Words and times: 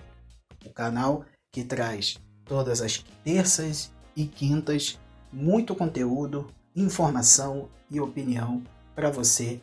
o 0.65 0.69
canal 0.69 1.25
que 1.51 1.61
traz 1.61 2.17
todas 2.45 2.79
as 2.79 3.03
terças 3.25 3.91
e 4.15 4.25
quintas 4.25 4.97
muito 5.29 5.75
conteúdo, 5.75 6.49
informação 6.73 7.67
e 7.91 7.99
opinião 7.99 8.63
para 8.95 9.11
você 9.11 9.61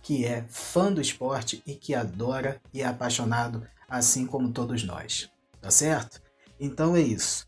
que 0.00 0.24
é 0.24 0.42
fã 0.48 0.90
do 0.90 1.02
esporte 1.02 1.62
e 1.66 1.74
que 1.74 1.94
adora 1.94 2.58
e 2.72 2.80
é 2.80 2.86
apaixonado 2.86 3.66
assim 3.86 4.26
como 4.26 4.50
todos 4.50 4.82
nós. 4.84 5.30
Tá 5.60 5.70
certo? 5.70 6.22
Então 6.58 6.96
é 6.96 7.00
isso. 7.02 7.46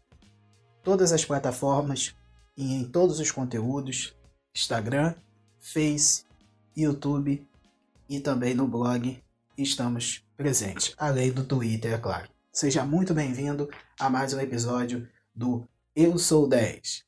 Todas 0.82 1.10
as 1.10 1.24
plataformas 1.24 2.14
e 2.54 2.74
em 2.74 2.84
todos 2.84 3.18
os 3.18 3.30
conteúdos, 3.30 4.14
Instagram, 4.54 5.14
Face, 5.58 6.24
YouTube 6.76 7.46
e 8.08 8.20
também 8.20 8.54
no 8.54 8.66
blog 8.66 9.22
estamos 9.56 10.24
presentes, 10.36 10.94
além 10.96 11.32
do 11.32 11.44
Twitter, 11.44 11.92
é 11.94 11.98
claro. 11.98 12.28
Seja 12.52 12.84
muito 12.84 13.12
bem-vindo 13.12 13.68
a 13.98 14.08
mais 14.08 14.32
um 14.32 14.40
episódio 14.40 15.08
do 15.34 15.66
Eu 15.94 16.18
Sou 16.18 16.48
10. 16.48 17.04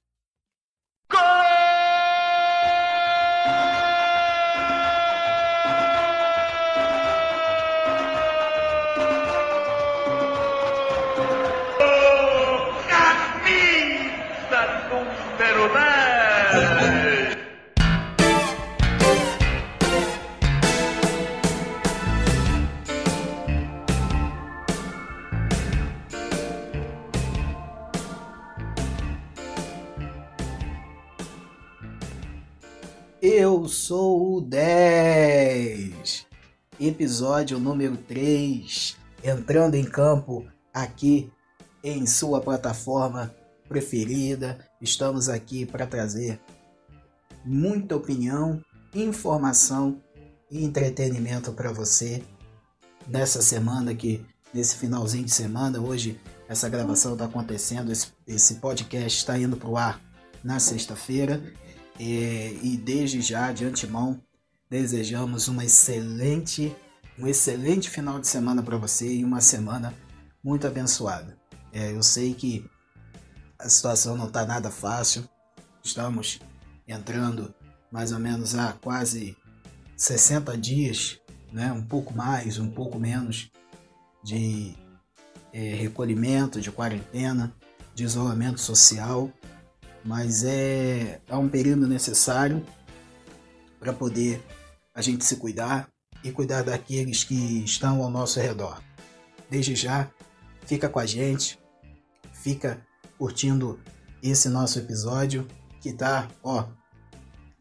Eu 1.11 1.48
episódio 36.89 37.59
número 37.59 37.97
3, 37.97 38.97
entrando 39.23 39.75
em 39.75 39.85
campo 39.85 40.47
aqui 40.73 41.31
em 41.85 42.07
sua 42.07 42.41
plataforma 42.41 43.35
preferida. 43.69 44.59
Estamos 44.81 45.29
aqui 45.29 45.67
para 45.67 45.87
trazer 45.87 46.41
muita 47.45 47.95
opinião, 47.95 48.63
informação 48.95 50.03
e 50.51 50.65
entretenimento 50.65 51.53
para 51.53 51.71
você 51.73 52.23
nessa 53.07 53.43
semana 53.43 53.95
que 53.95 54.25
nesse 54.53 54.77
finalzinho 54.77 55.25
de 55.25 55.31
semana 55.31 55.79
hoje 55.81 56.19
essa 56.49 56.69
gravação 56.69 57.13
está 57.13 57.27
acontecendo 57.27 57.93
esse, 57.93 58.09
esse 58.27 58.55
podcast 58.55 59.19
está 59.19 59.39
indo 59.39 59.57
para 59.57 59.69
o 59.69 59.77
ar 59.77 60.01
na 60.43 60.59
sexta-feira 60.59 61.43
e, 62.01 62.59
e 62.63 62.77
desde 62.77 63.21
já, 63.21 63.53
de 63.53 63.67
antemão, 63.67 64.21
desejamos 64.71 65.49
uma 65.49 65.65
excelente, 65.65 66.75
um 67.19 67.27
excelente 67.27 67.89
final 67.89 68.21
de 68.21 68.27
semana 68.27 68.63
para 68.63 68.77
você 68.77 69.07
e 69.07 69.25
uma 69.25 69.41
semana 69.41 69.95
muito 70.43 70.67
abençoada. 70.67 71.39
É, 71.73 71.93
eu 71.93 72.03
sei 72.03 72.35
que 72.35 72.69
a 73.59 73.69
situação 73.69 74.17
não 74.17 74.27
está 74.27 74.45
nada 74.45 74.71
fácil. 74.71 75.29
Estamos 75.83 76.41
entrando 76.87 77.55
mais 77.91 78.13
ou 78.13 78.19
menos 78.19 78.55
há 78.55 78.73
quase 78.75 79.37
60 79.97 80.57
dias, 80.57 81.19
né? 81.53 81.73
um 81.73 81.83
pouco 81.83 82.15
mais, 82.15 82.59
um 82.59 82.71
pouco 82.71 82.99
menos, 82.99 83.51
de 84.23 84.75
é, 85.53 85.75
recolhimento, 85.75 86.61
de 86.61 86.71
quarentena, 86.71 87.55
de 87.95 88.05
isolamento 88.05 88.61
social 88.61 89.33
mas 90.05 90.45
é, 90.45 91.21
é 91.29 91.37
um 91.37 91.49
período 91.49 91.87
necessário 91.87 92.65
para 93.79 93.93
poder 93.93 94.43
a 94.99 95.01
gente 95.01 95.25
se 95.25 95.37
cuidar 95.37 95.89
e 96.25 96.33
cuidar 96.33 96.65
daqueles 96.65 97.23
que 97.23 97.63
estão 97.63 98.03
ao 98.03 98.11
nosso 98.11 98.41
redor. 98.41 98.83
Desde 99.49 99.77
já, 99.77 100.11
fica 100.67 100.89
com 100.89 100.99
a 100.99 101.07
gente, 101.07 101.57
fica 102.33 102.85
curtindo 103.17 103.79
esse 104.21 104.49
nosso 104.49 104.77
episódio 104.77 105.47
que 105.81 105.93
tá, 105.93 106.27
ó, 106.43 106.65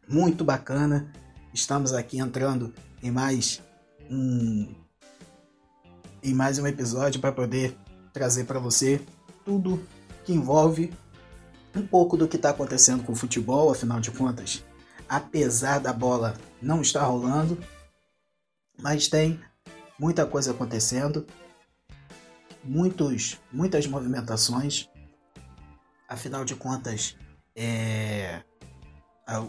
muito 0.08 0.44
bacana. 0.44 1.12
Estamos 1.54 1.92
aqui 1.92 2.18
entrando 2.18 2.74
em 3.00 3.12
mais 3.12 3.62
um 4.10 4.74
em 6.20 6.34
mais 6.34 6.58
um 6.58 6.66
episódio 6.66 7.20
para 7.20 7.30
poder 7.30 7.76
trazer 8.12 8.46
para 8.46 8.58
você 8.58 9.00
tudo 9.44 9.80
que 10.24 10.32
envolve 10.32 10.92
um 11.72 11.86
pouco 11.86 12.16
do 12.16 12.26
que 12.26 12.34
está 12.34 12.50
acontecendo 12.50 13.04
com 13.04 13.12
o 13.12 13.16
futebol, 13.16 13.70
afinal 13.70 14.00
de 14.00 14.10
contas, 14.10 14.64
apesar 15.08 15.78
da 15.78 15.92
bola 15.92 16.36
não 16.60 16.82
estar 16.82 17.04
rolando, 17.04 17.58
mas 18.80 19.08
tem 19.08 19.40
muita 19.98 20.26
coisa 20.26 20.52
acontecendo, 20.52 21.26
muitos, 22.62 23.38
muitas 23.52 23.86
movimentações. 23.86 24.88
Afinal 26.08 26.44
de 26.44 26.54
contas, 26.54 27.16
é, 27.54 28.42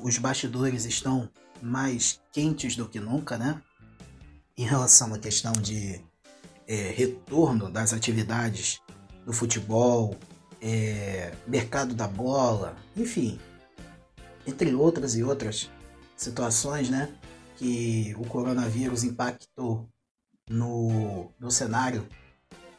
os 0.01 0.17
bastidores 0.17 0.85
estão 0.85 1.29
mais 1.61 2.21
quentes 2.31 2.75
do 2.75 2.87
que 2.87 2.99
nunca, 2.99 3.37
né? 3.37 3.61
Em 4.57 4.63
relação 4.63 5.13
à 5.13 5.19
questão 5.19 5.53
de 5.53 6.01
é, 6.67 6.91
retorno 6.91 7.69
das 7.69 7.93
atividades 7.93 8.81
do 9.25 9.31
futebol, 9.31 10.15
é, 10.61 11.33
mercado 11.47 11.93
da 11.93 12.07
bola, 12.07 12.75
enfim, 12.95 13.39
entre 14.49 14.73
outras 14.73 15.15
e 15.15 15.23
outras 15.23 15.69
situações, 16.15 16.89
né, 16.89 17.09
que 17.57 18.15
o 18.17 18.25
coronavírus 18.25 19.03
impactou 19.03 19.87
no, 20.49 21.31
no 21.39 21.51
cenário 21.51 22.07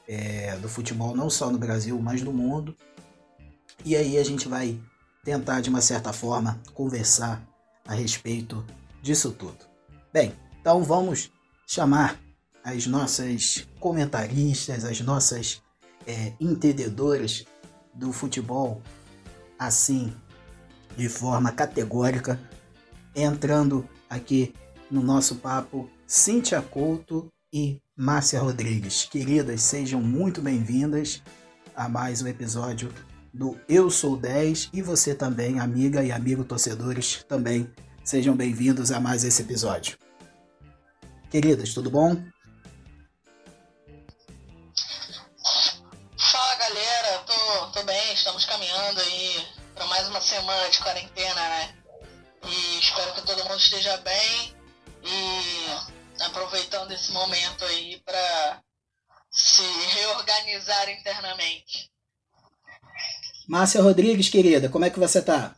é, 0.07 0.57
do 0.57 0.69
futebol, 0.69 1.17
não 1.17 1.31
só 1.31 1.51
no 1.51 1.59
Brasil, 1.59 1.99
mas 2.01 2.21
no 2.23 2.33
mundo. 2.33 2.77
E 3.85 3.97
aí 3.97 4.19
a 4.19 4.25
gente 4.25 4.49
vai 4.49 4.79
tentar, 5.25 5.61
de 5.61 5.71
uma 5.71 5.81
certa 5.81 6.13
forma, 6.13 6.61
conversar 6.75 7.43
a 7.87 7.95
respeito 7.95 8.65
disso 9.01 9.31
tudo. 9.33 9.59
Bem, 10.13 10.35
então 10.61 10.83
vamos 10.83 11.31
chamar 11.67 12.19
as 12.65 12.87
nossas 12.87 13.67
comentaristas, 13.79 14.85
as 14.85 15.01
nossas 15.01 15.63
é, 16.07 16.33
entendedoras 16.41 17.45
do 17.95 18.13
futebol 18.13 18.83
assim, 19.59 20.13
de 20.97 21.09
forma 21.09 21.53
categórica, 21.53 22.41
entrando 23.15 23.89
aqui 24.09 24.55
no 24.91 25.03
nosso 25.03 25.37
papo 25.37 25.91
Cíntia 26.07 26.61
Couto 26.61 27.29
e 27.53 27.81
Márcia 27.97 28.41
Rodrigues. 28.41 29.05
Queridas, 29.05 29.63
sejam 29.63 30.01
muito 30.01 30.41
bem-vindas 30.41 31.23
a 31.75 31.89
mais 31.89 32.23
um 32.23 32.27
episódio 32.27 32.93
do 33.33 33.59
Eu 33.69 33.91
Sou 33.91 34.17
10 34.17 34.71
e 34.73 34.83
você 34.83 35.15
também, 35.15 35.61
amiga 35.61 36.03
e 36.03 36.11
amigo 36.11 36.45
torcedores, 36.45 37.25
também 37.29 37.71
sejam 38.05 38.35
bem-vindos 38.35 38.91
a 38.91 38.99
mais 38.99 39.23
esse 39.23 39.43
episódio. 39.43 39.97
Queridas, 41.31 41.73
tudo 41.73 41.91
bom? 41.91 42.17
Fala 46.19 46.55
galera, 46.57 47.19
tô, 47.25 47.67
tô 47.73 47.83
bem, 47.85 48.13
estamos 48.13 48.45
caminhando 48.45 49.01
aí 49.01 49.60
para 49.81 49.87
mais 49.87 50.09
uma 50.09 50.21
semana 50.21 50.69
de 50.69 50.79
quarentena, 50.79 51.49
né? 51.49 51.83
E 52.45 52.79
espero 52.81 53.15
que 53.15 53.23
todo 53.23 53.43
mundo 53.45 53.57
esteja 53.57 53.97
bem 53.97 54.55
e 55.03 56.23
aproveitando 56.23 56.93
esse 56.93 57.11
momento 57.13 57.65
aí 57.65 57.99
para 58.03 58.63
se 59.31 59.63
reorganizar 59.63 60.87
internamente. 60.91 61.91
Márcia 63.49 63.81
Rodrigues, 63.81 64.29
querida, 64.29 64.69
como 64.69 64.85
é 64.85 64.91
que 64.91 64.99
você 64.99 65.23
tá? 65.23 65.57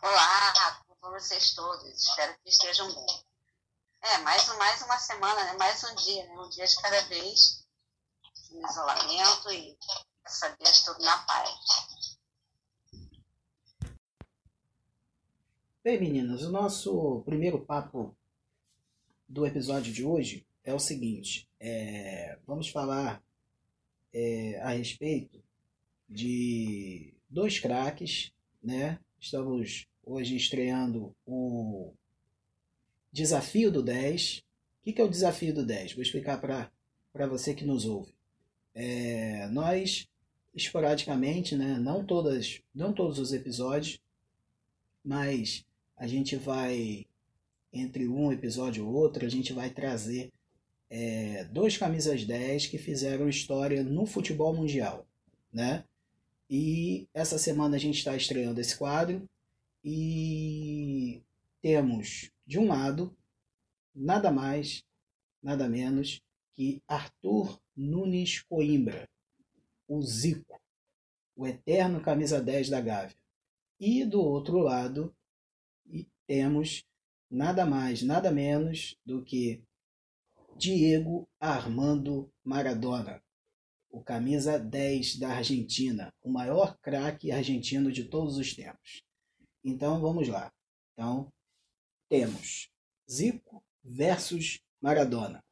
Olá, 0.00 0.82
com 0.98 1.10
vocês 1.10 1.52
todos. 1.52 1.84
Espero 1.84 2.34
que 2.42 2.48
estejam 2.48 2.86
bem. 2.86 3.24
É, 4.00 4.18
mais, 4.18 4.48
mais 4.56 4.80
uma 4.80 4.98
semana, 4.98 5.44
né? 5.44 5.52
mais 5.58 5.84
um 5.84 5.94
dia, 5.94 6.26
né? 6.26 6.34
um 6.38 6.48
dia 6.48 6.66
de 6.66 6.76
cada 6.80 7.02
vez, 7.02 7.66
no 8.50 8.66
isolamento 8.66 9.52
e 9.52 9.76
essa 10.24 10.56
vez 10.58 10.80
tudo 10.84 11.04
na 11.04 11.18
paz. 11.18 11.93
Bem, 15.84 16.00
meninas, 16.00 16.42
o 16.44 16.50
nosso 16.50 17.20
primeiro 17.26 17.58
papo 17.58 18.16
do 19.28 19.44
episódio 19.44 19.92
de 19.92 20.02
hoje 20.02 20.46
é 20.64 20.72
o 20.72 20.78
seguinte: 20.78 21.46
é, 21.60 22.38
vamos 22.46 22.70
falar 22.70 23.22
é, 24.10 24.58
a 24.62 24.70
respeito 24.70 25.44
de 26.08 27.12
dois 27.28 27.58
craques, 27.58 28.32
né? 28.62 28.98
Estamos 29.20 29.86
hoje 30.02 30.34
estreando 30.36 31.14
o 31.26 31.92
Desafio 33.12 33.70
do 33.70 33.82
10. 33.82 34.42
O 34.86 34.90
que 34.90 35.02
é 35.02 35.04
o 35.04 35.10
Desafio 35.10 35.52
do 35.52 35.66
10? 35.66 35.92
Vou 35.92 36.02
explicar 36.02 36.40
para 36.40 37.26
você 37.26 37.52
que 37.52 37.66
nos 37.66 37.84
ouve. 37.84 38.14
É, 38.74 39.48
nós, 39.48 40.08
esporadicamente, 40.54 41.54
né? 41.54 41.76
não, 41.78 42.02
todas, 42.06 42.62
não 42.74 42.90
todos 42.90 43.18
os 43.18 43.34
episódios, 43.34 44.00
mas 45.04 45.66
a 45.96 46.06
gente 46.06 46.36
vai, 46.36 47.06
entre 47.72 48.08
um 48.08 48.32
episódio 48.32 48.86
ou 48.86 48.94
outro, 48.94 49.24
a 49.24 49.28
gente 49.28 49.52
vai 49.52 49.70
trazer 49.70 50.32
é, 50.90 51.44
dois 51.44 51.76
camisas 51.76 52.24
10 52.24 52.66
que 52.66 52.78
fizeram 52.78 53.28
história 53.28 53.82
no 53.82 54.06
futebol 54.06 54.54
mundial, 54.54 55.06
né? 55.52 55.84
E 56.48 57.08
essa 57.14 57.38
semana 57.38 57.76
a 57.76 57.78
gente 57.80 57.98
está 57.98 58.14
estreando 58.14 58.60
esse 58.60 58.76
quadro 58.76 59.28
e 59.82 61.22
temos, 61.60 62.30
de 62.46 62.58
um 62.58 62.68
lado, 62.68 63.16
nada 63.94 64.30
mais, 64.30 64.84
nada 65.42 65.68
menos 65.68 66.22
que 66.54 66.82
Arthur 66.86 67.58
Nunes 67.76 68.40
Coimbra, 68.42 69.08
o 69.88 70.00
Zico, 70.02 70.60
o 71.36 71.46
eterno 71.46 72.00
camisa 72.00 72.40
10 72.40 72.68
da 72.68 72.80
Gávea. 72.80 73.16
E 73.80 74.04
do 74.04 74.20
outro 74.20 74.58
lado, 74.58 75.14
temos 76.26 76.84
nada 77.30 77.66
mais, 77.66 78.02
nada 78.02 78.30
menos 78.30 78.96
do 79.04 79.24
que 79.24 79.62
Diego 80.56 81.28
Armando 81.40 82.32
Maradona, 82.44 83.22
o 83.90 84.02
camisa 84.02 84.58
10 84.58 85.18
da 85.18 85.30
Argentina, 85.30 86.12
o 86.22 86.30
maior 86.30 86.78
craque 86.78 87.30
argentino 87.30 87.90
de 87.90 88.04
todos 88.04 88.36
os 88.36 88.54
tempos. 88.54 89.02
Então 89.64 90.00
vamos 90.00 90.28
lá. 90.28 90.52
Então 90.92 91.32
temos 92.08 92.70
Zico 93.10 93.64
versus 93.82 94.60
Maradona. 94.80 95.44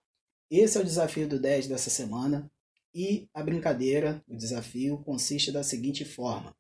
Esse 0.51 0.79
é 0.79 0.81
o 0.81 0.85
desafio 0.85 1.29
do 1.29 1.41
10 1.41 1.69
dessa 1.69 1.91
semana 1.91 2.51
e 2.95 3.29
a 3.33 3.43
brincadeira, 3.43 4.23
o 4.29 4.37
desafio 4.37 5.03
consiste 5.03 5.51
da 5.51 5.63
seguinte 5.63 6.05
forma: 6.05 6.55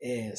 é, 0.00 0.34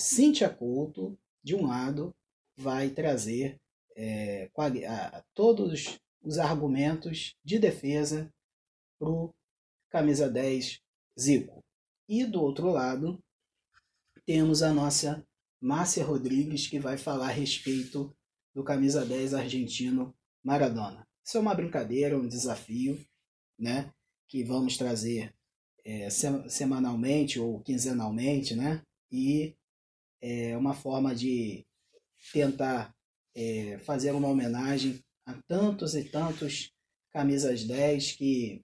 Couto 0.57 1.17
de 1.43 1.55
um 1.55 1.65
lado 1.65 2.15
vai 2.57 2.89
trazer 2.89 3.59
é, 3.95 4.49
a, 4.87 5.23
todos 5.33 5.99
os 6.21 6.37
argumentos 6.37 7.35
de 7.43 7.59
defesa 7.59 8.31
para 8.99 9.09
o 9.09 9.33
camisa 9.89 10.29
10 10.29 10.81
Zico. 11.19 11.63
E 12.07 12.25
do 12.25 12.41
outro 12.41 12.69
lado, 12.69 13.19
temos 14.25 14.61
a 14.61 14.73
nossa 14.73 15.25
Márcia 15.61 16.03
Rodrigues, 16.03 16.67
que 16.67 16.79
vai 16.79 16.97
falar 16.97 17.27
a 17.27 17.31
respeito 17.31 18.15
do 18.53 18.63
camisa 18.63 19.05
10 19.05 19.33
argentino 19.33 20.15
Maradona. 20.43 21.07
Isso 21.23 21.37
é 21.37 21.39
uma 21.39 21.55
brincadeira, 21.55 22.17
um 22.17 22.27
desafio, 22.27 22.99
né? 23.57 23.91
Que 24.27 24.43
vamos 24.43 24.77
trazer 24.77 25.33
é, 25.83 26.09
semanalmente 26.09 27.39
ou 27.39 27.59
quinzenalmente, 27.61 28.55
né? 28.55 28.81
E 29.11 29.55
é 30.21 30.57
uma 30.57 30.73
forma 30.73 31.15
de 31.15 31.65
tentar 32.31 32.93
é, 33.35 33.77
fazer 33.79 34.11
uma 34.11 34.27
homenagem 34.27 34.99
a 35.25 35.33
tantos 35.47 35.95
e 35.95 36.03
tantos 36.03 36.71
camisas 37.11 37.63
10 37.63 38.13
que 38.13 38.61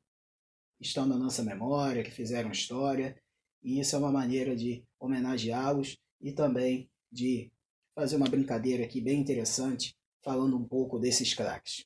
estão 0.80 1.06
na 1.06 1.18
nossa 1.18 1.44
memória, 1.44 2.04
que 2.04 2.12
fizeram 2.12 2.52
história, 2.52 3.16
e 3.64 3.80
isso 3.80 3.96
é 3.96 4.00
uma 4.00 4.12
maneira 4.12 4.56
de 4.56 4.84
homenageá-los 5.00 5.98
e 6.20 6.32
também 6.32 6.90
de 7.12 7.52
fazer 7.96 8.16
uma 8.16 8.28
brincadeira 8.28 8.84
aqui 8.84 9.00
bem 9.00 9.20
interessante, 9.20 9.96
falando 10.24 10.58
um 10.58 10.68
pouco 10.68 11.00
desses 11.00 11.34
craques. 11.34 11.86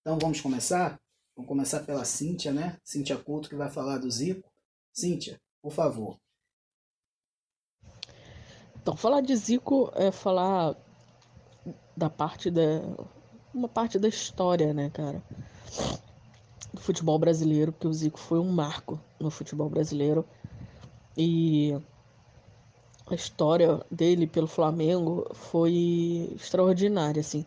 Então 0.00 0.18
vamos 0.18 0.40
começar? 0.40 1.00
Vamos 1.36 1.48
começar 1.48 1.80
pela 1.80 2.04
Cíntia, 2.04 2.52
né? 2.52 2.78
Cíntia 2.84 3.16
Couto, 3.16 3.48
que 3.48 3.56
vai 3.56 3.70
falar 3.70 3.98
do 3.98 4.10
Zico. 4.10 4.52
Cíntia, 4.92 5.40
por 5.60 5.72
favor. 5.72 6.18
Então, 8.76 8.96
falar 8.96 9.22
de 9.22 9.34
Zico 9.34 9.90
é 9.94 10.12
falar 10.12 10.76
da 11.96 12.10
parte 12.10 12.50
da 12.50 12.82
uma 13.52 13.68
parte 13.68 13.98
da 13.98 14.08
história, 14.08 14.74
né, 14.74 14.90
cara, 14.90 15.22
do 16.72 16.80
futebol 16.80 17.18
brasileiro, 17.18 17.70
porque 17.70 17.86
o 17.86 17.92
Zico 17.92 18.18
foi 18.18 18.40
um 18.40 18.50
marco 18.50 19.00
no 19.20 19.30
futebol 19.30 19.70
brasileiro 19.70 20.26
e 21.16 21.78
a 23.06 23.14
história 23.14 23.80
dele 23.90 24.26
pelo 24.26 24.48
Flamengo 24.48 25.30
foi 25.34 26.32
extraordinária, 26.34 27.20
assim. 27.20 27.46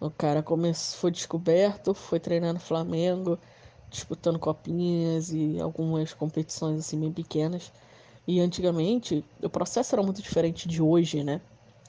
O 0.00 0.10
cara 0.10 0.42
começou, 0.42 0.98
foi 0.98 1.10
descoberto, 1.10 1.92
foi 1.92 2.18
treinar 2.18 2.54
no 2.54 2.60
Flamengo, 2.60 3.38
disputando 3.90 4.38
copinhas 4.38 5.32
e 5.32 5.60
algumas 5.60 6.14
competições 6.14 6.80
assim 6.80 6.98
bem 6.98 7.12
pequenas. 7.12 7.70
E 8.26 8.40
antigamente 8.40 9.24
o 9.42 9.50
processo 9.50 9.94
era 9.94 10.02
muito 10.02 10.22
diferente 10.22 10.66
de 10.66 10.80
hoje, 10.80 11.22
né? 11.22 11.40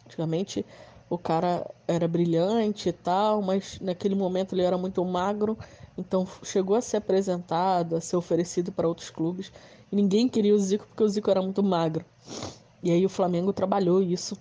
Antigamente 0.06 0.66
o 1.14 1.18
cara 1.18 1.70
era 1.88 2.08
brilhante 2.08 2.90
e 2.90 2.92
tal, 2.92 3.42
mas 3.42 3.80
naquele 3.80 4.16
momento 4.16 4.56
ele 4.56 4.64
era 4.64 4.78
muito 4.78 5.04
magro, 5.06 5.56
então 5.96 6.28
chegou 6.42 6.76
a 6.76 6.82
ser 6.82 6.98
apresentado, 6.98 7.96
a 7.96 8.02
ser 8.02 8.16
oferecido 8.16 8.72
para 8.72 8.88
outros 8.88 9.12
clubes, 9.12 9.52
e 9.92 9.96
ninguém 9.96 10.28
queria 10.28 10.56
o 10.56 10.60
Zico 10.60 10.88
porque 10.88 11.04
o 11.04 11.08
Zico 11.08 11.30
era 11.30 11.42
muito 11.42 11.62
magro. 11.62 12.04
E 12.82 12.92
aí 12.92 13.06
o 13.06 13.10
Flamengo 13.10 13.54
trabalhou 13.54 14.02
isso, 14.02 14.36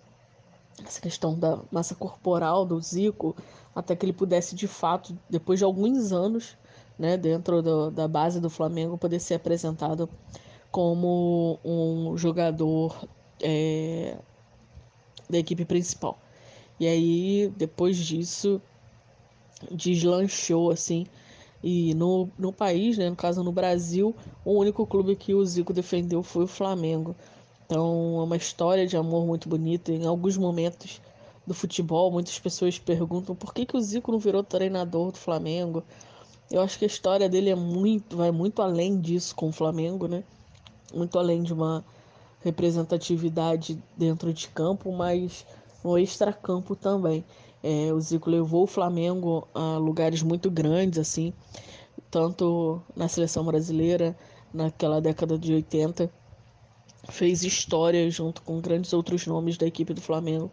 essa 0.83 1.01
questão 1.01 1.39
da 1.39 1.61
massa 1.71 1.95
corporal 1.95 2.65
do 2.65 2.81
Zico, 2.81 3.37
até 3.75 3.95
que 3.95 4.07
ele 4.07 4.13
pudesse 4.15 4.55
de 4.55 4.67
fato, 4.67 5.17
depois 5.29 5.59
de 5.59 5.67
alguns 5.67 6.11
anos, 6.11 6.57
né, 6.99 7.19
dentro 7.19 7.61
do, 7.61 7.91
da 7.91 8.09
base 8.09 8.41
do 8.41 8.49
Flamengo, 8.49 8.97
poder 8.97 9.21
ser 9.21 9.35
apresentado 9.35 10.09
como 10.71 11.59
um 11.63 12.17
jogador 12.17 12.97
é, 13.43 14.17
da 15.29 15.37
equipe 15.37 15.67
principal. 15.67 16.19
E 16.83 16.87
aí, 16.89 17.53
depois 17.57 17.97
disso, 17.97 18.61
deslanchou, 19.71 20.69
assim. 20.69 21.07
E 21.63 21.95
no, 21.95 22.29
no 22.37 22.53
país, 22.53 22.99
né, 22.99 23.09
no 23.09 23.15
caso 23.15 23.45
no 23.45 23.53
Brasil, 23.53 24.17
o 24.45 24.59
único 24.59 24.85
clube 24.85 25.15
que 25.15 25.33
o 25.33 25.45
Zico 25.47 25.73
defendeu 25.73 26.25
foi 26.25 26.43
o 26.43 26.49
Flamengo. 26.49 27.15
Então, 27.65 28.19
é 28.19 28.25
uma 28.25 28.37
história 28.37 28.85
de 28.85 28.97
amor 28.97 29.25
muito 29.25 29.49
bonita. 29.49 29.93
Em 29.93 30.05
alguns 30.07 30.37
momentos 30.37 31.01
do 31.47 31.55
futebol, 31.55 32.11
muitas 32.11 32.37
pessoas 32.41 32.81
perguntam 32.81 33.37
por 33.37 33.55
que, 33.55 33.65
que 33.65 33.77
o 33.77 33.81
Zico 33.81 34.11
não 34.11 34.19
virou 34.19 34.43
treinador 34.43 35.13
do 35.13 35.19
Flamengo. 35.19 35.85
Eu 36.51 36.63
acho 36.63 36.77
que 36.77 36.85
a 36.85 36.89
história 36.89 37.29
dele 37.29 37.51
é 37.51 37.55
muito, 37.55 38.17
vai 38.17 38.33
muito 38.33 38.61
além 38.61 39.01
disso 39.01 39.37
com 39.37 39.51
o 39.51 39.53
Flamengo, 39.53 40.09
né? 40.09 40.25
Muito 40.93 41.17
além 41.17 41.45
de 41.45 41.53
uma 41.53 41.85
representatividade 42.41 43.81
dentro 43.97 44.33
de 44.33 44.49
campo, 44.49 44.91
mas 44.91 45.47
no 45.85 45.99
extracampo 45.99 46.77
também. 46.77 47.25
É, 47.63 47.93
o 47.93 48.01
Zico 48.01 48.29
levou 48.29 48.65
o 48.65 48.67
Flamengo 48.67 49.49
a 49.55 49.77
lugares 49.77 50.23
muito 50.23 50.51
grandes, 50.51 50.99
assim, 50.99 51.33
tanto 52.11 52.83
na 52.97 53.09
seleção 53.09 53.45
brasileira, 53.45 54.17
naquela 54.53 55.01
década 55.01 55.39
de 55.39 55.53
80, 55.53 56.13
fez 57.09 57.43
história 57.45 58.11
junto 58.11 58.43
com 58.43 58.61
grandes 58.61 58.93
outros 58.93 59.27
nomes 59.27 59.57
da 59.57 59.67
equipe 59.67 59.95
do 59.95 60.01
Flamengo. 60.01 60.51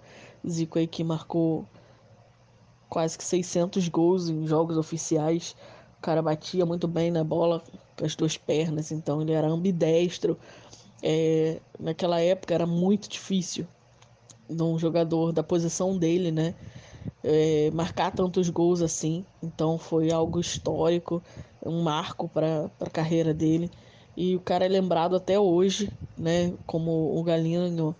Zico 0.47 0.79
aí 0.79 0.87
que 0.87 1.03
marcou 1.03 1.67
quase 2.89 3.17
que 3.17 3.23
600 3.23 3.87
gols 3.89 4.29
em 4.29 4.47
jogos 4.47 4.77
oficiais. 4.77 5.55
O 5.97 6.01
cara 6.01 6.21
batia 6.21 6.65
muito 6.65 6.87
bem 6.87 7.11
na 7.11 7.23
bola 7.23 7.63
com 7.97 8.05
as 8.05 8.15
duas 8.15 8.37
pernas, 8.37 8.91
então 8.91 9.21
ele 9.21 9.33
era 9.33 9.47
ambidestro. 9.47 10.37
É, 11.01 11.59
naquela 11.79 12.19
época 12.19 12.53
era 12.53 12.65
muito 12.65 13.09
difícil 13.09 13.67
de 14.49 14.63
um 14.63 14.77
jogador 14.77 15.31
da 15.31 15.43
posição 15.43 15.97
dele, 15.97 16.31
né? 16.31 16.55
É, 17.23 17.69
marcar 17.71 18.11
tantos 18.11 18.49
gols 18.49 18.81
assim. 18.81 19.25
Então 19.43 19.77
foi 19.77 20.11
algo 20.11 20.39
histórico, 20.39 21.21
um 21.65 21.81
marco 21.81 22.27
para 22.27 22.69
a 22.79 22.89
carreira 22.89 23.33
dele. 23.33 23.69
E 24.17 24.35
o 24.35 24.39
cara 24.39 24.65
é 24.65 24.67
lembrado 24.69 25.15
até 25.15 25.39
hoje, 25.39 25.91
né? 26.17 26.53
Como 26.65 27.17
o 27.17 27.23
Galinho 27.23 27.95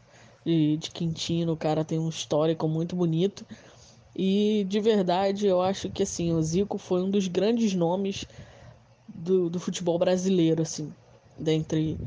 de, 0.46 0.78
de 0.78 0.92
Quintino. 0.92 1.54
O 1.54 1.58
cara 1.58 1.86
tem 1.86 2.00
um 2.00 2.10
histórico 2.10 2.68
muito 2.68 2.96
bonito. 2.96 3.46
E 4.16 4.66
de 4.68 4.80
verdade, 4.80 5.48
eu 5.48 5.62
acho 5.62 5.90
que 5.90 6.04
assim, 6.04 6.34
o 6.34 6.42
Zico 6.42 6.78
foi 6.78 7.02
um 7.02 7.10
dos 7.10 7.28
grandes 7.28 7.74
nomes 7.74 8.26
do, 9.08 9.50
do 9.50 9.60
futebol 9.60 9.98
brasileiro, 9.98 10.62
assim, 10.62 10.92
dentre 11.38 11.98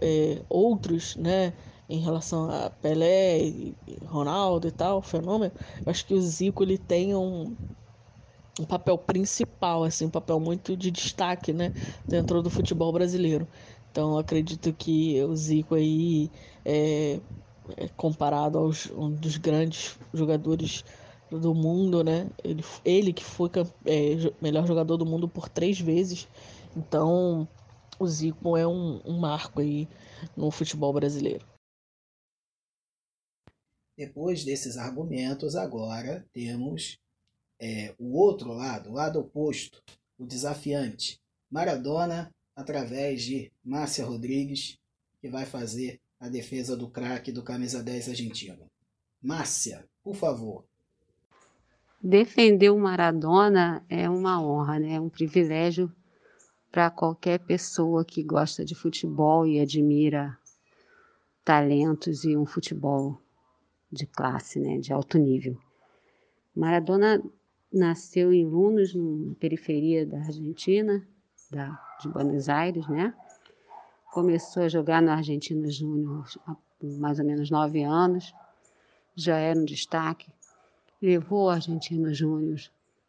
é, 0.00 0.42
outros, 0.48 1.16
né? 1.16 1.52
Em 1.90 2.00
relação 2.00 2.50
a 2.50 2.70
Pelé, 2.70 3.40
e 3.48 3.76
Ronaldo 4.04 4.68
e 4.68 4.72
tal, 4.72 5.02
fenômeno, 5.02 5.52
eu 5.84 5.90
acho 5.90 6.06
que 6.06 6.14
o 6.14 6.20
Zico 6.22 6.62
ele 6.62 6.78
tem 6.78 7.14
um, 7.16 7.56
um 8.58 8.64
papel 8.66 8.98
principal, 8.98 9.84
assim, 9.84 10.06
um 10.06 10.10
papel 10.10 10.38
muito 10.40 10.76
de 10.76 10.90
destaque, 10.90 11.52
né, 11.52 11.72
dentro 12.08 12.42
do 12.42 12.50
futebol 12.50 12.92
brasileiro. 12.92 13.48
Então, 13.90 14.18
acredito 14.18 14.72
que 14.74 15.22
o 15.24 15.34
Zico 15.36 15.74
aí 15.74 16.30
é, 16.64 17.20
é 17.76 17.88
comparado 17.96 18.58
aos 18.58 18.86
um 18.90 19.10
dos 19.14 19.36
grandes 19.38 19.98
jogadores 20.12 20.84
do 21.30 21.54
mundo, 21.54 22.04
né? 22.04 22.30
Ele, 22.44 22.64
ele 22.84 23.12
que 23.12 23.24
foi 23.24 23.50
é, 23.86 24.16
melhor 24.42 24.66
jogador 24.66 24.96
do 24.96 25.06
mundo 25.06 25.28
por 25.28 25.48
três 25.48 25.80
vezes. 25.80 26.28
Então, 26.76 27.48
o 27.98 28.06
Zico 28.08 28.56
é 28.56 28.66
um, 28.66 29.00
um 29.04 29.18
marco 29.18 29.60
aí 29.60 29.88
no 30.36 30.50
futebol 30.50 30.92
brasileiro. 30.92 31.49
Depois 34.00 34.46
desses 34.46 34.78
argumentos, 34.78 35.54
agora 35.54 36.26
temos 36.32 36.98
é, 37.60 37.94
o 37.98 38.16
outro 38.16 38.50
lado, 38.50 38.88
o 38.88 38.94
lado 38.94 39.20
oposto, 39.20 39.82
o 40.18 40.24
desafiante. 40.24 41.20
Maradona, 41.50 42.34
através 42.56 43.22
de 43.22 43.52
Márcia 43.62 44.06
Rodrigues, 44.06 44.78
que 45.20 45.28
vai 45.28 45.44
fazer 45.44 46.00
a 46.18 46.30
defesa 46.30 46.74
do 46.74 46.88
craque 46.88 47.30
do 47.30 47.42
camisa 47.42 47.82
10 47.82 48.08
argentino. 48.08 48.70
Márcia, 49.20 49.86
por 50.02 50.16
favor, 50.16 50.64
defender 52.02 52.70
o 52.70 52.78
Maradona 52.78 53.84
é 53.86 54.08
uma 54.08 54.42
honra, 54.42 54.78
né? 54.78 54.94
é 54.94 55.00
um 55.00 55.10
privilégio 55.10 55.94
para 56.72 56.90
qualquer 56.90 57.38
pessoa 57.40 58.02
que 58.02 58.22
gosta 58.22 58.64
de 58.64 58.74
futebol 58.74 59.46
e 59.46 59.60
admira 59.60 60.38
talentos 61.44 62.24
e 62.24 62.34
um 62.34 62.46
futebol 62.46 63.20
de 63.90 64.06
classe, 64.06 64.58
né? 64.60 64.78
de 64.78 64.92
alto 64.92 65.18
nível. 65.18 65.58
Maradona 66.54 67.22
nasceu 67.72 68.32
em 68.32 68.44
Lunos, 68.44 68.94
na 68.94 69.34
periferia 69.36 70.04
da 70.04 70.18
Argentina, 70.18 71.06
da, 71.50 71.80
de 72.00 72.08
Buenos 72.08 72.48
Aires, 72.48 72.86
né? 72.88 73.14
Começou 74.12 74.64
a 74.64 74.68
jogar 74.68 75.00
no 75.00 75.10
Argentina 75.10 75.70
Júnior 75.70 76.26
há 76.46 76.56
mais 76.82 77.18
ou 77.18 77.24
menos 77.24 77.50
nove 77.50 77.82
anos, 77.82 78.34
já 79.14 79.36
era 79.36 79.58
um 79.58 79.64
destaque 79.64 80.32
levou 81.00 81.46
o 81.46 81.50
Argentino 81.50 82.12
Júnior 82.12 82.60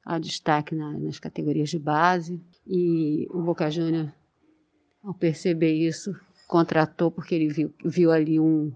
a 0.06 0.18
destaque 0.18 0.74
na, 0.74 0.92
nas 0.98 1.20
categorias 1.20 1.70
de 1.70 1.78
base 1.78 2.42
e 2.66 3.28
o 3.30 3.42
Boca 3.42 3.70
Júnior, 3.70 4.12
ao 5.04 5.14
perceber 5.14 5.74
isso, 5.74 6.16
contratou 6.48 7.12
porque 7.12 7.36
ele 7.36 7.50
viu, 7.50 7.74
viu 7.84 8.12
ali 8.12 8.40
um, 8.40 8.72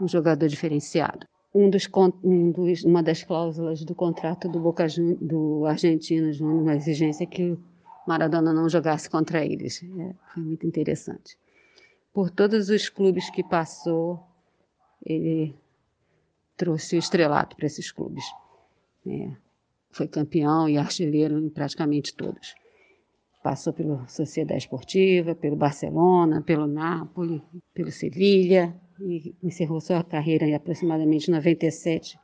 um 0.00 0.08
jogador 0.08 0.48
diferenciado. 0.48 1.26
Um 1.54 1.70
dos, 1.70 1.88
um 2.22 2.50
dos, 2.50 2.84
uma 2.84 3.02
das 3.02 3.22
cláusulas 3.24 3.84
do 3.84 3.94
contrato 3.94 4.48
do 4.48 4.60
Boca 4.60 4.86
do 5.20 5.64
Argentino 5.66 6.30
uma 6.40 6.76
exigência 6.76 7.24
é 7.24 7.26
que 7.26 7.52
o 7.52 7.58
Maradona 8.06 8.52
não 8.52 8.68
jogasse 8.68 9.08
contra 9.08 9.44
eles. 9.44 9.82
É, 9.82 10.14
foi 10.32 10.42
muito 10.42 10.66
interessante. 10.66 11.38
Por 12.12 12.30
todos 12.30 12.68
os 12.68 12.88
clubes 12.88 13.30
que 13.30 13.42
passou, 13.42 14.20
ele 15.04 15.54
trouxe 16.56 16.96
o 16.96 16.98
estrelato 16.98 17.56
para 17.56 17.66
esses 17.66 17.90
clubes. 17.90 18.24
É, 19.06 19.30
foi 19.90 20.06
campeão 20.06 20.68
e 20.68 20.76
artilheiro 20.76 21.38
em 21.38 21.48
praticamente 21.48 22.14
todos. 22.14 22.54
Passou 23.42 23.72
pela 23.72 24.06
Sociedade 24.06 24.64
Esportiva, 24.64 25.34
pelo 25.34 25.56
Barcelona, 25.56 26.42
pelo 26.42 26.66
Napoli, 26.66 27.42
pelo 27.72 27.90
Sevilha 27.90 28.78
e 29.00 29.34
encerrou 29.42 29.80
sua 29.80 30.02
carreira 30.02 30.46
em 30.46 30.54
aproximadamente 30.54 31.30
97 31.30 32.18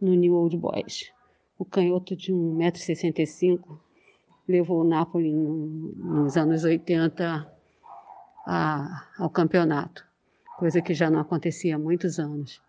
no 0.00 0.14
New 0.14 0.34
Old 0.34 0.56
Boys. 0.56 1.12
O 1.58 1.64
canhoto 1.64 2.16
de 2.16 2.32
1,65m 2.32 3.78
levou 4.46 4.80
o 4.80 4.84
Napoli 4.84 5.32
no, 5.32 5.92
nos 5.96 6.36
anos 6.36 6.64
80 6.64 7.50
a, 8.46 9.08
ao 9.18 9.30
campeonato, 9.30 10.04
coisa 10.58 10.82
que 10.82 10.92
já 10.92 11.08
não 11.08 11.20
acontecia 11.20 11.76
há 11.76 11.78
muitos 11.78 12.18
anos 12.18 12.60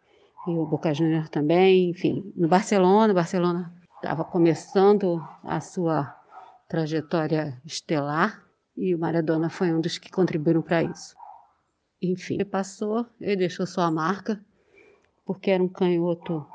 e 0.48 0.52
o 0.52 0.66
Boca 0.66 0.94
Juniors 0.94 1.30
também, 1.30 1.90
enfim, 1.90 2.32
no 2.36 2.48
Barcelona, 2.48 3.12
o 3.12 3.16
Barcelona 3.16 3.74
estava 3.96 4.24
começando 4.24 5.26
a 5.44 5.60
sua 5.60 6.16
trajetória 6.68 7.60
estelar 7.66 8.44
e 8.78 8.94
o 8.94 9.00
Maradona 9.00 9.50
foi 9.50 9.74
um 9.74 9.82
dos 9.82 9.98
que 9.98 10.12
contribuíram 10.12 10.62
para 10.62 10.84
isso. 10.84 11.16
Enfim, 12.12 12.36
ele 12.36 12.46
passou, 12.46 13.06
ele 13.20 13.38
deixou 13.38 13.66
sua 13.66 13.90
marca, 13.92 14.44
porque 15.26 15.52
era 15.52 15.64
um 15.64 15.68
canhoto 15.68 16.46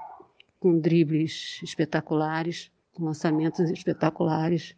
com 0.58 0.78
dribles 0.78 1.60
espetaculares, 1.62 2.70
com 2.92 3.04
lançamentos 3.04 3.70
espetaculares, 3.70 4.76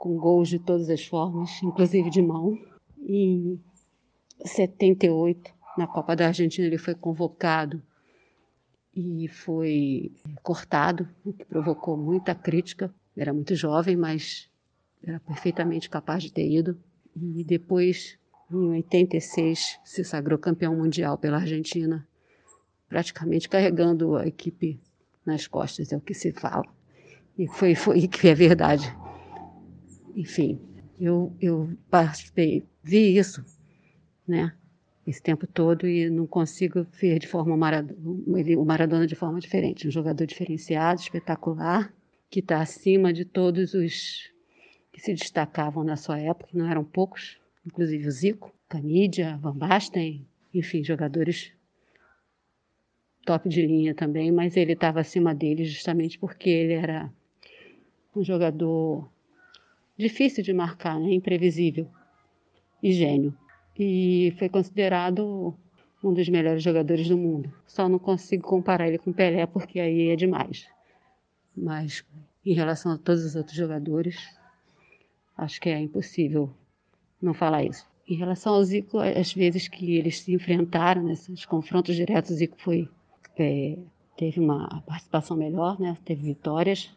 com 0.00 0.16
gols 0.16 0.48
de 0.48 0.58
todas 0.58 0.88
as 0.90 1.04
formas, 1.04 1.62
inclusive 1.62 2.10
de 2.10 2.22
mão. 2.22 2.58
Em 2.98 3.60
78, 4.44 5.52
na 5.76 5.86
Copa 5.86 6.16
da 6.16 6.26
Argentina, 6.26 6.66
ele 6.66 6.78
foi 6.78 6.94
convocado 6.94 7.82
e 8.94 9.28
foi 9.28 10.12
cortado, 10.42 11.08
o 11.24 11.32
que 11.32 11.44
provocou 11.44 11.96
muita 11.96 12.34
crítica. 12.34 12.92
Era 13.16 13.32
muito 13.32 13.54
jovem, 13.54 13.96
mas 13.96 14.50
era 15.02 15.20
perfeitamente 15.20 15.88
capaz 15.88 16.22
de 16.22 16.32
ter 16.32 16.48
ido. 16.48 16.78
E 17.14 17.44
depois, 17.44 18.18
em 18.52 18.70
86, 18.72 19.78
se 19.84 20.04
sagrou 20.04 20.38
campeão 20.38 20.76
mundial 20.76 21.16
pela 21.16 21.38
Argentina, 21.38 22.06
praticamente 22.88 23.48
carregando 23.48 24.16
a 24.16 24.26
equipe 24.26 24.80
nas 25.24 25.46
costas, 25.46 25.92
é 25.92 25.96
o 25.96 26.00
que 26.00 26.14
se 26.14 26.32
fala. 26.32 26.66
E 27.38 27.46
foi, 27.46 27.74
foi 27.74 28.06
que 28.08 28.28
é 28.28 28.34
verdade. 28.34 28.94
Enfim, 30.14 30.60
eu, 31.00 31.34
eu 31.40 31.70
participei, 31.88 32.66
vi 32.82 33.16
isso, 33.16 33.44
né? 34.26 34.52
esse 35.06 35.20
tempo 35.20 35.46
todo 35.46 35.86
e 35.86 36.08
não 36.08 36.26
consigo 36.26 36.86
ver 36.92 37.18
de 37.18 37.26
forma 37.26 37.54
o 37.54 38.64
Maradona 38.64 39.06
de 39.06 39.14
forma 39.14 39.40
diferente. 39.40 39.88
Um 39.88 39.90
jogador 39.90 40.26
diferenciado, 40.26 41.00
espetacular, 41.00 41.92
que 42.30 42.40
está 42.40 42.60
acima 42.60 43.12
de 43.12 43.24
todos 43.24 43.74
os 43.74 44.30
que 44.92 45.00
se 45.00 45.14
destacavam 45.14 45.82
na 45.82 45.96
sua 45.96 46.18
época, 46.18 46.50
que 46.50 46.56
não 46.56 46.68
eram 46.68 46.84
poucos, 46.84 47.40
inclusive 47.66 48.06
o 48.06 48.10
Zico, 48.10 48.52
Canidia, 48.68 49.36
Van 49.38 49.56
Basten, 49.56 50.26
enfim, 50.52 50.82
jogadores 50.82 51.52
top 53.24 53.48
de 53.48 53.64
linha 53.64 53.94
também, 53.94 54.32
mas 54.32 54.56
ele 54.56 54.72
estava 54.72 55.00
acima 55.00 55.34
deles 55.34 55.70
justamente 55.70 56.18
porque 56.18 56.50
ele 56.50 56.72
era 56.72 57.12
um 58.14 58.24
jogador 58.24 59.08
difícil 59.96 60.42
de 60.42 60.52
marcar, 60.52 60.98
né? 60.98 61.12
imprevisível 61.12 61.88
e 62.82 62.92
gênio 62.92 63.36
e 63.78 64.34
foi 64.38 64.48
considerado 64.48 65.54
um 66.02 66.12
dos 66.12 66.28
melhores 66.28 66.62
jogadores 66.62 67.08
do 67.08 67.16
mundo. 67.16 67.52
Só 67.66 67.88
não 67.88 67.98
consigo 67.98 68.42
comparar 68.42 68.88
ele 68.88 68.98
com 68.98 69.12
Pelé 69.12 69.46
porque 69.46 69.78
aí 69.80 70.08
é 70.08 70.16
demais. 70.16 70.66
Mas 71.56 72.04
em 72.44 72.54
relação 72.54 72.92
a 72.92 72.98
todos 72.98 73.24
os 73.24 73.36
outros 73.36 73.56
jogadores, 73.56 74.16
acho 75.36 75.60
que 75.60 75.68
é 75.68 75.78
impossível 75.78 76.52
não 77.24 77.34
falar 77.34 77.64
isso. 77.64 77.86
Em 78.08 78.14
relação 78.14 78.54
ao 78.54 78.64
Zico, 78.64 78.98
as 78.98 79.32
vezes 79.32 79.68
que 79.68 79.96
eles 79.96 80.20
se 80.20 80.34
enfrentaram 80.34 81.02
nesses 81.02 81.44
confrontos 81.44 81.94
diretos, 81.94 82.32
o 82.32 82.34
Zico 82.34 82.56
foi 82.60 82.88
é, 83.38 83.78
teve 84.16 84.40
uma 84.40 84.82
participação 84.86 85.36
melhor, 85.36 85.80
né? 85.80 85.96
Teve 86.04 86.22
vitórias, 86.22 86.94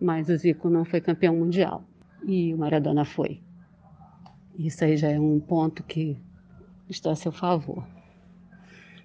mas 0.00 0.28
o 0.28 0.36
Zico 0.36 0.68
não 0.68 0.84
foi 0.84 1.00
campeão 1.00 1.36
mundial 1.36 1.84
e 2.26 2.52
o 2.52 2.58
Maradona 2.58 3.04
foi. 3.04 3.40
Isso 4.58 4.84
aí 4.84 4.96
já 4.96 5.10
é 5.10 5.18
um 5.18 5.40
ponto 5.40 5.82
que 5.82 6.16
está 6.88 7.12
a 7.12 7.16
seu 7.16 7.32
favor. 7.32 7.84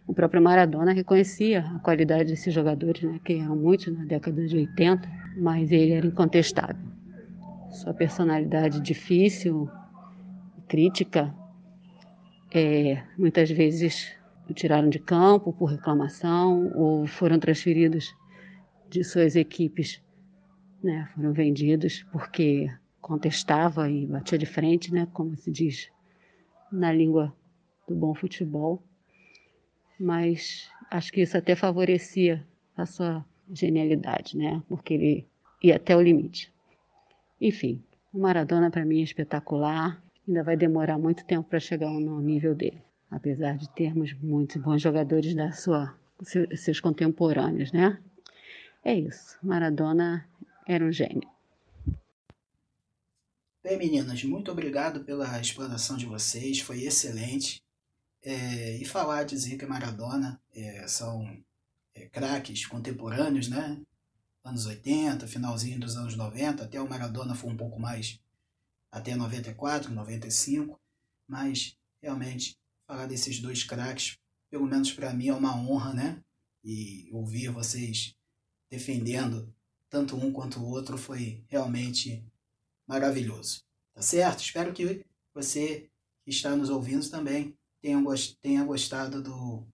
O 0.06 0.14
próprio 0.14 0.42
Maradona 0.42 0.94
reconhecia 0.94 1.62
a 1.62 1.80
qualidade 1.80 2.30
desses 2.30 2.54
jogadores, 2.54 3.04
né, 3.04 3.20
que 3.24 3.34
eram 3.34 3.56
muitos 3.56 3.88
na 3.96 4.06
década 4.06 4.46
de 4.48 4.56
80, 4.56 5.10
mas 5.38 5.72
ele 5.72 5.92
era 5.92 6.08
incontestável. 6.08 6.82
Sua 7.72 7.94
personalidade 7.94 8.80
difícil, 8.80 9.70
crítica, 10.68 11.34
é, 12.52 13.04
muitas 13.18 13.50
vezes 13.50 14.16
o 14.50 14.54
tiraram 14.54 14.90
de 14.90 15.00
campo 15.00 15.52
por 15.54 15.66
reclamação 15.66 16.72
ou 16.76 17.06
foram 17.08 17.40
transferidos 17.40 18.16
de 18.90 19.04
suas 19.04 19.36
equipes, 19.36 20.02
né, 20.82 21.10
foram 21.14 21.34
vendidos 21.34 22.04
porque 22.12 22.72
contestava 23.02 23.90
e 23.90 24.06
batia 24.06 24.38
de 24.38 24.46
frente, 24.46 24.94
né, 24.94 25.08
como 25.14 25.36
se 25.36 25.52
diz 25.52 25.90
na 26.72 26.92
língua 26.92 27.34
do 27.88 27.96
bom 27.96 28.14
futebol. 28.14 28.84
Mas 30.00 30.70
acho 30.92 31.12
que 31.12 31.22
isso 31.22 31.38
até 31.38 31.56
favorecia 31.56 32.46
a 32.76 32.86
sua 32.86 33.26
genialidade, 33.52 34.38
né, 34.38 34.62
porque 34.68 34.94
ele 34.94 35.28
ia 35.62 35.76
até 35.76 35.96
o 35.96 36.02
limite. 36.02 36.54
Enfim, 37.40 37.84
o 38.14 38.20
Maradona 38.20 38.72
para 38.72 38.86
mim 38.86 39.02
é 39.02 39.04
espetacular. 39.04 40.02
Ainda 40.28 40.44
vai 40.44 40.58
demorar 40.58 40.98
muito 40.98 41.26
tempo 41.26 41.48
para 41.48 41.60
chegar 41.60 41.90
no 41.90 42.20
nível 42.20 42.54
dele, 42.54 42.84
apesar 43.10 43.58
de 43.58 43.70
termos 43.70 44.14
muitos 44.14 44.62
bons 44.62 44.82
jogadores 44.82 45.34
da 45.34 45.52
sua 45.52 45.98
seus 46.56 46.80
contemporâneos, 46.80 47.72
né? 47.72 48.02
É 48.84 48.94
isso. 48.94 49.38
Maradona 49.42 50.28
era 50.68 50.84
um 50.84 50.92
gênio. 50.92 51.30
Bem, 53.64 53.78
meninas, 53.78 54.24
muito 54.24 54.52
obrigado 54.52 55.04
pela 55.04 55.40
explanação 55.40 55.98
de 55.98 56.06
vocês, 56.06 56.60
foi 56.60 56.84
excelente. 56.84 57.62
É, 58.24 58.78
e 58.78 58.86
falar 58.86 59.24
de 59.24 59.38
Zica 59.38 59.66
e 59.66 59.70
Maradona 59.70 60.42
é, 60.56 60.88
são 60.88 61.38
é, 61.94 62.08
craques 62.08 62.66
contemporâneos, 62.66 63.48
né? 63.48 63.80
anos 64.44 64.66
80, 64.66 65.28
finalzinho 65.28 65.80
dos 65.80 65.98
anos 65.98 66.16
90, 66.16 66.64
até 66.64 66.82
o 66.82 66.88
Maradona 66.88 67.36
foi 67.36 67.50
um 67.50 67.58
pouco 67.58 67.80
mais 67.80 68.20
até 68.92 69.16
94, 69.16 69.92
95, 69.92 70.80
mas 71.28 71.78
realmente 72.02 72.58
falar 72.86 73.06
desses 73.06 73.40
dois 73.40 73.64
craques, 73.64 74.18
pelo 74.50 74.66
menos 74.66 74.92
para 74.92 75.14
mim 75.14 75.28
é 75.28 75.34
uma 75.34 75.56
honra, 75.56 75.94
né? 75.94 76.24
E 76.64 77.10
ouvir 77.12 77.50
vocês 77.50 78.16
defendendo 78.70 79.54
tanto 79.90 80.16
um 80.16 80.32
quanto 80.32 80.60
o 80.60 80.70
outro 80.70 80.98
foi 80.98 81.44
realmente 81.48 82.26
maravilhoso. 82.86 83.62
Tá 83.94 84.02
certo? 84.02 84.42
Espero 84.42 84.74
que 84.74 85.06
você 85.34 85.90
que 86.24 86.32
está 86.32 86.56
nos 86.56 86.70
ouvindo 86.70 87.10
também 87.10 87.58
tenha, 87.82 88.00
tenha 88.42 88.64
gostado 88.64 89.22
do, 89.22 89.66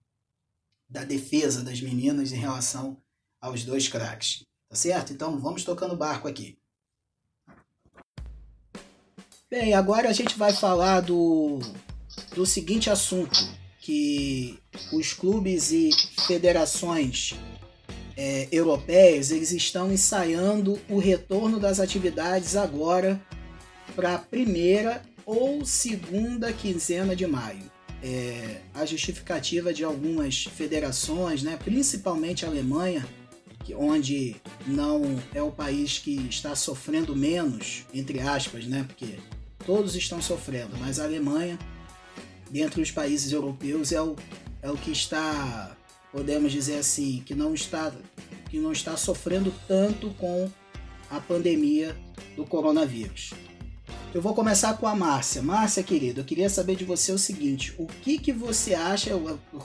da 0.88 1.04
defesa 1.04 1.62
das 1.62 1.80
meninas 1.80 2.32
em 2.32 2.36
relação 2.36 3.02
aos 3.40 3.64
dois 3.64 3.88
craques. 3.88 4.46
Tá 4.68 4.76
certo? 4.76 5.12
Então 5.12 5.38
vamos 5.38 5.64
tocando 5.64 5.96
barco 5.96 6.28
aqui. 6.28 6.58
Bem, 9.50 9.74
agora 9.74 10.08
a 10.08 10.12
gente 10.12 10.38
vai 10.38 10.52
falar 10.52 11.00
do, 11.00 11.60
do 12.34 12.46
seguinte 12.46 12.88
assunto, 12.88 13.38
que 13.78 14.58
os 14.92 15.12
clubes 15.12 15.70
e 15.70 15.90
federações 16.26 17.34
é, 18.16 18.48
europeias 18.50 19.30
eles 19.30 19.52
estão 19.52 19.92
ensaiando 19.92 20.80
o 20.88 20.98
retorno 20.98 21.60
das 21.60 21.78
atividades 21.78 22.56
agora 22.56 23.20
para 23.94 24.14
a 24.14 24.18
primeira 24.18 25.02
ou 25.26 25.64
segunda 25.64 26.52
quinzena 26.52 27.14
de 27.14 27.26
maio. 27.26 27.70
É, 28.02 28.60
a 28.74 28.84
justificativa 28.84 29.72
de 29.72 29.84
algumas 29.84 30.44
federações, 30.44 31.42
né, 31.42 31.58
principalmente 31.62 32.44
a 32.44 32.48
Alemanha, 32.48 33.06
onde 33.72 34.36
não 34.66 35.22
é 35.32 35.40
o 35.40 35.52
país 35.52 35.98
que 35.98 36.16
está 36.28 36.56
sofrendo 36.56 37.14
menos, 37.14 37.84
entre 37.94 38.20
aspas, 38.20 38.66
né? 38.66 38.84
Porque 38.86 39.18
todos 39.64 39.94
estão 39.94 40.20
sofrendo, 40.20 40.76
mas 40.78 40.98
a 40.98 41.04
Alemanha, 41.04 41.56
dentre 42.50 42.82
os 42.82 42.90
países 42.90 43.32
europeus, 43.32 43.92
é 43.92 44.02
o, 44.02 44.16
é 44.60 44.70
o 44.70 44.76
que 44.76 44.90
está, 44.90 45.76
podemos 46.10 46.50
dizer 46.50 46.78
assim, 46.78 47.22
que 47.24 47.34
não 47.34 47.54
está, 47.54 47.92
que 48.50 48.58
não 48.58 48.72
está 48.72 48.96
sofrendo 48.96 49.54
tanto 49.68 50.10
com 50.18 50.50
a 51.10 51.20
pandemia 51.20 51.96
do 52.36 52.44
coronavírus. 52.44 53.32
Eu 54.12 54.22
vou 54.22 54.32
começar 54.32 54.74
com 54.74 54.86
a 54.86 54.94
Márcia. 54.94 55.42
Márcia, 55.42 55.82
querida, 55.82 56.20
eu 56.20 56.24
queria 56.24 56.48
saber 56.48 56.76
de 56.76 56.84
você 56.84 57.10
o 57.10 57.18
seguinte: 57.18 57.74
o 57.76 57.86
que, 57.86 58.16
que 58.16 58.32
você 58.32 58.72
acha? 58.72 59.10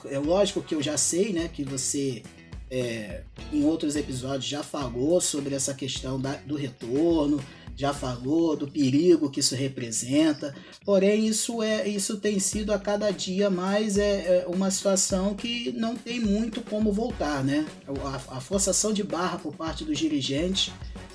É 0.06 0.18
lógico 0.18 0.64
que 0.64 0.74
eu 0.74 0.82
já 0.82 0.98
sei, 0.98 1.32
né, 1.32 1.48
que 1.48 1.64
você 1.64 2.24
é, 2.72 3.22
em 3.52 3.64
outros 3.64 3.96
episódios 3.96 4.46
já 4.46 4.64
falou 4.64 5.20
sobre 5.20 5.56
essa 5.56 5.74
questão 5.74 6.20
da, 6.20 6.36
do 6.36 6.56
retorno, 6.56 7.42
já 7.80 7.94
falou 7.94 8.58
do 8.58 8.68
perigo 8.68 9.30
que 9.30 9.40
isso 9.40 9.56
representa. 9.56 10.54
Porém, 10.84 11.28
isso 11.28 11.64
é 11.64 11.88
isso 11.88 12.18
tem 12.18 12.38
sido 12.38 12.74
a 12.74 12.78
cada 12.78 13.10
dia 13.10 13.50
mais 13.50 13.98
é, 13.98 14.42
é 14.42 14.46
uma 14.48 14.70
situação 14.70 15.34
que 15.34 15.72
não 15.72 15.96
tem 15.96 16.20
muito 16.20 16.62
como 16.62 16.92
voltar, 16.92 17.42
né? 17.42 17.66
A, 18.04 18.38
a, 18.38 18.42
forçação 18.42 18.92
de 18.92 19.02
barra 19.02 19.38
por 19.40 19.56
parte 19.56 19.86
dos 19.86 19.98
dirigentes 19.98 20.74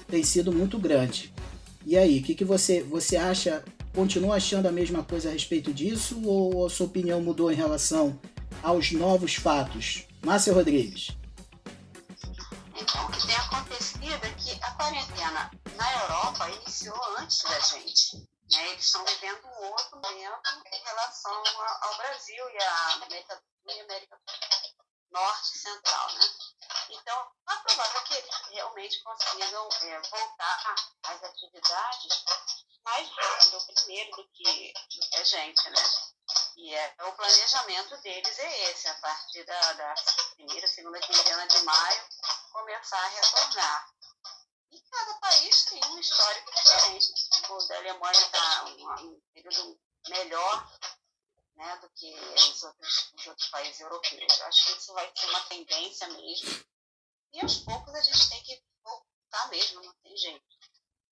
tem 0.09 0.23
sido 0.23 0.51
muito 0.51 0.79
grande. 0.79 1.33
E 1.87 1.99
aí, 1.99 2.19
o 2.19 2.23
que, 2.23 2.35
que 2.35 2.45
você 2.45 2.83
você 2.83 3.17
acha? 3.17 3.63
Continua 3.95 4.37
achando 4.37 4.67
a 4.67 4.73
mesma 4.73 5.05
coisa 5.05 5.29
a 5.29 5.33
respeito 5.33 5.73
disso 5.73 6.21
ou 6.25 6.67
a 6.67 6.71
sua 6.71 6.87
opinião 6.87 7.21
mudou 7.21 7.53
em 7.53 7.55
relação 7.55 8.19
aos 8.63 8.91
novos 8.91 9.35
fatos? 9.35 10.05
Márcia 10.25 10.53
Rodrigues. 10.53 11.11
Então, 12.85 13.07
o 13.07 13.13
que 13.13 13.27
tem 13.27 13.37
acontecido 13.37 14.27
é 14.27 14.35
que 14.35 14.63
a 14.63 14.75
quarentena 14.75 15.51
na 15.75 15.93
Europa 16.03 16.51
iniciou 16.51 17.03
antes 17.17 17.41
da 17.41 17.59
gente. 17.59 18.17
Né? 18.53 18.69
Eles 18.73 18.85
estão 18.85 19.03
vivendo 19.07 19.47
um 19.47 19.65
outro 19.71 19.97
momento 19.97 20.67
em 20.71 20.83
relação 20.83 21.43
ao 21.81 21.97
Brasil 21.97 22.51
e 22.51 22.59
à 22.63 22.93
América, 22.93 23.43
América 23.67 24.21
Norte 25.11 25.55
e 25.55 25.59
Central. 25.61 26.13
Né? 26.13 26.29
Então, 26.91 27.27
é 27.49 27.57
provável 27.57 28.03
que 28.03 28.15
eles 28.17 28.37
realmente 28.51 29.03
consigam 29.03 29.69
é, 29.81 30.01
voltar 30.03 30.75
às 31.05 31.23
atividades 31.23 32.25
mais 32.85 33.09
rápido 33.09 33.65
primeiro 33.65 34.11
do 34.11 34.29
que 34.29 34.75
a 35.15 35.25
gente, 35.25 35.71
né? 35.71 35.83
E 36.57 36.75
é, 36.75 36.95
o 37.01 37.13
planejamento 37.13 37.97
deles 38.03 38.39
é 38.39 38.71
esse, 38.71 38.89
a 38.89 38.95
partir 38.97 39.45
da, 39.45 39.73
da 39.73 39.95
começar 42.85 42.99
a 42.99 43.09
retornar. 43.09 43.95
E 44.71 44.81
cada 44.81 45.15
país 45.15 45.65
tem 45.65 45.85
um 45.87 45.99
histórico 45.99 46.53
diferente. 46.53 47.15
O 47.49 47.59
da 47.67 47.77
Alemanha 47.79 48.21
está 48.21 48.65
um, 48.67 49.21
período 49.33 49.81
melhor 50.09 50.79
né, 51.57 51.77
do 51.79 51.89
que 51.91 52.15
os 52.15 52.63
outros, 52.63 53.13
os 53.15 53.27
outros 53.27 53.49
países 53.49 53.81
europeus. 53.81 54.39
Eu 54.39 54.47
acho 54.47 54.67
que 54.67 54.73
isso 54.79 54.93
vai 54.93 55.11
ser 55.17 55.27
uma 55.31 55.41
tendência 55.47 56.09
mesmo. 56.09 56.65
E 57.33 57.41
aos 57.41 57.59
poucos 57.61 57.95
a 57.95 58.03
gente 58.03 58.29
tem 58.29 58.43
que 58.43 58.63
voltar 58.83 59.49
mesmo, 59.49 59.83
não 59.83 59.95
tem 60.03 60.17
jeito. 60.17 60.45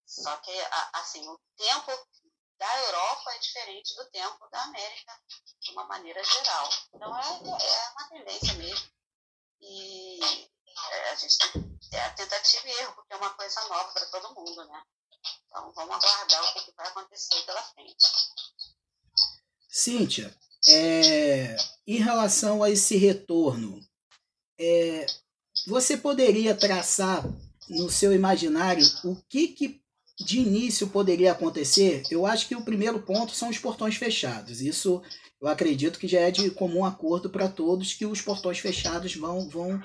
Só 0.05 0.37
que, 0.39 0.53
assim, 0.93 1.27
o 1.27 1.41
tempo 1.57 1.91
da 2.59 2.81
Europa 2.81 3.35
é 3.35 3.39
diferente 3.39 3.97
do 3.97 4.11
tempo 4.11 4.47
da 4.51 4.63
América, 4.65 5.19
de 5.59 5.71
uma 5.73 5.85
maneira 5.85 6.23
geral. 6.23 6.69
Então, 6.93 7.17
é, 7.17 7.23
é 7.23 7.91
uma 7.91 8.09
tendência 8.09 8.55
mesmo. 8.55 8.93
E 9.61 10.52
é, 10.93 11.11
a 11.11 11.15
gente 11.15 11.37
é 11.93 12.01
a 12.01 12.11
tentativa 12.11 12.69
e 12.69 12.71
erro, 12.81 12.95
porque 12.95 13.13
é 13.13 13.17
uma 13.17 13.31
coisa 13.31 13.61
nova 13.69 13.93
para 13.93 14.07
todo 14.07 14.35
mundo, 14.35 14.65
né? 14.67 14.83
Então, 15.47 15.73
vamos 15.75 15.95
aguardar 15.95 16.57
o 16.57 16.65
que 16.65 16.73
vai 16.77 16.87
acontecer 16.89 17.43
pela 17.43 17.63
frente. 17.63 18.07
Cíntia, 19.69 20.35
é, 20.69 21.57
em 21.87 21.99
relação 21.99 22.63
a 22.63 22.71
esse 22.71 22.97
retorno, 22.97 23.81
é, 24.59 25.07
você 25.67 25.97
poderia 25.97 26.57
traçar 26.57 27.25
no 27.69 27.91
seu 27.91 28.13
imaginário 28.13 28.85
o 29.05 29.17
que, 29.29 29.49
que 29.49 29.83
de 30.21 30.39
início 30.39 30.89
poderia 30.89 31.33
acontecer, 31.33 32.03
eu 32.11 32.27
acho 32.27 32.47
que 32.47 32.55
o 32.55 32.65
primeiro 32.65 33.03
ponto 33.03 33.35
são 33.35 33.49
os 33.49 33.59
portões 33.59 33.97
fechados. 33.97 34.61
Isso 34.61 35.03
eu 35.41 35.49
acredito 35.49 35.99
que 35.99 36.07
já 36.07 36.21
é 36.21 36.31
de 36.31 36.51
comum 36.51 36.85
acordo 36.85 37.29
para 37.29 37.49
todos 37.49 37.95
que 37.95 38.07
os 38.07 38.21
portões 38.21 38.59
fechados 38.59 39.17
vão, 39.17 39.49
vão, 39.49 39.83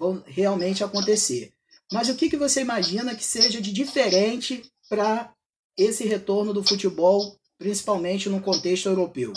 vão 0.00 0.24
realmente 0.26 0.82
acontecer. 0.82 1.52
Mas 1.92 2.08
o 2.08 2.16
que, 2.16 2.30
que 2.30 2.38
você 2.38 2.62
imagina 2.62 3.14
que 3.14 3.22
seja 3.22 3.60
de 3.60 3.70
diferente 3.70 4.62
para 4.88 5.30
esse 5.76 6.06
retorno 6.06 6.54
do 6.54 6.64
futebol, 6.64 7.38
principalmente 7.58 8.30
no 8.30 8.40
contexto 8.40 8.88
europeu? 8.88 9.34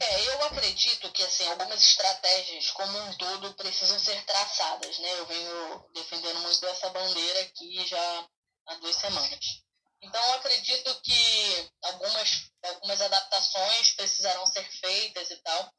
É, 0.00 0.28
eu 0.28 0.44
acredito 0.44 1.12
que 1.12 1.22
assim, 1.24 1.46
algumas 1.48 1.82
estratégias 1.82 2.70
como 2.70 2.98
um 2.98 3.14
todo 3.18 3.52
precisam 3.54 3.98
ser 3.98 4.24
traçadas. 4.24 4.98
Né? 4.98 5.18
Eu 5.18 5.26
venho 5.26 5.84
defendendo 5.94 6.40
muito 6.40 6.66
essa 6.68 6.88
bandeira 6.88 7.40
aqui 7.42 7.86
já 7.86 8.26
há 8.68 8.74
duas 8.76 8.96
semanas. 8.96 9.62
Então, 10.00 10.32
acredito 10.34 11.00
que 11.02 11.70
algumas, 11.82 12.50
algumas 12.64 13.00
adaptações 13.02 13.92
precisarão 13.92 14.46
ser 14.46 14.64
feitas 14.80 15.30
e 15.30 15.36
tal. 15.36 15.72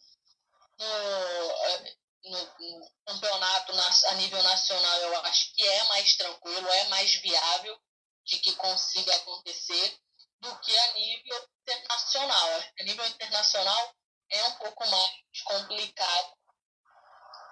No, 0.79 2.02
no, 2.23 2.91
campeonato 3.05 3.73
a 4.07 4.13
nível 4.15 4.41
nacional, 4.43 4.97
eu 4.99 5.17
acho 5.25 5.53
que 5.53 5.67
é 5.67 5.83
mais 5.85 6.15
tranquilo, 6.15 6.67
é 6.67 6.83
mais 6.85 7.13
viável 7.15 7.79
de 8.25 8.39
que 8.39 8.55
consiga 8.55 9.15
acontecer 9.15 9.99
do 10.39 10.59
que 10.59 10.77
a 10.77 10.93
nível 10.93 11.49
internacional. 11.61 12.49
A 12.79 12.83
nível 12.83 13.05
internacional 13.07 13.95
é 14.29 14.43
um 14.45 14.53
pouco 14.53 14.87
mais 14.89 15.41
complicado 15.43 16.37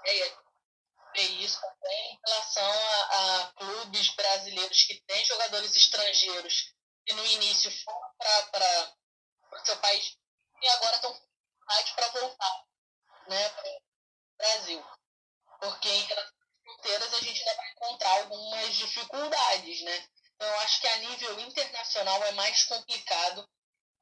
é, 0.05 0.41
isso 1.19 1.60
também 1.60 2.13
em 2.13 2.19
relação 2.25 2.71
a, 2.71 3.41
a, 3.41 3.53
clubes 3.53 4.10
brasileiros 4.15 4.84
que 4.84 5.01
têm 5.01 5.25
jogadores 5.25 5.75
estrangeiros 5.75 6.73
que 7.05 7.13
no 7.13 7.25
início 7.25 7.71
foram 7.84 8.12
para 8.51 8.95
o 9.51 9.65
seu 9.65 9.77
país 9.77 10.17
e 10.62 10.67
agora 10.69 10.95
estão 10.95 11.21
para 11.95 12.07
voltar 12.10 12.65
né, 13.27 13.49
Brasil. 14.41 14.84
Porque 15.60 15.89
em 15.89 16.08
fronteiras 16.63 17.13
a 17.13 17.19
gente 17.19 17.39
ainda 17.39 17.56
vai 17.56 17.71
encontrar 17.71 18.12
algumas 18.21 18.75
dificuldades. 18.75 19.82
Né? 19.82 20.08
Então, 20.36 20.47
eu 20.47 20.60
acho 20.62 20.82
que 20.82 20.88
a 20.88 20.97
nível 20.97 21.39
internacional 21.41 22.23
é 22.23 22.32
mais 22.32 22.63
complicado 22.63 23.47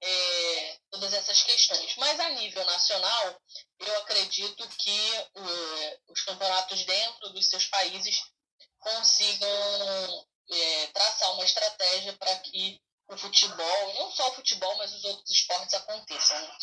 é, 0.02 0.78
todas 0.90 1.14
essas 1.14 1.44
questões. 1.44 1.96
Mas 1.98 2.20
a 2.20 2.30
nível 2.30 2.64
nacional, 2.66 3.42
eu 3.80 3.98
acredito 4.00 4.68
que 4.70 5.28
uh, 5.36 6.02
os 6.08 6.22
campeonatos 6.22 6.86
dentro 6.86 7.30
dos 7.32 7.50
seus 7.50 7.66
países 7.66 8.24
consigam 8.80 10.26
é, 10.50 10.88
traçar 10.88 11.34
uma 11.34 11.44
estratégia 11.44 12.14
para 12.14 12.40
que 12.40 12.82
o 13.10 13.18
futebol, 13.18 13.94
não 13.96 14.12
só 14.12 14.30
o 14.30 14.36
futebol, 14.36 14.76
mas 14.78 14.94
os 14.94 15.04
outros 15.04 15.30
esportes 15.30 15.74
aconteçam. 15.74 16.42
Né? 16.42 16.58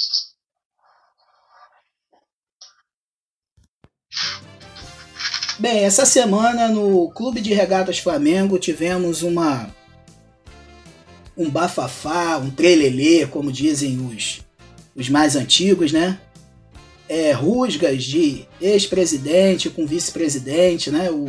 Bem, 5.58 5.84
essa 5.84 6.04
semana 6.04 6.68
no 6.68 7.10
Clube 7.12 7.40
de 7.40 7.54
Regatas 7.54 7.98
Flamengo 7.98 8.58
tivemos 8.58 9.22
uma 9.22 9.74
um 11.34 11.48
bafafá, 11.48 12.36
um 12.36 12.50
trelelê, 12.50 13.26
como 13.26 13.50
dizem 13.50 13.98
os, 14.06 14.40
os 14.94 15.08
mais 15.08 15.34
antigos, 15.34 15.92
né? 15.92 16.20
É, 17.08 17.32
rusgas 17.32 18.04
de 18.04 18.44
ex-presidente 18.60 19.70
com 19.70 19.86
vice-presidente, 19.86 20.90
né? 20.90 21.10
O 21.10 21.26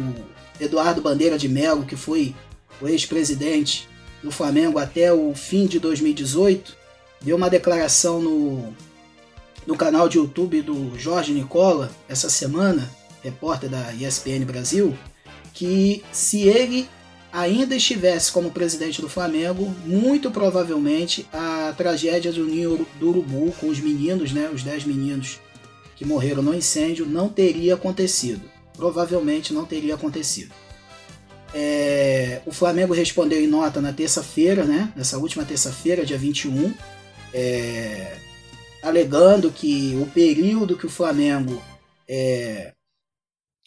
Eduardo 0.59 1.01
Bandeira 1.01 1.37
de 1.37 1.47
Melo, 1.47 1.85
que 1.85 1.95
foi 1.95 2.35
o 2.81 2.87
ex-presidente 2.87 3.87
do 4.21 4.29
Flamengo 4.29 4.77
até 4.77 5.11
o 5.13 5.33
fim 5.35 5.67
de 5.67 5.79
2018, 5.79 6.75
deu 7.21 7.37
uma 7.37 7.49
declaração 7.49 8.21
no, 8.21 8.73
no 9.65 9.77
canal 9.77 10.09
de 10.09 10.17
YouTube 10.17 10.61
do 10.61 10.99
Jorge 10.99 11.31
Nicola 11.31 11.89
essa 12.09 12.29
semana, 12.29 12.89
repórter 13.23 13.69
da 13.69 13.93
ESPN 13.93 14.45
Brasil, 14.45 14.97
que 15.53 16.03
se 16.11 16.41
ele 16.41 16.87
ainda 17.31 17.75
estivesse 17.75 18.31
como 18.31 18.51
presidente 18.51 19.01
do 19.01 19.09
Flamengo, 19.09 19.73
muito 19.85 20.31
provavelmente 20.31 21.27
a 21.31 21.73
tragédia 21.75 22.31
do 22.31 22.45
Ninho 22.45 22.87
do 22.99 23.09
Urubu 23.09 23.51
com 23.59 23.67
os 23.67 23.79
meninos, 23.79 24.31
né, 24.31 24.49
os 24.53 24.63
10 24.63 24.85
meninos 24.85 25.39
que 25.95 26.05
morreram 26.05 26.43
no 26.43 26.53
incêndio, 26.53 27.05
não 27.05 27.27
teria 27.27 27.73
acontecido. 27.73 28.41
Provavelmente 28.75 29.53
não 29.53 29.65
teria 29.65 29.95
acontecido. 29.95 30.53
É, 31.53 32.41
o 32.45 32.51
Flamengo 32.51 32.93
respondeu 32.93 33.41
em 33.41 33.47
nota 33.47 33.81
na 33.81 33.91
terça-feira, 33.91 34.63
né, 34.63 34.91
nessa 34.95 35.17
última 35.17 35.43
terça-feira, 35.43 36.05
dia 36.05 36.17
21, 36.17 36.73
é, 37.33 38.17
alegando 38.83 39.51
que 39.51 39.97
o 40.01 40.05
período 40.05 40.77
que 40.77 40.85
o 40.85 40.89
Flamengo 40.89 41.61
é, 42.07 42.73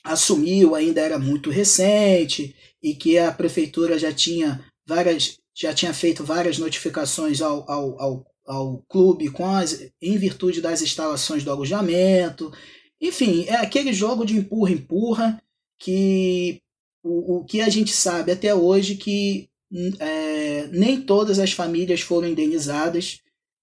assumiu 0.04 0.74
ainda 0.74 1.00
era 1.00 1.18
muito 1.18 1.50
recente 1.50 2.54
e 2.82 2.94
que 2.94 3.18
a 3.18 3.30
prefeitura 3.30 3.98
já 3.98 4.12
tinha 4.12 4.64
várias 4.86 5.38
já 5.54 5.74
tinha 5.74 5.92
feito 5.92 6.24
várias 6.24 6.58
notificações 6.58 7.42
ao, 7.42 7.70
ao, 7.70 8.00
ao, 8.00 8.26
ao 8.46 8.78
clube 8.88 9.30
com 9.30 9.46
as, 9.46 9.90
em 10.00 10.16
virtude 10.16 10.62
das 10.62 10.80
instalações 10.80 11.44
do 11.44 11.50
alojamento. 11.50 12.50
Enfim, 12.98 13.44
é 13.46 13.56
aquele 13.56 13.92
jogo 13.92 14.24
de 14.24 14.38
empurra-empurra 14.38 15.42
que 15.78 16.62
o, 17.02 17.38
o 17.38 17.44
que 17.44 17.60
a 17.60 17.68
gente 17.68 17.92
sabe 17.92 18.32
até 18.32 18.54
hoje 18.54 18.94
que 18.94 19.50
é, 19.98 20.66
nem 20.68 21.00
todas 21.00 21.38
as 21.38 21.52
famílias 21.52 22.00
foram 22.00 22.28
indenizadas 22.28 23.20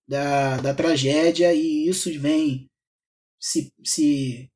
da, 0.08 0.58
da 0.58 0.73
tragédia 0.73 1.54
e 1.54 1.88
isso 1.88 2.12
vem 2.19 2.69
se, 3.39 3.71
se 3.84 4.50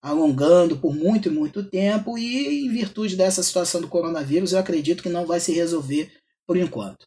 alongando 0.00 0.78
por 0.78 0.94
muito 0.94 1.30
muito 1.30 1.62
tempo 1.64 2.16
e 2.16 2.66
em 2.66 2.70
virtude 2.70 3.16
dessa 3.16 3.42
situação 3.42 3.80
do 3.80 3.88
coronavírus 3.88 4.52
eu 4.52 4.58
acredito 4.58 5.02
que 5.02 5.08
não 5.08 5.26
vai 5.26 5.40
se 5.40 5.52
resolver 5.52 6.12
por 6.46 6.56
enquanto. 6.56 7.06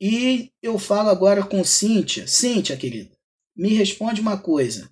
E 0.00 0.50
eu 0.60 0.78
falo 0.78 1.10
agora 1.10 1.46
com 1.46 1.62
Cíntia. 1.62 2.26
Cíntia, 2.26 2.76
querida, 2.76 3.16
me 3.56 3.68
responde 3.68 4.20
uma 4.20 4.36
coisa. 4.36 4.90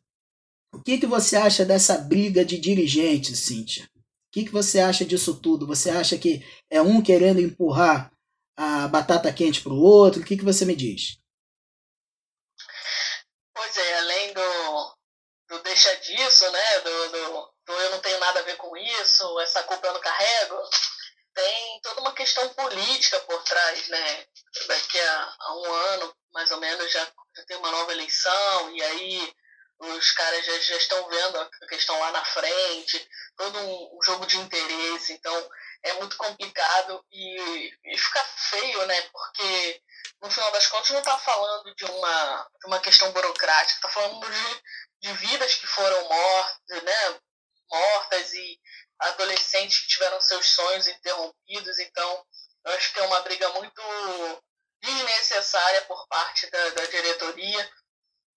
O 0.72 0.80
que, 0.80 0.98
que 0.98 1.06
você 1.06 1.36
acha 1.36 1.64
dessa 1.64 1.98
briga 1.98 2.44
de 2.44 2.56
dirigentes, 2.56 3.40
Cíntia? 3.40 3.84
O 3.96 4.32
que, 4.32 4.44
que 4.44 4.52
você 4.52 4.78
acha 4.78 5.04
disso 5.04 5.34
tudo? 5.40 5.66
Você 5.66 5.90
acha 5.90 6.16
que 6.16 6.44
é 6.70 6.80
um 6.80 7.02
querendo 7.02 7.40
empurrar 7.40 8.12
a 8.56 8.86
batata 8.86 9.32
quente 9.32 9.60
para 9.60 9.72
o 9.72 9.80
outro? 9.80 10.22
O 10.22 10.24
que, 10.24 10.36
que 10.36 10.44
você 10.44 10.64
me 10.64 10.76
diz? 10.76 11.18
Pois 13.52 13.76
é, 13.76 14.00
do 15.50 15.58
deixa 15.64 15.94
disso, 15.96 16.48
né? 16.52 16.80
Do, 16.80 17.08
do, 17.08 17.52
do, 17.66 17.72
eu 17.72 17.90
não 17.90 18.00
tenho 18.00 18.20
nada 18.20 18.38
a 18.38 18.44
ver 18.44 18.56
com 18.56 18.74
isso, 18.76 19.40
essa 19.40 19.62
culpa 19.64 19.86
eu 19.88 19.92
não 19.92 20.00
carrego. 20.00 20.56
Tem 21.34 21.80
toda 21.82 22.00
uma 22.00 22.12
questão 22.12 22.48
política 22.50 23.18
por 23.20 23.42
trás, 23.42 23.88
né? 23.88 24.26
Daqui 24.68 25.00
a, 25.00 25.34
a 25.40 25.54
um 25.56 25.72
ano, 25.72 26.16
mais 26.32 26.50
ou 26.52 26.60
menos, 26.60 26.90
já, 26.90 27.04
já 27.36 27.44
tem 27.46 27.56
uma 27.56 27.70
nova 27.70 27.92
eleição, 27.92 28.70
e 28.70 28.82
aí 28.82 29.34
os 29.80 30.12
caras 30.12 30.44
já, 30.44 30.58
já 30.60 30.76
estão 30.76 31.08
vendo 31.08 31.38
a 31.38 31.66
questão 31.66 31.98
lá 31.98 32.12
na 32.12 32.24
frente, 32.24 33.08
todo 33.36 33.58
um, 33.58 33.98
um 33.98 34.02
jogo 34.02 34.26
de 34.26 34.36
interesse, 34.36 35.12
então 35.12 35.50
é 35.82 35.92
muito 35.94 36.16
complicado 36.16 37.04
e, 37.10 37.72
e 37.84 37.98
fica 37.98 38.22
feio, 38.24 38.86
né? 38.86 39.02
Porque 39.12 39.82
no 40.22 40.30
final 40.30 40.50
das 40.52 40.66
contas 40.66 40.90
não 40.90 40.98
está 40.98 41.18
falando 41.18 41.74
de 41.74 41.84
uma, 41.84 42.50
de 42.60 42.66
uma 42.66 42.80
questão 42.80 43.10
burocrática, 43.12 43.78
está 43.78 43.88
falando 43.88 44.20
de, 44.30 44.62
de 45.00 45.12
vidas 45.14 45.54
que 45.54 45.66
foram 45.66 46.08
mortas, 46.08 46.82
né? 46.82 47.20
Mortas 47.70 48.32
e 48.34 48.60
adolescentes 48.98 49.78
que 49.80 49.88
tiveram 49.88 50.20
seus 50.20 50.46
sonhos 50.50 50.86
interrompidos. 50.86 51.78
Então, 51.78 52.26
eu 52.66 52.72
acho 52.74 52.92
que 52.92 53.00
é 53.00 53.04
uma 53.04 53.20
briga 53.20 53.48
muito 53.50 53.82
desnecessária 54.82 55.82
por 55.82 56.06
parte 56.08 56.50
da, 56.50 56.68
da 56.70 56.86
diretoria. 56.86 57.72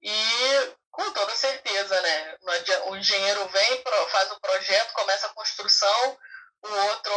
E 0.02 0.76
com 0.92 1.12
toda 1.12 1.36
certeza, 1.36 2.02
né? 2.02 2.38
O 2.86 2.96
engenheiro 2.96 3.48
vem, 3.50 3.84
faz 4.10 4.32
o 4.32 4.40
projeto, 4.40 4.94
começa 4.94 5.28
a 5.28 5.34
construção, 5.34 6.20
o 6.64 6.74
outro 6.88 7.14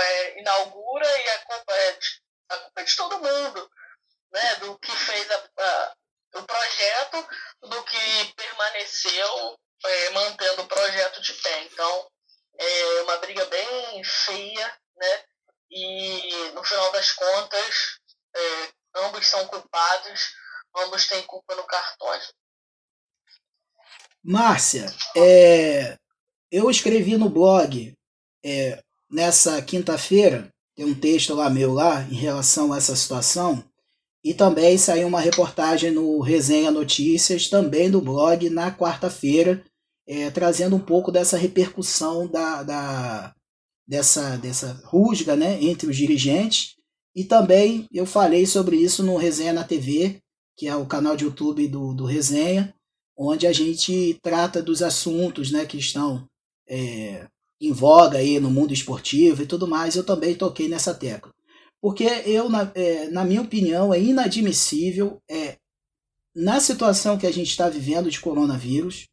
é, 0.00 0.40
inaugura 0.40 1.06
e 1.06 1.28
a 1.28 1.38
culpa, 1.40 1.72
é 1.72 1.92
de, 1.92 2.22
a 2.50 2.56
culpa 2.58 2.80
é 2.80 2.84
de 2.84 2.96
todo 2.96 3.20
mundo, 3.20 3.70
né? 4.32 4.54
Do 4.56 4.78
que 4.78 4.92
fez 4.92 5.30
a, 5.30 5.50
a 5.58 5.94
o 6.34 6.42
projeto 6.44 7.26
do 7.62 7.84
que 7.84 8.34
permaneceu 8.34 9.58
é, 9.84 10.10
mantendo 10.10 10.62
o 10.62 10.66
projeto 10.66 11.20
de 11.20 11.32
pé. 11.34 11.64
Então, 11.64 12.10
é 12.58 13.02
uma 13.02 13.18
briga 13.18 13.44
bem 13.46 14.04
feia, 14.04 14.78
né? 14.96 15.24
E 15.70 16.50
no 16.54 16.64
final 16.64 16.92
das 16.92 17.12
contas, 17.12 17.98
é, 18.34 18.72
ambos 18.96 19.26
são 19.26 19.46
culpados, 19.46 20.34
ambos 20.76 21.06
têm 21.06 21.22
culpa 21.24 21.54
no 21.54 21.64
cartório. 21.64 22.26
Márcia, 24.24 24.86
é, 25.16 25.98
eu 26.50 26.70
escrevi 26.70 27.16
no 27.16 27.28
blog 27.28 27.96
é, 28.44 28.82
nessa 29.10 29.60
quinta-feira, 29.62 30.48
tem 30.74 30.86
um 30.86 30.94
texto 30.94 31.34
lá 31.34 31.50
meu 31.50 31.72
lá 31.72 32.02
em 32.10 32.14
relação 32.14 32.72
a 32.72 32.78
essa 32.78 32.96
situação, 32.96 33.62
e 34.24 34.32
também 34.32 34.78
saiu 34.78 35.08
uma 35.08 35.20
reportagem 35.20 35.90
no 35.90 36.20
Resenha 36.20 36.70
Notícias, 36.70 37.48
também 37.48 37.90
do 37.90 38.00
blog, 38.00 38.48
na 38.48 38.70
quarta-feira, 38.70 39.64
é, 40.06 40.30
trazendo 40.30 40.76
um 40.76 40.80
pouco 40.80 41.10
dessa 41.10 41.36
repercussão 41.36 42.28
da, 42.28 42.62
da, 42.62 43.34
dessa, 43.86 44.36
dessa 44.36 44.80
rusga 44.84 45.34
né, 45.34 45.62
entre 45.62 45.88
os 45.88 45.96
dirigentes. 45.96 46.76
E 47.14 47.24
também 47.24 47.86
eu 47.92 48.06
falei 48.06 48.46
sobre 48.46 48.76
isso 48.76 49.02
no 49.02 49.16
Resenha 49.16 49.52
na 49.52 49.64
TV, 49.64 50.20
que 50.56 50.68
é 50.68 50.76
o 50.76 50.86
canal 50.86 51.16
de 51.16 51.24
YouTube 51.24 51.66
do, 51.66 51.92
do 51.92 52.04
Resenha, 52.04 52.72
onde 53.18 53.46
a 53.46 53.52
gente 53.52 54.18
trata 54.22 54.62
dos 54.62 54.82
assuntos 54.82 55.50
né, 55.50 55.66
que 55.66 55.78
estão 55.78 56.26
é, 56.68 57.26
em 57.62 57.72
voga 57.72 58.18
aí 58.18 58.40
no 58.40 58.50
mundo 58.50 58.72
esportivo 58.72 59.42
e 59.42 59.46
tudo 59.46 59.68
mais. 59.68 59.94
Eu 59.94 60.04
também 60.04 60.34
toquei 60.34 60.68
nessa 60.68 60.92
tecla. 60.92 61.32
Porque 61.80 62.04
eu, 62.04 62.48
na, 62.48 62.70
é, 62.74 63.08
na 63.08 63.24
minha 63.24 63.42
opinião, 63.42 63.92
é 63.92 64.00
inadmissível, 64.00 65.20
é, 65.28 65.56
na 66.34 66.60
situação 66.60 67.18
que 67.18 67.26
a 67.26 67.32
gente 67.32 67.50
está 67.50 67.68
vivendo 67.68 68.10
de 68.10 68.20
coronavírus, 68.20 69.06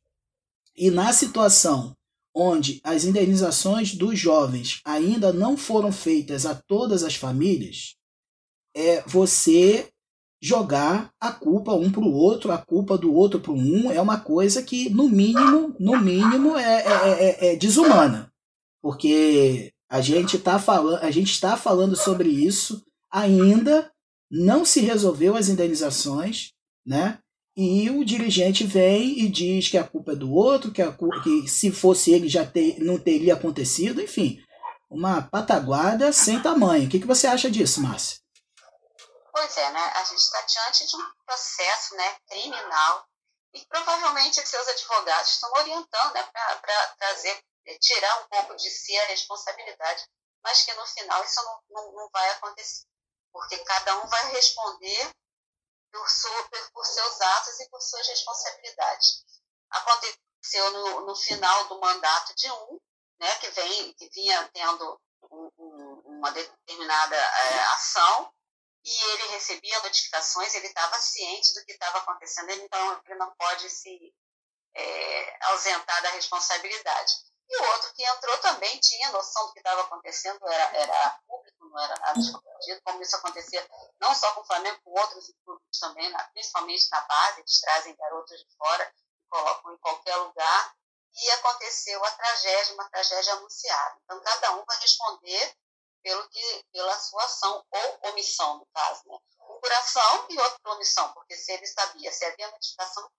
e 0.76 0.90
na 0.90 1.12
situação 1.12 1.96
onde 2.34 2.80
as 2.84 3.04
indenizações 3.04 3.94
dos 3.96 4.18
jovens 4.18 4.82
ainda 4.86 5.34
não 5.34 5.58
foram 5.58 5.92
feitas 5.92 6.46
a 6.46 6.56
todas 6.56 7.04
as 7.04 7.16
famílias, 7.16 7.96
é 8.76 9.02
você 9.02 9.90
jogar 10.42 11.12
a 11.20 11.32
culpa 11.32 11.74
um 11.74 11.92
para 11.92 12.02
o 12.02 12.14
outro, 12.14 12.52
a 12.52 12.58
culpa 12.58 12.98
do 12.98 13.14
outro 13.14 13.40
para 13.40 13.52
um, 13.52 13.92
é 13.92 14.00
uma 14.00 14.20
coisa 14.20 14.64
que, 14.64 14.90
no 14.90 15.10
mínimo, 15.10 15.76
no 15.80 16.00
mínimo, 16.00 16.56
é, 16.56 16.84
é, 16.86 17.48
é, 17.48 17.54
é 17.54 17.56
desumana. 17.58 18.29
Porque 18.82 19.74
a 19.90 20.02
gente, 20.02 20.38
tá 20.38 20.60
falando, 20.60 21.04
a 21.04 21.12
gente 21.12 21.32
está 21.32 21.58
falando 21.58 21.96
sobre 21.96 22.30
isso 22.30 22.84
ainda, 23.12 23.92
não 24.30 24.64
se 24.64 24.82
resolveu 24.82 25.36
as 25.36 25.50
indenizações, 25.50 26.52
né? 26.86 27.20
E 27.58 27.90
o 27.90 28.06
dirigente 28.06 28.64
vem 28.64 29.20
e 29.20 29.28
diz 29.28 29.68
que 29.68 29.78
a 29.78 29.84
culpa 29.84 30.14
é 30.14 30.16
do 30.16 30.32
outro, 30.32 30.72
que, 30.72 30.82
a, 30.82 30.96
que 31.24 31.48
se 31.48 31.72
fosse 31.72 32.12
ele 32.12 32.30
já 32.30 32.46
ter, 32.46 32.80
não 32.80 32.98
teria 32.98 33.34
acontecido, 33.34 34.02
enfim. 34.02 34.42
Uma 34.90 35.22
pataguada 35.22 36.14
sem 36.14 36.42
tamanho. 36.42 36.88
O 36.88 36.90
que, 36.90 37.00
que 37.00 37.08
você 37.08 37.28
acha 37.28 37.52
disso, 37.52 37.82
Márcia? 37.82 38.20
Pois 39.32 39.58
é, 39.58 39.72
né? 39.72 39.92
A 39.96 40.04
gente 40.06 40.20
está 40.20 40.42
diante 40.42 40.88
de 40.88 40.96
um 40.96 41.06
processo 41.26 41.96
né, 41.96 42.16
criminal 42.30 43.06
e 43.54 43.66
provavelmente 43.66 44.46
seus 44.48 44.68
advogados 44.68 45.32
estão 45.32 45.52
orientando 45.54 46.14
né, 46.14 46.24
para 46.32 46.88
trazer, 46.98 47.40
tirar 47.80 48.22
um 48.22 48.28
pouco 48.28 48.56
de 48.56 48.70
si 48.70 48.98
a 48.98 49.06
responsabilidade, 49.08 50.08
mas 50.44 50.64
que 50.64 50.74
no 50.74 50.86
final 50.86 51.24
isso 51.24 51.42
não, 51.44 51.64
não, 51.70 51.92
não 51.94 52.10
vai 52.10 52.30
acontecer, 52.32 52.86
porque 53.32 53.58
cada 53.60 53.98
um 54.04 54.08
vai 54.08 54.32
responder 54.32 55.12
por, 55.92 56.08
por 56.74 56.86
seus 56.86 57.22
atos 57.22 57.60
e 57.60 57.70
por 57.70 57.82
suas 57.82 58.08
responsabilidades. 58.08 59.24
Aconteceu 59.70 60.72
no, 60.72 61.06
no 61.06 61.16
final 61.16 61.68
do 61.68 61.80
mandato 61.80 62.34
de 62.36 62.52
um, 62.52 62.80
né, 63.20 63.36
que, 63.38 63.50
vem, 63.52 63.94
que 63.94 64.10
vinha 64.10 64.50
tendo 64.54 65.02
um, 65.32 65.52
um, 65.58 66.02
uma 66.06 66.32
determinada 66.32 67.16
é, 67.16 67.60
ação, 67.74 68.34
e 68.84 69.04
ele 69.12 69.28
recebia 69.34 69.80
notificações, 69.82 70.56
ele 70.56 70.68
estava 70.68 70.98
ciente 71.00 71.54
do 71.54 71.66
que 71.66 71.74
estava 71.74 72.00
acontecendo, 72.00 72.50
então 72.52 73.02
ele 73.06 73.16
não 73.16 73.34
pode 73.36 73.70
se 73.70 74.14
é, 74.74 75.46
ausentar 75.48 76.02
da 76.02 76.10
responsabilidade. 76.12 77.14
E 77.50 77.58
o 77.58 77.72
outro 77.72 77.94
que 77.94 78.04
entrou 78.04 78.38
também 78.40 78.80
tinha 78.80 79.12
noção 79.12 79.48
do 79.48 79.54
que 79.54 79.60
estava 79.60 79.82
acontecendo, 79.82 80.40
era, 80.48 80.78
era 80.78 81.20
público, 81.28 81.66
não 81.66 81.80
era 81.80 82.00
nada 82.00 82.20
escondido, 82.20 82.82
como 82.84 83.02
isso 83.02 83.16
acontecia 83.16 83.68
não 84.00 84.14
só 84.14 84.32
com 84.34 84.42
o 84.42 84.46
Flamengo, 84.46 84.80
com 84.84 84.92
outros 84.92 85.32
clubes 85.44 85.80
também, 85.80 86.12
principalmente 86.34 86.88
na 86.92 87.02
base, 87.02 87.40
eles 87.40 87.62
trazem 87.62 87.96
garotos 87.96 88.40
de 88.40 88.56
fora 88.56 88.94
e 89.20 89.30
colocam 89.30 89.74
em 89.74 89.78
qualquer 89.78 90.16
lugar. 90.18 90.76
E 91.16 91.32
aconteceu 91.32 92.04
a 92.06 92.12
tragédia, 92.12 92.74
uma 92.76 92.90
tragédia 92.90 93.34
anunciada. 93.34 93.98
Então, 94.04 94.22
cada 94.22 94.52
um 94.54 94.64
vai 94.66 94.80
responder 94.80 95.58
pelo 96.04 96.30
que, 96.30 96.66
pela 96.72 96.98
sua 97.00 97.24
ação 97.24 97.66
ou 97.70 98.10
omissão, 98.12 98.60
no 98.60 98.66
caso. 98.68 99.02
Né? 99.06 99.18
Um 99.50 99.60
por 99.60 99.72
ação 99.72 100.28
e 100.30 100.40
outro 100.40 100.60
por 100.62 100.74
omissão, 100.74 101.12
porque 101.14 101.36
se 101.36 101.52
ele 101.52 101.66
sabia, 101.66 102.12
se 102.12 102.24
havia 102.26 102.52
notificação, 102.52 103.10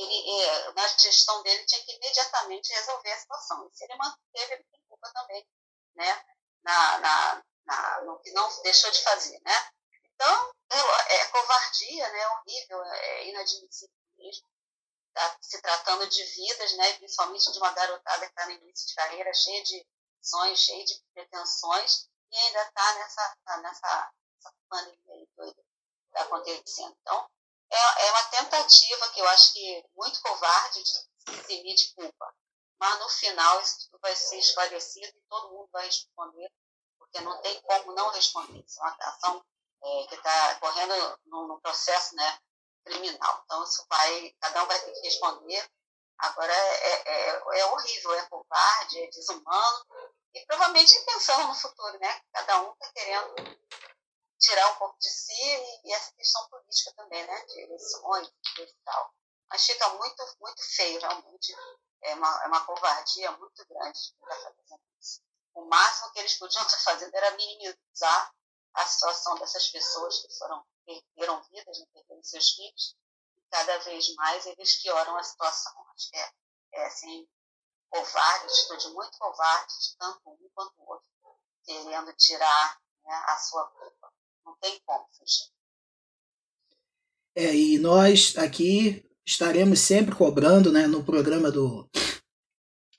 é, 0.00 0.72
na 0.72 0.86
gestão 0.88 1.42
dele 1.42 1.64
tinha 1.64 1.82
que 1.84 1.96
imediatamente 1.96 2.72
resolver 2.72 3.12
a 3.12 3.18
situação. 3.18 3.68
E 3.68 3.84
ele 3.84 3.96
manteve, 3.96 4.54
ele 4.54 4.66
culpa 4.88 5.10
também, 5.12 5.46
né? 5.94 6.24
Na, 6.62 6.98
na, 6.98 7.44
na, 7.64 8.00
no 8.02 8.18
que 8.20 8.30
não 8.32 8.62
deixou 8.62 8.90
de 8.90 9.02
fazer, 9.02 9.40
né? 9.44 9.70
Então, 10.14 10.54
é, 10.70 11.14
é 11.14 11.24
covardia, 11.26 12.08
né? 12.10 12.20
É 12.20 12.28
horrível, 12.28 12.84
é 12.84 13.28
inadmissível 13.28 13.94
mesmo. 14.16 14.48
Tá 15.14 15.36
se 15.40 15.60
tratando 15.60 16.06
de 16.08 16.22
vidas, 16.24 16.72
né? 16.76 16.92
Principalmente 16.94 17.50
de 17.50 17.58
uma 17.58 17.72
garotada 17.72 18.26
que 18.26 18.32
está 18.32 18.46
no 18.46 18.52
início 18.52 18.88
de 18.88 18.94
carreira, 18.94 19.32
cheia 19.34 19.62
de 19.62 19.86
sonhos, 20.20 20.60
cheia 20.60 20.84
de 20.84 21.02
pretensões, 21.14 22.08
e 22.30 22.36
ainda 22.36 22.62
está 22.62 22.94
nessa, 22.94 23.36
nessa, 23.62 24.12
nessa 24.36 24.54
pandemia 24.68 25.26
doida 25.36 25.54
que 25.54 26.06
está 26.08 26.22
acontecendo. 26.22 26.96
Então, 27.00 27.30
é, 27.70 28.06
é 28.06 28.10
uma 28.10 28.24
tentativa 28.24 29.08
que 29.10 29.20
eu 29.20 29.28
acho 29.28 29.52
que 29.52 29.84
muito 29.96 30.20
covarde 30.22 30.82
de 30.82 31.08
se 31.44 31.62
de 31.62 31.94
culpa. 31.94 32.34
Mas 32.78 32.98
no 33.00 33.08
final 33.08 33.60
isso 33.60 33.88
vai 34.00 34.14
ser 34.14 34.38
esclarecido 34.38 35.08
e 35.16 35.22
todo 35.28 35.50
mundo 35.50 35.68
vai 35.72 35.84
responder, 35.86 36.50
porque 36.98 37.20
não 37.20 37.40
tem 37.42 37.60
como 37.62 37.92
não 37.92 38.10
responder. 38.10 38.64
Isso 38.64 38.80
é 38.80 38.84
uma 38.84 38.96
ação 39.00 39.44
é, 39.82 40.06
que 40.06 40.14
está 40.14 40.54
correndo 40.60 41.18
no, 41.26 41.60
processo 41.60 42.14
né, 42.14 42.38
criminal. 42.84 43.42
Então 43.44 43.64
isso 43.64 43.84
vai, 43.88 44.34
cada 44.40 44.62
um 44.62 44.66
vai 44.66 44.80
ter 44.80 44.92
que 44.92 45.00
responder. 45.00 45.68
Agora 46.18 46.52
é, 46.52 46.84
é, 46.84 47.30
é, 47.30 47.60
é 47.60 47.66
horrível, 47.66 48.14
é 48.14 48.26
covarde, 48.26 49.02
é 49.02 49.06
desumano 49.08 49.86
e 50.34 50.44
provavelmente 50.46 50.98
pensando 51.04 51.48
no 51.48 51.54
futuro, 51.54 51.98
né? 51.98 52.20
Cada 52.32 52.62
um 52.62 52.72
está 52.72 52.92
querendo 52.92 53.34
tirar 54.38 54.72
um 54.72 54.76
pouco 54.76 54.98
de 54.98 55.08
si 55.08 55.32
e, 55.84 55.92
essa 55.92 56.12
questão 56.12 56.48
política 56.48 56.92
também, 56.96 57.26
né, 57.26 57.46
de 57.46 57.60
eleições 57.60 58.28
e 58.58 58.74
tal. 58.84 59.14
Mas 59.50 59.64
fica 59.64 59.88
muito, 59.94 60.36
muito 60.40 60.62
feio, 60.76 61.00
realmente. 61.00 61.54
É 62.02 62.14
uma, 62.14 62.44
é 62.44 62.46
uma 62.46 62.64
covardia 62.64 63.32
muito 63.32 63.66
grande 63.66 63.98
isso. 65.00 65.22
O 65.54 65.64
máximo 65.64 66.12
que 66.12 66.20
eles 66.20 66.34
podiam 66.34 66.62
estar 66.64 66.78
fazendo 66.78 67.14
era 67.14 67.32
minimizar 67.32 68.34
a 68.74 68.86
situação 68.86 69.34
dessas 69.36 69.68
pessoas 69.68 70.20
que 70.20 70.38
foram 70.38 70.64
perderam 70.84 71.42
vidas, 71.50 71.78
né, 71.78 71.86
perderam 71.92 72.22
seus 72.22 72.50
filhos, 72.50 72.96
e 73.36 73.42
cada 73.50 73.78
vez 73.78 74.14
mais 74.14 74.46
eles 74.46 74.80
pioram 74.80 75.16
a 75.16 75.22
situação. 75.22 75.72
Acho 75.94 76.10
que 76.10 76.16
é, 76.16 76.32
é 76.74 76.86
assim, 76.86 77.28
covarde, 77.90 78.46
atitude 78.46 78.88
muito 78.90 79.18
covarde, 79.18 79.74
de 79.80 79.96
tanto 79.96 80.30
um 80.30 80.50
quanto 80.54 80.74
o 80.78 80.90
outro, 80.90 81.08
querendo 81.64 82.12
tirar 82.14 82.80
né, 83.04 83.14
a 83.26 83.38
sua 83.38 83.66
culpa. 83.68 84.12
Não 84.48 84.56
tem 84.62 84.80
como 84.86 85.04
fugir. 85.12 85.50
É, 87.36 87.54
e 87.54 87.78
nós 87.78 88.34
aqui 88.38 89.04
estaremos 89.26 89.78
sempre 89.80 90.14
cobrando, 90.14 90.72
né, 90.72 90.86
no 90.86 91.04
programa 91.04 91.50
do, 91.50 91.86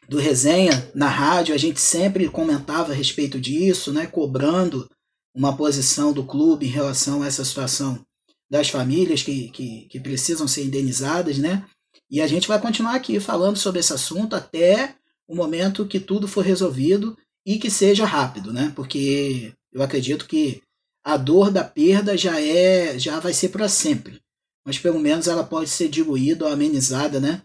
do 0.08 0.20
Resenha, 0.20 0.92
na 0.94 1.10
rádio, 1.10 1.56
a 1.56 1.58
gente 1.58 1.80
sempre 1.80 2.30
comentava 2.30 2.92
a 2.92 2.96
respeito 2.96 3.40
disso, 3.40 3.92
né, 3.92 4.06
cobrando 4.06 4.88
uma 5.34 5.58
posição 5.58 6.14
do 6.14 6.24
clube 6.24 6.68
em 6.68 6.70
relação 6.70 7.24
a 7.24 7.28
essa 7.28 7.44
situação 7.44 8.06
das 8.48 8.70
famílias 8.70 9.24
que, 9.24 9.50
que, 9.50 9.88
que 9.90 10.00
precisam 10.00 10.48
ser 10.48 10.66
indenizadas, 10.66 11.40
né? 11.40 11.68
E 12.10 12.22
a 12.22 12.28
gente 12.28 12.48
vai 12.48 12.60
continuar 12.60 12.96
aqui 12.96 13.20
falando 13.20 13.58
sobre 13.58 13.80
esse 13.80 13.94
assunto 13.94 14.36
até 14.36 14.96
o 15.28 15.36
momento 15.36 15.88
que 15.88 16.00
tudo 16.00 16.28
for 16.28 16.44
resolvido 16.44 17.18
e 17.46 17.60
que 17.60 17.70
seja 17.70 18.06
rápido, 18.06 18.52
né? 18.54 18.72
Porque 18.76 19.54
eu 19.72 19.82
acredito 19.82 20.28
que 20.28 20.62
a 21.04 21.18
dor 21.18 21.52
da 21.52 21.64
perda 21.64 22.18
já 22.18 22.40
é 22.42 22.98
já 23.00 23.20
vai 23.20 23.34
ser 23.34 23.50
para 23.50 23.70
sempre. 23.70 24.22
Mas 24.66 24.78
pelo 24.78 25.00
menos 25.00 25.28
ela 25.28 25.44
pode 25.44 25.70
ser 25.70 25.90
diluída 25.90 26.46
ou 26.46 26.52
amenizada, 26.52 27.20
né? 27.20 27.42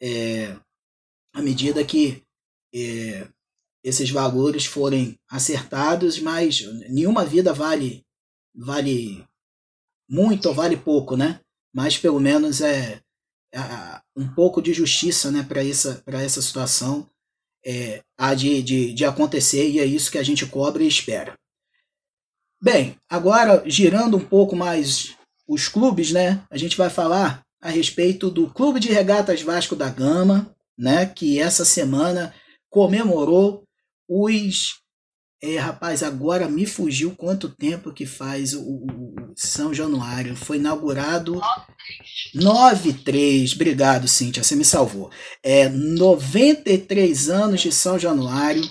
É, 0.00 0.56
à 1.34 1.42
medida 1.42 1.84
que 1.84 2.22
é, 2.74 3.28
esses 3.84 4.10
valores 4.10 4.64
forem 4.64 5.18
acertados, 5.28 6.18
mas 6.18 6.62
nenhuma 6.88 7.24
vida 7.24 7.52
vale 7.52 8.04
vale 8.54 9.26
muito 10.08 10.48
ou 10.48 10.54
vale 10.54 10.76
pouco, 10.76 11.16
né? 11.16 11.40
Mas 11.74 11.98
pelo 11.98 12.20
menos 12.20 12.60
é, 12.60 13.00
é 13.52 13.60
um 14.16 14.28
pouco 14.34 14.62
de 14.62 14.72
justiça, 14.72 15.30
né, 15.30 15.42
para 15.42 15.64
essa 15.64 16.02
para 16.04 16.22
essa 16.22 16.40
situação 16.40 17.08
é, 17.64 18.02
há 18.18 18.34
de, 18.34 18.62
de, 18.62 18.92
de 18.92 19.04
acontecer 19.04 19.70
e 19.70 19.78
é 19.78 19.84
isso 19.84 20.10
que 20.10 20.18
a 20.18 20.22
gente 20.22 20.46
cobra 20.46 20.82
e 20.82 20.88
espera. 20.88 21.38
Bem, 22.62 22.94
agora 23.10 23.60
girando 23.66 24.16
um 24.16 24.24
pouco 24.24 24.54
mais 24.54 25.16
os 25.48 25.66
clubes, 25.66 26.12
né? 26.12 26.44
A 26.48 26.56
gente 26.56 26.76
vai 26.76 26.88
falar 26.88 27.42
a 27.60 27.68
respeito 27.68 28.30
do 28.30 28.48
Clube 28.48 28.78
de 28.78 28.92
Regatas 28.92 29.42
Vasco 29.42 29.74
da 29.74 29.88
Gama, 29.88 30.54
né? 30.78 31.06
Que 31.06 31.40
essa 31.40 31.64
semana 31.64 32.32
comemorou 32.70 33.64
os. 34.08 34.80
É, 35.42 35.58
rapaz, 35.58 36.04
agora 36.04 36.48
me 36.48 36.64
fugiu 36.64 37.16
quanto 37.16 37.48
tempo 37.48 37.92
que 37.92 38.06
faz 38.06 38.54
o, 38.54 38.60
o, 38.62 39.32
São 39.34 39.74
Januário. 39.74 40.36
Foi 40.36 40.56
inaugurado 40.56 41.40
9-3. 42.32 43.56
Obrigado, 43.56 44.06
Cíntia, 44.06 44.44
você 44.44 44.54
me 44.54 44.64
salvou. 44.64 45.10
É 45.42 45.68
93 45.68 47.28
anos 47.28 47.60
de 47.60 47.72
São 47.72 47.98
Januário, 47.98 48.62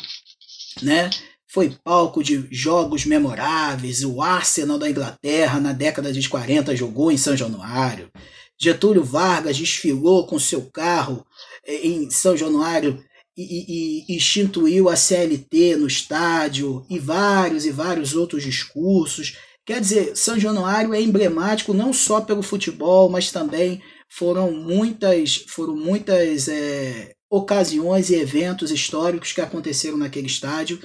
né? 0.82 1.10
Foi 1.52 1.76
palco 1.84 2.24
de 2.24 2.48
jogos 2.50 3.06
memoráveis. 3.06 4.06
O 4.06 4.22
Arsenal 4.22 4.80
da 4.80 4.90
Inglaterra, 4.90 5.60
na 5.60 5.74
década 5.74 6.14
de 6.14 6.30
40, 6.30 6.74
jogou 6.78 7.12
em 7.12 7.18
São 7.18 7.36
Januário. 7.36 8.10
Getúlio 8.58 9.04
Vargas 9.04 9.58
desfilou 9.58 10.26
com 10.26 10.40
seu 10.40 10.62
carro 10.72 11.26
eh, 11.68 11.88
em 11.88 12.10
São 12.10 12.38
Januário 12.38 13.04
e, 13.36 13.44
e, 13.44 14.06
e 14.08 14.16
instituiu 14.16 14.88
a 14.88 14.96
CLT 14.96 15.76
no 15.76 15.88
estádio 15.88 16.86
e 16.90 16.98
vários 16.98 17.66
e 17.66 17.72
vários 17.72 18.16
outros 18.16 18.44
discursos. 18.44 19.36
Quer 19.66 19.82
dizer, 19.82 20.16
São 20.16 20.40
Januário 20.40 20.94
é 20.94 21.02
emblemático 21.02 21.74
não 21.74 21.92
só 21.92 22.22
pelo 22.22 22.42
futebol, 22.42 23.10
mas 23.10 23.30
também 23.30 23.82
foram 24.08 24.54
muitas, 24.54 25.44
foram 25.50 25.76
muitas 25.76 26.48
é, 26.48 27.14
ocasiões 27.30 28.10
e 28.10 28.16
eventos 28.16 28.72
históricos 28.72 29.34
que 29.34 29.42
aconteceram 29.42 29.98
naquele 29.98 30.28
estádio 30.28 30.80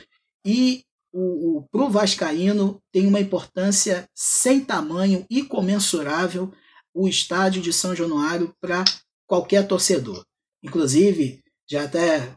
e 0.47 0.85
o, 1.13 1.59
o, 1.59 1.63
pro 1.73 1.91
Vascaíno 1.91 2.81
tem 2.93 3.07
uma 3.07 3.21
importância 3.21 4.09
sem 4.15 4.65
tamanho 4.65 5.27
e 5.29 5.43
comensurável 5.43 6.53
o 6.95 7.09
estádio 7.09 7.61
de 7.61 7.73
São 7.73 7.97
Januário 7.97 8.55
para 8.61 8.85
qualquer 9.27 9.67
torcedor. 9.67 10.25
Inclusive, 10.63 11.43
já 11.69 11.85
até 11.85 12.33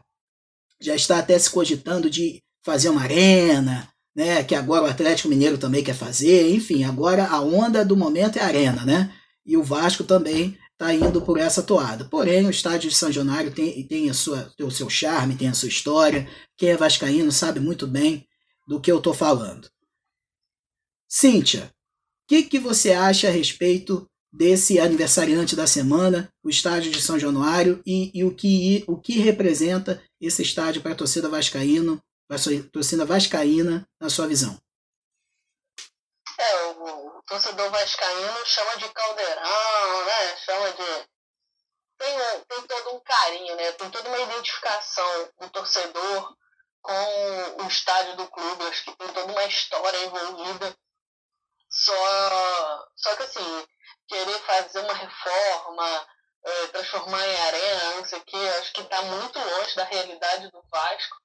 já 0.82 0.94
está 0.94 1.18
até 1.18 1.38
se 1.38 1.50
cogitando 1.50 2.08
de 2.08 2.42
fazer 2.64 2.88
uma 2.88 3.02
arena, 3.02 3.88
né, 4.16 4.42
que 4.42 4.54
agora 4.54 4.84
o 4.84 4.86
Atlético 4.86 5.28
Mineiro 5.28 5.58
também 5.58 5.84
quer 5.84 5.94
fazer, 5.94 6.50
enfim, 6.50 6.84
agora 6.84 7.26
a 7.26 7.40
onda 7.40 7.84
do 7.84 7.96
momento 7.96 8.38
é 8.38 8.42
a 8.42 8.46
arena, 8.46 8.84
né? 8.84 9.14
E 9.44 9.58
o 9.58 9.62
Vasco 9.62 10.04
também 10.04 10.58
está 10.80 10.94
indo 10.94 11.20
por 11.20 11.38
essa 11.38 11.62
toada. 11.62 12.06
Porém, 12.06 12.46
o 12.46 12.50
estádio 12.50 12.88
de 12.88 12.96
São 12.96 13.12
Januário 13.12 13.52
tem, 13.52 13.86
tem, 13.86 14.08
a 14.08 14.14
sua, 14.14 14.50
tem 14.56 14.66
o 14.66 14.70
seu 14.70 14.88
charme, 14.88 15.36
tem 15.36 15.48
a 15.48 15.54
sua 15.54 15.68
história. 15.68 16.26
Quem 16.56 16.70
é 16.70 16.76
vascaíno 16.76 17.30
sabe 17.30 17.60
muito 17.60 17.86
bem 17.86 18.26
do 18.66 18.80
que 18.80 18.90
eu 18.90 18.96
estou 18.96 19.12
falando. 19.12 19.68
Cíntia, 21.06 21.64
o 21.64 22.28
que, 22.28 22.44
que 22.44 22.58
você 22.58 22.92
acha 22.92 23.28
a 23.28 23.30
respeito 23.30 24.08
desse 24.32 24.78
aniversariante 24.78 25.54
da 25.54 25.66
semana, 25.66 26.32
o 26.42 26.48
estádio 26.48 26.90
de 26.90 27.02
São 27.02 27.18
Januário, 27.18 27.82
e, 27.84 28.10
e 28.14 28.24
o, 28.24 28.34
que, 28.34 28.84
o 28.86 28.96
que 28.96 29.18
representa 29.18 30.02
esse 30.20 30.40
estádio 30.40 30.80
para 30.80 30.92
a 30.92 30.96
torcida 30.96 31.28
para 31.28 32.36
a 32.36 32.62
torcida 32.72 33.04
vascaína, 33.04 33.86
na 34.00 34.08
sua 34.08 34.26
visão? 34.26 34.56
É, 36.38 36.66
o 36.66 37.09
torcedor 37.30 37.70
vascaíno 37.70 38.44
chama 38.44 38.76
de 38.78 38.88
caldeirão, 38.88 40.04
né? 40.04 40.36
Chama 40.38 40.72
de 40.72 41.08
tem, 41.96 42.18
tem 42.48 42.66
todo 42.66 42.96
um 42.96 43.00
carinho, 43.00 43.56
né? 43.56 43.72
Tem 43.72 43.90
toda 43.90 44.08
uma 44.08 44.18
identificação 44.18 45.32
do 45.38 45.48
torcedor 45.50 46.36
com 46.82 47.62
o 47.62 47.68
estádio 47.68 48.16
do 48.16 48.26
clube. 48.28 48.66
Acho 48.66 48.84
que 48.84 48.96
tem 48.96 49.12
toda 49.12 49.32
uma 49.32 49.44
história 49.44 50.04
envolvida. 50.06 50.76
Só, 51.70 52.88
só 52.96 53.14
que 53.14 53.22
assim, 53.22 53.66
querer 54.08 54.40
fazer 54.40 54.80
uma 54.80 54.94
reforma, 54.94 56.08
é, 56.42 56.66
transformar 56.68 57.24
em 57.24 57.40
arena, 57.42 57.96
não 57.96 58.04
sei 58.06 58.18
o 58.18 58.24
que, 58.24 58.48
acho 58.58 58.72
que 58.72 58.80
está 58.80 59.02
muito 59.02 59.38
longe 59.38 59.76
da 59.76 59.84
realidade 59.84 60.50
do 60.50 60.62
Vasco. 60.68 61.16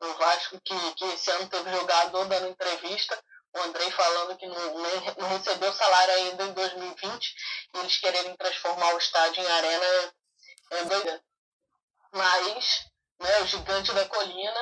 O 0.00 0.14
Vasco 0.14 0.58
que, 0.64 0.94
que 0.94 1.04
esse 1.04 1.30
ano 1.32 1.48
teve 1.50 1.70
jogador 1.72 2.24
dando 2.24 2.48
entrevista, 2.48 3.22
o 3.56 3.62
Andrei 3.62 3.90
falando 3.90 4.36
que 4.36 4.46
não, 4.46 4.78
não 5.18 5.28
recebeu 5.28 5.72
salário 5.72 6.14
ainda 6.14 6.44
em 6.44 6.52
2020, 6.52 7.34
e 7.74 7.78
eles 7.78 7.96
quererem 7.98 8.36
transformar 8.36 8.94
o 8.94 8.98
estádio 8.98 9.42
em 9.42 9.50
arena 9.50 10.12
é 10.70 10.84
doido. 10.84 11.22
Mas 12.12 12.86
né, 13.20 13.40
o 13.40 13.46
gigante 13.46 13.92
da 13.92 14.06
colina 14.06 14.60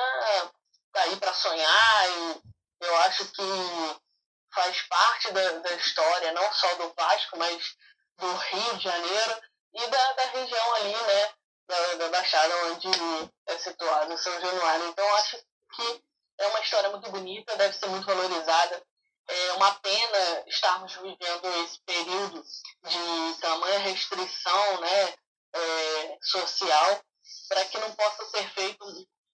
tá 0.91 1.01
aí 1.03 1.15
para 1.17 1.33
sonhar 1.33 2.09
e 2.09 2.41
eu 2.81 2.97
acho 2.97 3.25
que 3.25 3.43
faz 4.53 4.81
parte 4.83 5.31
da, 5.31 5.51
da 5.59 5.73
história, 5.73 6.31
não 6.31 6.53
só 6.53 6.73
do 6.75 6.93
Vasco, 6.93 7.37
mas 7.37 7.75
do 8.17 8.33
Rio 8.33 8.77
de 8.77 8.83
Janeiro 8.83 9.41
e 9.73 9.87
da, 9.87 10.13
da 10.13 10.25
região 10.27 10.75
ali, 10.75 10.95
né, 10.95 11.33
da, 11.67 11.93
da 11.95 12.09
Baixada, 12.09 12.65
onde 12.67 12.87
é 13.47 13.57
situado 13.57 14.17
São 14.17 14.39
Januário. 14.39 14.87
Então, 14.87 15.15
acho 15.15 15.37
que 15.73 16.03
é 16.37 16.47
uma 16.47 16.59
história 16.59 16.89
muito 16.89 17.09
bonita, 17.11 17.55
deve 17.55 17.77
ser 17.77 17.87
muito 17.87 18.05
valorizada. 18.05 18.83
É 19.27 19.53
uma 19.53 19.73
pena 19.75 20.43
estarmos 20.47 20.93
vivendo 20.95 21.63
esse 21.63 21.79
período 21.83 22.43
de 22.83 23.41
tamanha 23.41 23.79
restrição 23.79 24.81
né, 24.81 25.13
é, 25.53 26.17
social 26.21 27.01
para 27.49 27.65
que 27.65 27.77
não 27.79 27.91
possa 27.93 28.25
ser 28.29 28.47
feita 28.51 28.85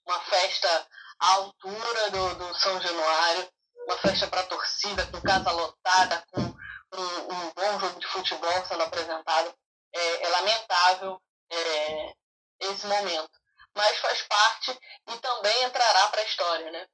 uma 0.05 0.19
festa 0.21 0.87
à 1.19 1.33
altura 1.33 2.11
do, 2.11 2.35
do 2.35 2.55
São 2.55 2.79
Januário, 2.79 3.49
uma 3.85 3.97
festa 3.97 4.27
para 4.27 4.43
torcida, 4.43 5.05
com 5.07 5.21
casa 5.21 5.51
lotada, 5.51 6.23
com 6.31 6.41
um, 6.41 7.33
um, 7.33 7.51
bom 7.53 7.79
jogo 7.79 7.99
de 7.99 8.07
futebol 8.07 8.65
sendo 8.65 8.83
apresentado. 8.83 9.53
É, 9.93 10.23
é 10.23 10.29
lamentável 10.29 11.21
é, 11.51 12.13
esse 12.61 12.87
momento. 12.87 13.40
Mas 13.75 13.97
faz 13.97 14.21
parte 14.23 14.77
e 15.09 15.17
também 15.19 15.63
entrará 15.63 16.07
para 16.09 16.21
a 16.21 16.25
história, 16.25 16.71
né? 16.71 16.85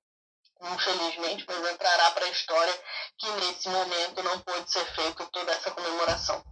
Infelizmente, 0.62 1.46
mas 1.48 1.74
entrará 1.74 2.12
para 2.12 2.26
a 2.26 2.30
história 2.30 2.74
que 3.18 3.30
nesse 3.32 3.70
momento 3.70 4.24
não 4.24 4.40
pôde 4.40 4.72
ser 4.72 4.86
feita 4.94 5.26
toda 5.32 5.52
essa 5.52 5.72
comemoração. 5.72 6.44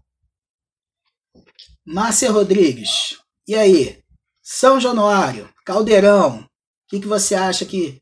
Márcia 1.85 2.31
Rodrigues, 2.31 3.19
e 3.47 3.55
aí? 3.55 4.03
São 4.41 4.79
Januário, 4.79 5.51
Caldeirão, 5.65 6.41
o 6.41 6.47
que, 6.87 6.99
que 6.99 7.07
você 7.07 7.33
acha 7.33 7.65
que 7.65 8.01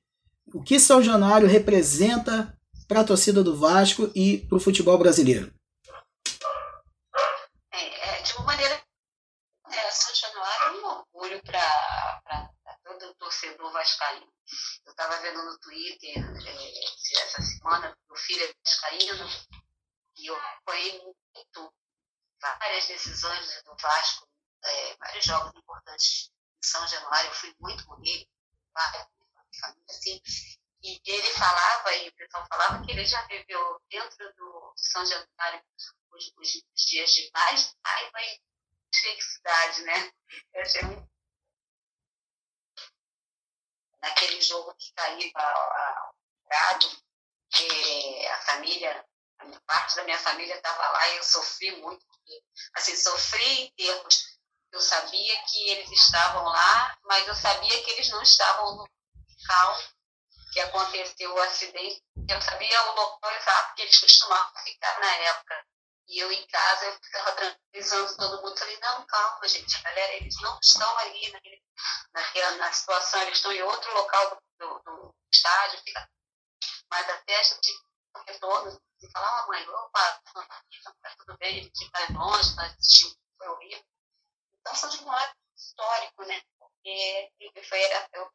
o 0.53 0.61
que 0.61 0.79
São 0.79 1.01
Januário 1.01 1.47
representa 1.47 2.55
para 2.87 3.01
a 3.01 3.03
torcida 3.03 3.43
do 3.43 3.57
Vasco 3.57 4.11
e 4.13 4.39
para 4.47 4.57
o 4.57 4.61
futebol 4.61 4.97
brasileiro? 4.97 5.51
É, 7.71 8.19
é, 8.19 8.21
de 8.21 8.33
uma 8.33 8.45
maneira, 8.45 8.81
é, 9.71 9.91
São 9.91 10.13
Januário 10.13 10.67
é 10.67 10.71
um 10.71 10.85
orgulho 10.85 11.41
para 11.43 11.61
torcedor 13.43 13.71
vascaíno. 13.71 14.33
Eu 14.85 14.91
estava 14.91 15.21
vendo 15.21 15.43
no 15.43 15.59
Twitter 15.59 16.17
é, 16.17 17.23
essa 17.23 17.41
semana, 17.41 17.97
meu 18.07 18.15
filho 18.17 18.43
é 18.43 18.53
vascaíno, 18.65 19.27
e 20.17 20.27
eu 20.27 20.35
acompanhei 20.35 21.01
muito 21.35 21.73
várias 22.41 22.87
decisões 22.87 23.63
do 23.63 23.75
Vasco, 23.77 24.27
é, 24.63 24.97
vários 24.97 25.25
jogos 25.25 25.53
importantes 25.55 26.29
em 26.29 26.67
São 26.67 26.87
Januário, 26.87 27.29
eu 27.29 27.35
fui 27.35 27.55
muito 27.59 27.85
com 27.85 27.99
ele, 27.99 28.27
família, 29.59 29.85
assim, 29.89 30.21
e 30.81 31.01
ele 31.05 31.31
falava, 31.31 31.93
e 31.95 32.09
o 32.09 32.15
pessoal 32.15 32.45
falava 32.47 32.83
que 32.83 32.91
ele 32.91 33.05
já 33.05 33.25
viveu 33.27 33.81
dentro 33.89 34.33
do 34.35 34.73
São 34.75 35.05
Januário 35.05 35.63
os, 36.11 36.33
os 36.37 36.85
dias 36.85 37.11
de 37.11 37.29
mais 37.33 37.73
raiva 37.85 38.21
e 38.21 38.41
felicidade, 38.93 39.81
né? 39.83 40.11
Eu 40.53 40.61
achei 40.61 40.81
muito... 40.83 41.12
Naquele 44.03 44.39
jogo 44.41 44.75
que 44.75 44.93
caiu 44.93 45.29
o 45.29 45.31
Prado, 46.47 46.87
a 48.29 48.37
família, 48.45 49.05
parte 49.65 49.95
da 49.95 50.03
minha 50.03 50.19
família 50.19 50.55
estava 50.55 50.87
lá 50.89 51.07
e 51.07 51.17
eu 51.17 51.23
sofri 51.23 51.71
muito, 51.77 52.05
assim, 52.75 52.95
sofri 52.95 53.61
em 53.61 53.71
termos 53.71 54.33
eu 54.73 54.81
sabia 54.81 55.43
que 55.43 55.69
eles 55.69 55.91
estavam 55.91 56.43
lá, 56.45 56.97
mas 57.03 57.27
eu 57.27 57.35
sabia 57.35 57.83
que 57.83 57.91
eles 57.91 58.09
não 58.09 58.23
estavam 58.23 58.75
no 58.75 58.87
local 58.87 59.79
que 60.51 60.59
aconteceu 60.61 61.31
o 61.31 61.41
acidente. 61.41 62.01
Eu 62.27 62.41
sabia 62.41 62.83
o 62.89 62.95
local 62.95 63.31
exato 63.35 63.75
que 63.75 63.83
eles 63.83 63.99
costumavam 63.99 64.63
ficar 64.63 64.99
na 64.99 65.15
época. 65.15 65.65
E 66.07 66.19
eu 66.19 66.31
em 66.31 66.47
casa, 66.47 66.85
eu 66.85 66.99
ficava 67.01 67.31
tranquilizando 67.33 68.17
todo 68.17 68.41
mundo. 68.41 68.57
Falei, 68.57 68.79
não, 68.79 69.05
calma, 69.05 69.47
gente, 69.47 69.81
galera, 69.81 70.13
eles 70.13 70.35
não 70.41 70.59
estão 70.61 70.97
ali 70.99 71.31
naquele, 71.31 71.63
naquela, 72.13 72.51
na 72.57 72.71
situação, 72.71 73.21
eles 73.21 73.37
estão 73.37 73.51
em 73.51 73.63
outro 73.63 73.93
local 73.93 74.41
do, 74.59 74.79
do, 74.79 75.15
estádio. 75.33 75.79
Fica... 75.79 76.09
Mas 76.89 77.09
até 77.09 77.39
a 77.39 77.43
gente 77.43 77.73
retorno 78.27 78.81
e 79.01 79.11
falar, 79.11 79.43
oh, 79.43 79.47
mãe, 79.47 79.67
opa, 79.67 80.21
tá 80.33 81.15
tudo 81.17 81.37
bem, 81.37 81.59
a 81.59 81.63
gente 81.63 81.89
vai 81.91 82.07
longe, 82.13 82.55
vai 82.55 82.67
assistir, 82.67 83.13
foi 83.37 83.47
horrível. 83.47 83.83
Então, 84.59 84.75
são 84.75 84.89
de 84.89 85.03
um 85.03 85.07
lado 85.07 85.35
histórico, 85.57 86.23
né? 86.25 86.41
Porque 86.57 87.31
foi, 87.67 87.79
eu 88.13 88.31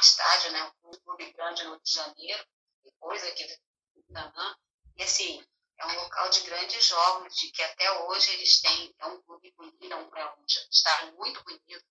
estádio, 0.00 0.52
né, 0.52 0.72
um 0.84 0.90
clube 1.00 1.30
grande 1.32 1.64
no 1.64 1.72
Rio 1.72 1.82
de 1.82 1.92
Janeiro, 1.92 2.46
depois 2.82 3.22
aqui 3.24 3.46
do 3.94 4.14
Canã, 4.14 4.56
e 4.96 5.02
assim, 5.02 5.44
é 5.80 5.86
um 5.86 5.94
local 5.94 6.28
de 6.28 6.40
grandes 6.42 6.84
jogos, 6.84 7.34
de 7.36 7.50
que 7.50 7.62
até 7.62 7.90
hoje 8.02 8.30
eles 8.32 8.60
têm, 8.60 8.94
é 8.98 9.06
um 9.06 9.20
clube 9.22 9.50
bonito, 9.56 9.86
é 9.90 9.96
um, 9.96 10.44
estádio 10.70 11.14
muito 11.14 11.42
bonito, 11.42 11.84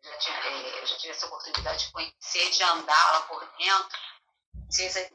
já, 0.00 0.18
tinha, 0.18 0.36
é, 0.36 0.80
eu 0.80 0.86
já 0.86 0.96
tive 0.96 1.12
essa 1.12 1.26
oportunidade 1.26 1.86
de 1.86 1.92
conhecer, 1.92 2.50
de 2.50 2.62
andar 2.62 3.12
lá 3.12 3.22
por 3.22 3.44
dentro, 3.56 3.98
seja 4.70 5.10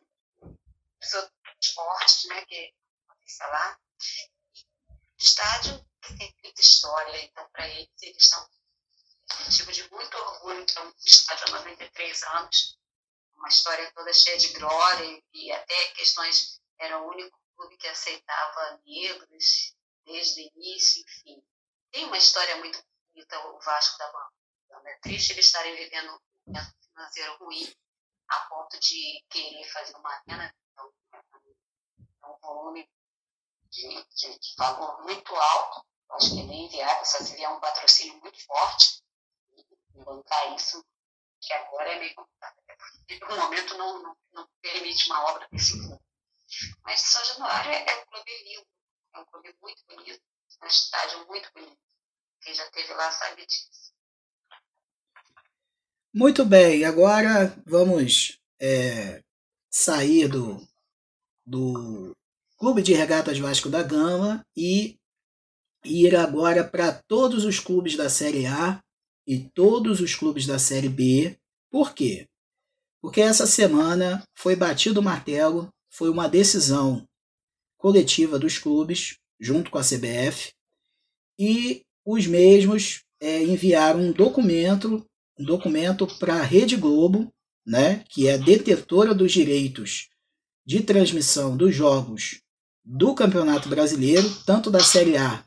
esportes, 1.62 2.26
né, 2.26 2.46
que 2.46 2.74
acontece 3.08 3.44
lá, 3.44 3.80
estádio 5.18 5.86
que 6.02 6.18
tem 6.18 6.36
muita 6.44 6.62
história, 6.62 7.24
então 7.24 7.48
para 7.50 7.68
eles, 7.70 7.90
eles 8.02 8.24
estão 8.24 8.46
motivo 9.46 9.72
de 9.72 9.90
muito 9.90 10.18
orgulho, 10.18 10.62
então, 10.62 10.86
um 10.86 10.94
estádio 11.06 11.46
há 11.48 11.52
93 11.60 12.24
anos, 12.24 12.78
uma 13.36 13.48
história 13.48 13.90
toda 13.94 14.12
cheia 14.12 14.38
de 14.38 14.50
glória 14.50 15.24
e 15.34 15.52
até 15.54 15.88
questões, 15.92 16.60
era 16.78 17.00
o 17.00 17.10
único 17.10 17.41
clube 17.62 17.78
que 17.78 17.88
aceitava 17.88 18.82
negros 18.86 19.76
desde 20.04 20.42
o 20.42 20.52
início, 20.56 21.04
enfim. 21.04 21.44
Tem 21.92 22.06
uma 22.06 22.18
história 22.18 22.58
muito 22.58 22.84
bonita, 23.14 23.48
o 23.50 23.60
Vasco 23.60 23.98
da 24.00 24.12
Gama. 24.70 24.90
É 24.90 24.98
triste 25.00 25.34
eles 25.34 25.46
estarem 25.46 25.76
vivendo 25.76 26.12
um 26.12 26.20
momento 26.48 26.76
financeiro 26.82 27.38
ruim, 27.38 27.72
a 28.28 28.40
ponto 28.48 28.80
de 28.80 29.24
querer 29.30 29.64
fazer 29.72 29.96
uma 29.96 30.10
arena, 30.10 30.56
então, 30.72 30.94
é 32.24 32.28
um 32.28 32.38
volume 32.40 32.90
de, 33.70 34.04
de, 34.06 34.40
de 34.40 34.56
valor 34.58 35.04
muito 35.04 35.36
alto, 35.36 35.86
acho 36.12 36.30
que 36.30 36.44
nem 36.44 36.68
viável, 36.70 37.06
só 37.06 37.18
se 37.20 37.36
vier 37.36 37.50
um 37.50 37.60
patrocínio 37.60 38.20
muito 38.22 38.44
forte, 38.46 39.04
bancar 39.94 40.56
isso. 40.56 40.84
que 41.42 41.54
agora 41.54 41.92
é 41.92 42.00
meio 42.00 42.16
complicado. 42.16 42.56
No 43.30 43.38
momento 43.38 43.78
não, 43.78 44.02
não, 44.02 44.18
não 44.32 44.50
permite 44.62 45.10
uma 45.10 45.30
obra 45.30 45.48
desse 45.52 45.78
clube. 45.78 46.11
Mas 46.84 47.02
São 47.02 47.24
Januário 47.26 47.72
é, 47.72 47.86
é 47.90 48.02
um 48.02 48.06
clube 48.06 48.32
lindo, 48.44 48.68
é 49.16 49.20
um 49.20 49.26
clube 49.26 49.56
muito 49.62 49.82
bonito, 49.88 50.22
é 50.62 50.66
um 50.66 50.68
estádio 50.68 51.28
muito 51.28 51.50
bonito. 51.54 51.78
Quem 52.42 52.54
já 52.54 52.66
esteve 52.66 52.94
lá 52.94 53.12
sabe 53.12 53.46
disso. 53.46 53.92
Muito 56.14 56.44
bem, 56.44 56.84
agora 56.84 57.56
vamos 57.66 58.38
é, 58.60 59.24
sair 59.70 60.28
do, 60.28 60.58
do 61.46 62.16
Clube 62.58 62.82
de 62.82 62.94
Regatas 62.94 63.40
Vasco 63.40 63.70
da 63.70 63.82
Gama 63.82 64.46
e 64.56 65.00
ir 65.86 66.16
agora 66.16 66.64
para 66.64 67.02
todos 67.08 67.46
os 67.46 67.60
clubes 67.60 67.96
da 67.96 68.10
Série 68.10 68.46
A 68.46 68.84
e 69.26 69.50
todos 69.50 70.02
os 70.02 70.14
clubes 70.14 70.46
da 70.46 70.60
Série 70.60 70.90
B. 70.90 71.40
Por 71.70 71.94
quê? 71.94 72.28
Porque 73.02 73.22
essa 73.22 73.48
semana 73.48 74.24
foi 74.36 74.56
batido 74.56 75.00
o 75.00 75.04
martelo, 75.04 75.74
foi 75.92 76.10
uma 76.10 76.28
decisão 76.28 77.08
coletiva 77.78 78.40
dos 78.40 78.58
clubes, 78.58 79.18
junto 79.40 79.70
com 79.70 79.78
a 79.78 79.84
CBF, 79.84 80.54
e 81.38 81.84
os 82.06 82.26
mesmos 82.26 83.04
é, 83.20 83.44
enviaram 83.44 84.00
um 84.00 84.12
documento, 84.12 85.06
um 85.38 85.44
documento 85.44 86.08
para 86.18 86.36
a 86.36 86.44
Rede 86.44 86.76
Globo, 86.76 87.32
né, 87.66 88.04
que 88.10 88.28
é 88.28 88.38
detetora 88.38 89.14
dos 89.14 89.32
direitos 89.32 90.10
de 90.66 90.82
transmissão 90.82 91.56
dos 91.56 91.76
jogos 91.76 92.42
do 92.84 93.14
Campeonato 93.14 93.70
Brasileiro, 93.70 94.28
tanto 94.46 94.72
da 94.72 94.80
Série 94.80 95.18
A 95.18 95.44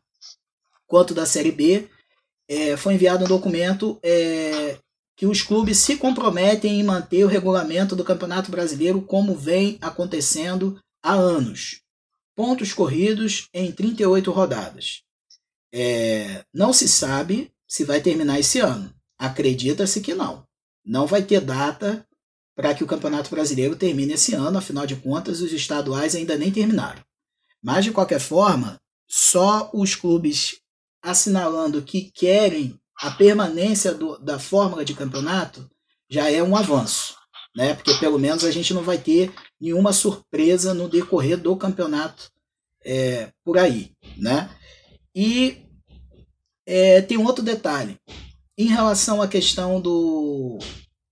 quanto 0.86 1.14
da 1.14 1.26
Série 1.26 1.50
B, 1.50 1.88
é, 2.48 2.76
foi 2.76 2.94
enviado 2.94 3.24
um 3.24 3.28
documento 3.28 3.98
é, 4.02 4.78
que 5.16 5.26
os 5.26 5.42
clubes 5.42 5.78
se 5.78 5.96
comprometem 5.96 6.80
em 6.80 6.82
manter 6.82 7.24
o 7.24 7.28
regulamento 7.28 7.94
do 7.94 8.04
Campeonato 8.04 8.50
Brasileiro 8.50 9.00
como 9.00 9.34
vem 9.34 9.78
acontecendo 9.80 10.78
há 11.02 11.12
anos. 11.12 11.80
Pontos 12.34 12.72
corridos 12.72 13.48
em 13.52 13.70
38 13.70 14.30
rodadas. 14.32 15.02
É, 15.72 16.44
não 16.52 16.72
se 16.72 16.88
sabe 16.88 17.52
se 17.66 17.84
vai 17.84 18.00
terminar 18.00 18.40
esse 18.40 18.58
ano. 18.58 18.92
Acredita-se 19.18 20.00
que 20.00 20.14
não. 20.14 20.44
Não 20.84 21.06
vai 21.06 21.22
ter 21.22 21.40
data 21.40 22.06
para 22.56 22.74
que 22.74 22.84
o 22.84 22.86
Campeonato 22.86 23.30
Brasileiro 23.30 23.76
termine 23.76 24.14
esse 24.14 24.34
ano, 24.34 24.58
afinal 24.58 24.86
de 24.86 24.96
contas, 24.96 25.40
os 25.40 25.52
estaduais 25.52 26.14
ainda 26.14 26.36
nem 26.36 26.52
terminaram. 26.52 27.02
Mas, 27.62 27.84
de 27.84 27.92
qualquer 27.92 28.20
forma, 28.20 28.80
só 29.08 29.70
os 29.72 29.94
clubes 29.94 30.60
assinalando 31.02 31.82
que 31.82 32.10
querem 32.12 32.78
a 33.04 33.10
permanência 33.10 33.92
do, 33.92 34.16
da 34.16 34.38
fórmula 34.38 34.82
de 34.82 34.94
campeonato 34.94 35.70
já 36.08 36.30
é 36.30 36.42
um 36.42 36.56
avanço, 36.56 37.14
né? 37.54 37.74
Porque 37.74 37.92
pelo 37.94 38.18
menos 38.18 38.44
a 38.44 38.50
gente 38.50 38.72
não 38.72 38.82
vai 38.82 38.96
ter 38.96 39.30
nenhuma 39.60 39.92
surpresa 39.92 40.72
no 40.72 40.88
decorrer 40.88 41.36
do 41.36 41.54
campeonato 41.54 42.30
é, 42.82 43.30
por 43.44 43.58
aí, 43.58 43.92
né? 44.16 44.48
E 45.14 45.66
é, 46.66 47.02
tem 47.02 47.18
um 47.18 47.26
outro 47.26 47.44
detalhe 47.44 48.00
em 48.56 48.68
relação 48.68 49.20
à 49.20 49.28
questão 49.28 49.82
do 49.82 50.58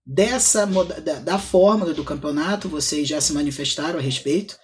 dessa 0.05 0.65
da, 0.67 1.19
da 1.19 1.39
fórmula 1.39 1.93
do 1.93 2.05
campeonato, 2.05 2.71
vocês 2.71 3.07
já 3.07 3.21
se 3.21 3.35
manifestaram 3.35 3.99
a 3.99 4.03
respeito 4.03 4.59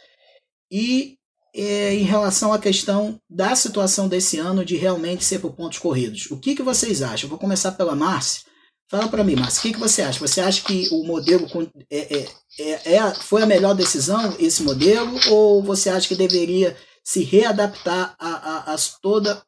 e 0.72 1.18
em 1.54 2.02
relação 2.02 2.52
à 2.52 2.58
questão 2.58 3.20
da 3.28 3.54
situação 3.56 4.08
desse 4.08 4.38
ano 4.38 4.64
de 4.64 4.76
realmente 4.76 5.24
ser 5.24 5.38
por 5.38 5.52
pontos 5.54 5.78
corridos. 5.78 6.30
O 6.30 6.38
que, 6.38 6.54
que 6.54 6.62
vocês 6.62 7.02
acham? 7.02 7.28
Vou 7.28 7.38
começar 7.38 7.72
pela 7.72 7.96
Márcia. 7.96 8.42
Fala 8.90 9.08
para 9.08 9.22
mim, 9.22 9.36
Márcia, 9.36 9.58
o 9.58 9.62
que, 9.62 9.72
que 9.72 9.78
você 9.78 10.02
acha? 10.02 10.18
Você 10.18 10.40
acha 10.40 10.62
que 10.64 10.88
o 10.90 11.04
modelo 11.04 11.46
é, 11.90 12.20
é, 12.20 12.28
é, 12.58 12.94
é, 12.94 13.14
foi 13.14 13.42
a 13.42 13.46
melhor 13.46 13.74
decisão, 13.74 14.34
esse 14.38 14.62
modelo, 14.62 15.14
ou 15.30 15.62
você 15.62 15.90
acha 15.90 16.08
que 16.08 16.14
deveria 16.14 16.76
se 17.04 17.22
readaptar 17.22 18.16
a, 18.18 18.28
a, 18.28 18.74
a, 18.74 18.76
toda, 19.02 19.42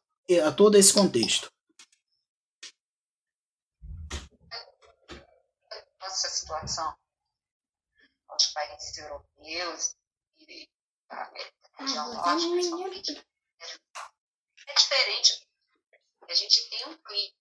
a 0.44 0.53
todo 0.53 0.76
esse 0.76 0.92
contexto? 0.92 1.51
Essa 6.03 6.28
situação 6.28 6.94
aos 8.28 8.46
países 8.46 8.98
europeus 8.98 9.94
e 10.40 10.68
da 11.87 12.03
América 12.03 12.39
geológica, 12.39 12.51
principalmente. 12.51 13.26
É 14.66 14.74
diferente. 14.74 15.49
A 16.28 16.35
gente 16.35 16.68
tem 16.70 16.87
um 16.87 16.97
clima, 17.03 17.35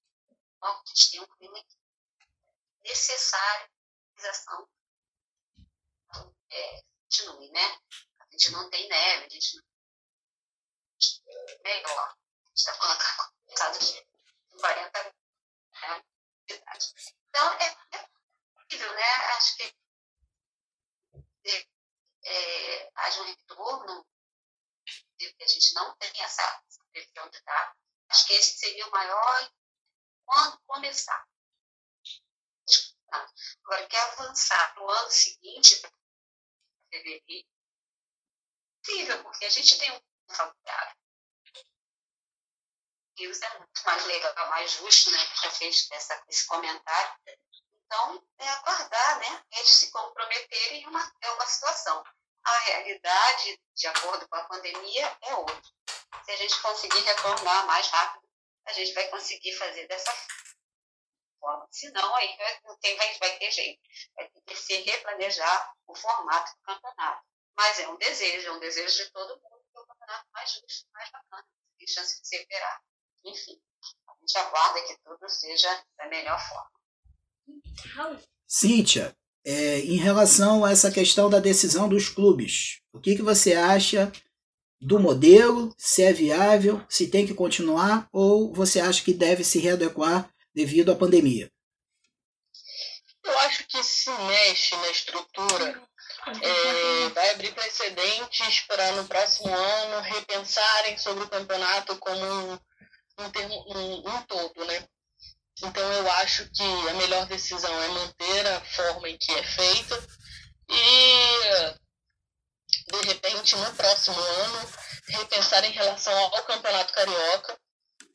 a 0.61 0.81
gente 0.87 1.11
tem 1.11 1.21
um 1.21 1.27
clima 1.27 1.65
necessário 2.83 3.69
para 4.15 4.31
então, 4.31 4.69
é, 6.49 6.83
continue, 7.03 7.51
né? 7.51 7.79
A 8.19 8.25
gente 8.31 8.51
não 8.51 8.69
tem 8.69 8.89
neve, 8.89 9.25
a 9.25 9.29
gente 9.29 9.57
não. 9.57 9.63
É 11.63 11.79
igual, 11.79 11.99
a 11.99 12.15
gente 12.49 12.57
está 12.57 12.73
falando 12.73 12.99
casa 13.55 13.79
de 13.79 14.05
40 14.59 15.03
né? 15.03 15.13
Então, 17.29 17.53
é, 17.53 17.77
é 17.91 18.09
possível, 18.55 18.93
né? 18.93 19.13
Acho 19.37 19.57
que 19.57 19.75
é, 21.45 21.67
é, 22.25 22.91
haja 22.95 23.21
um 23.21 23.25
retorno 23.25 24.05
a 25.25 25.47
gente 25.47 25.73
não 25.73 25.95
tem 25.97 26.11
essa 26.21 26.63
previsão 26.91 27.29
de 27.29 27.41
dados, 27.41 27.77
acho 28.09 28.27
que 28.27 28.33
esse 28.33 28.57
seria 28.57 28.87
o 28.87 28.91
maior 28.91 29.51
quando 30.25 30.59
começar. 30.65 31.27
Agora, 33.11 33.87
quer 33.87 34.01
avançar 34.13 34.73
para 34.73 34.83
o 34.83 34.89
ano 34.89 35.11
seguinte, 35.11 35.81
fevereiro, 36.89 37.47
possível, 38.89 39.23
porque 39.23 39.45
a 39.45 39.49
gente 39.49 39.77
tem 39.77 39.91
um 39.91 40.33
favorável. 40.33 40.95
Isso 43.17 43.43
é 43.43 43.57
muito 43.57 43.83
mais 43.85 44.05
legal, 44.05 44.49
mais 44.49 44.71
justo, 44.71 45.11
né? 45.11 45.25
Que 45.25 45.41
já 45.41 45.51
fez 45.51 45.87
essa, 45.91 46.23
esse 46.29 46.47
comentário. 46.47 47.19
Então, 47.73 48.27
é 48.37 48.47
aguardar, 48.47 49.19
né? 49.19 49.45
Eles 49.51 49.69
se 49.69 49.91
comprometerem 49.91 50.83
em 50.83 50.87
uma, 50.87 51.11
é 51.21 51.31
uma 51.31 51.45
situação 51.45 52.03
a 52.49 52.59
realidade, 52.59 53.59
de 53.75 53.87
acordo 53.87 54.27
com 54.27 54.35
a 54.35 54.43
pandemia, 54.45 55.17
é 55.21 55.35
outra. 55.35 55.61
Se 56.23 56.31
a 56.31 56.35
gente 56.35 56.61
conseguir 56.61 56.99
retornar 57.01 57.65
mais 57.65 57.87
rápido, 57.87 58.27
a 58.65 58.73
gente 58.73 58.93
vai 58.93 59.07
conseguir 59.09 59.55
fazer 59.57 59.87
dessa 59.87 60.13
forma. 61.39 61.67
Senão, 61.71 62.15
aí 62.15 62.37
não 62.63 62.77
tem, 62.77 62.95
vai, 62.97 63.17
vai 63.17 63.37
ter 63.37 63.51
jeito. 63.51 63.81
Vai 64.15 64.29
ter 64.29 64.41
que 64.41 64.55
se 64.55 64.75
replanejar 64.81 65.73
o 65.87 65.95
formato 65.95 66.51
do 66.55 66.61
campeonato. 66.61 67.23
Mas 67.55 67.79
é 67.79 67.87
um 67.89 67.97
desejo, 67.97 68.47
é 68.47 68.51
um 68.51 68.59
desejo 68.59 69.03
de 69.03 69.11
todo 69.11 69.39
mundo 69.41 69.63
que 69.71 69.77
é 69.77 69.81
o 69.81 69.85
campeonato 69.85 70.27
mais 70.31 70.51
justo, 70.51 70.87
mais 70.93 71.09
bacana, 71.11 71.45
tem 71.77 71.87
chance 71.87 72.21
de 72.21 72.27
se 72.27 72.41
operar. 72.41 72.81
Enfim, 73.25 73.61
a 74.07 74.13
gente 74.19 74.37
aguarda 74.37 74.81
que 74.83 74.97
tudo 74.99 75.29
seja 75.29 75.85
da 75.97 76.07
melhor 76.07 76.39
forma. 76.39 76.71
Cíntia, 78.47 79.15
é, 79.45 79.79
em 79.79 79.97
relação 79.97 80.65
a 80.65 80.71
essa 80.71 80.91
questão 80.91 81.29
da 81.29 81.39
decisão 81.39 81.87
dos 81.87 82.09
clubes. 82.09 82.81
O 82.93 82.99
que, 82.99 83.15
que 83.15 83.21
você 83.21 83.53
acha 83.53 84.11
do 84.81 84.99
modelo? 84.99 85.73
Se 85.77 86.03
é 86.03 86.13
viável, 86.13 86.83
se 86.89 87.07
tem 87.07 87.25
que 87.25 87.33
continuar 87.33 88.07
ou 88.11 88.53
você 88.53 88.79
acha 88.79 89.03
que 89.03 89.13
deve 89.13 89.43
se 89.43 89.59
readequar 89.59 90.29
devido 90.53 90.91
à 90.91 90.95
pandemia? 90.95 91.51
Eu 93.23 93.39
acho 93.39 93.67
que 93.67 93.83
se 93.83 94.09
mexe 94.09 94.75
na 94.77 94.89
estrutura, 94.89 95.83
é, 96.41 97.09
vai 97.09 97.29
abrir 97.31 97.53
precedentes 97.53 98.61
para 98.61 98.91
no 98.93 99.05
próximo 99.05 99.53
ano 99.53 100.01
repensarem 100.01 100.97
sobre 100.97 101.23
o 101.23 101.29
campeonato 101.29 101.95
como 101.97 102.25
um, 102.25 102.59
um, 103.19 103.29
termo, 103.29 103.55
um, 103.67 104.09
um 104.09 104.21
todo, 104.23 104.65
né? 104.65 104.87
Então 105.63 105.93
eu 105.93 106.11
acho 106.13 106.49
que 106.51 106.89
a 106.89 106.93
melhor 106.93 107.25
decisão 107.25 107.83
é 107.83 107.87
manter 107.89 108.47
a 108.47 108.61
forma 108.61 109.09
em 109.09 109.17
que 109.17 109.31
é 109.33 109.43
feita 109.43 110.07
e 110.69 111.75
de 112.91 113.05
repente 113.05 113.55
no 113.55 113.73
próximo 113.73 114.19
ano 114.19 114.73
repensar 115.07 115.63
em 115.63 115.71
relação 115.71 116.17
ao 116.17 116.43
campeonato 116.43 116.93
carioca, 116.93 117.59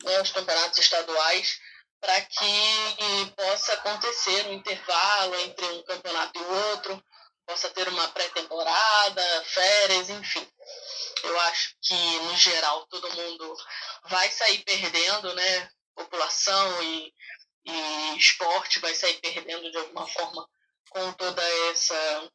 né, 0.03 0.21
os 0.21 0.31
campeonatos 0.31 0.79
estaduais, 0.79 1.59
para 1.99 2.21
que 2.21 3.33
possa 3.35 3.73
acontecer 3.73 4.47
um 4.47 4.53
intervalo 4.53 5.35
entre 5.41 5.65
um 5.65 5.83
campeonato 5.83 6.39
e 6.39 6.43
outro, 6.43 7.03
possa 7.45 7.69
ter 7.69 7.87
uma 7.87 8.07
pré-temporada, 8.09 9.45
férias, 9.45 10.09
enfim. 10.09 10.47
Eu 11.23 11.39
acho 11.41 11.75
que, 11.81 12.19
no 12.19 12.35
geral, 12.37 12.85
todo 12.87 13.13
mundo 13.13 13.55
vai 14.09 14.29
sair 14.31 14.59
perdendo, 14.59 15.33
né? 15.33 15.69
População 15.95 16.83
e 16.83 17.13
e 17.65 18.17
esporte 18.17 18.79
vai 18.79 18.93
sair 18.93 19.19
perdendo 19.19 19.71
de 19.71 19.77
alguma 19.77 20.07
forma 20.07 20.47
com 20.89 21.11
toda 21.13 21.41
essa 21.71 22.31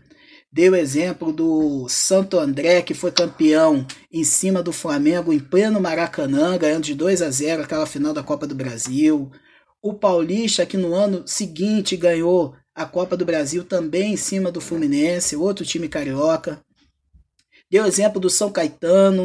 Dei 0.54 0.70
o 0.70 0.76
exemplo 0.76 1.32
do 1.32 1.88
Santo 1.88 2.38
André, 2.38 2.82
que 2.82 2.94
foi 2.94 3.10
campeão 3.10 3.88
em 4.12 4.26
cima 4.26 4.62
do 4.62 4.74
Flamengo 4.74 5.32
em 5.32 5.40
pleno 5.40 5.80
Maracanã, 5.80 6.58
ganhando 6.58 6.84
de 6.84 6.94
2 6.94 7.22
a 7.22 7.30
0 7.30 7.64
aquela 7.64 7.86
final 7.86 8.14
da 8.14 8.22
Copa 8.22 8.46
do 8.46 8.54
Brasil. 8.54 9.32
O 9.82 9.94
Paulista, 9.94 10.66
que 10.66 10.76
no 10.76 10.94
ano 10.94 11.26
seguinte 11.26 11.96
ganhou 11.96 12.54
a 12.76 12.86
Copa 12.86 13.16
do 13.16 13.24
Brasil 13.24 13.64
também 13.64 14.12
em 14.12 14.18
cima 14.18 14.52
do 14.52 14.60
Fluminense, 14.60 15.38
outro 15.38 15.66
time 15.66 15.88
carioca. 15.88 16.62
Deu 17.70 17.86
exemplo 17.86 18.20
do 18.20 18.30
São 18.30 18.52
Caetano. 18.52 19.24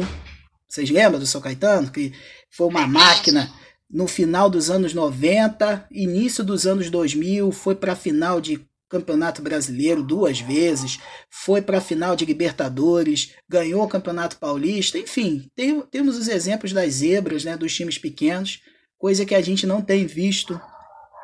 Vocês 0.65 0.89
lembram 0.89 1.19
do 1.19 1.27
São 1.27 1.41
Caetano? 1.41 1.91
Que 1.91 2.13
foi 2.49 2.67
uma 2.67 2.87
máquina 2.87 3.51
no 3.89 4.07
final 4.07 4.49
dos 4.49 4.69
anos 4.69 4.93
90, 4.93 5.87
início 5.91 6.41
dos 6.41 6.65
anos 6.65 6.89
2000, 6.89 7.51
foi 7.51 7.75
para 7.75 7.91
a 7.91 7.97
final 7.97 8.39
de 8.39 8.65
Campeonato 8.89 9.41
Brasileiro 9.41 10.01
duas 10.01 10.39
vezes, 10.39 10.99
foi 11.29 11.61
para 11.61 11.79
a 11.79 11.81
final 11.81 12.15
de 12.15 12.25
Libertadores, 12.25 13.33
ganhou 13.47 13.83
o 13.83 13.87
Campeonato 13.87 14.37
Paulista, 14.37 14.97
enfim, 14.97 15.49
tem, 15.55 15.81
temos 15.81 16.17
os 16.17 16.27
exemplos 16.27 16.71
das 16.71 16.95
zebras, 16.95 17.43
né, 17.43 17.57
dos 17.57 17.75
times 17.75 17.97
pequenos, 17.97 18.61
coisa 18.97 19.25
que 19.25 19.35
a 19.35 19.41
gente 19.41 19.67
não 19.67 19.81
tem 19.81 20.05
visto 20.05 20.59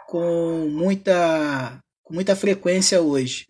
com 0.08 0.68
muita, 0.70 1.80
com 2.04 2.14
muita 2.14 2.36
frequência 2.36 3.02
hoje. 3.02 3.48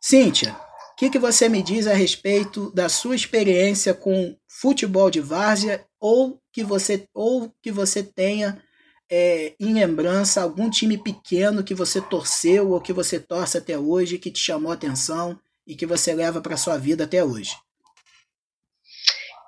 Cíntia, 0.00 0.52
o 0.92 0.96
que, 0.96 1.10
que 1.10 1.18
você 1.18 1.48
me 1.48 1.62
diz 1.62 1.86
a 1.86 1.94
respeito 1.94 2.70
da 2.72 2.88
sua 2.88 3.14
experiência 3.14 3.94
com 3.94 4.36
futebol 4.48 5.10
de 5.10 5.20
várzea 5.20 5.84
ou 6.00 6.40
que 6.52 6.64
você, 6.64 7.06
ou 7.14 7.52
que 7.62 7.70
você 7.70 8.02
tenha 8.02 8.62
é, 9.10 9.54
em 9.58 9.72
lembrança 9.72 10.42
algum 10.42 10.68
time 10.68 10.98
pequeno 10.98 11.62
que 11.64 11.74
você 11.74 12.00
torceu 12.00 12.70
ou 12.70 12.80
que 12.80 12.92
você 12.92 13.20
torce 13.20 13.56
até 13.58 13.78
hoje, 13.78 14.18
que 14.18 14.30
te 14.30 14.40
chamou 14.40 14.72
atenção 14.72 15.40
e 15.66 15.76
que 15.76 15.86
você 15.86 16.14
leva 16.14 16.40
para 16.40 16.56
sua 16.56 16.76
vida 16.76 17.04
até 17.04 17.24
hoje? 17.24 17.56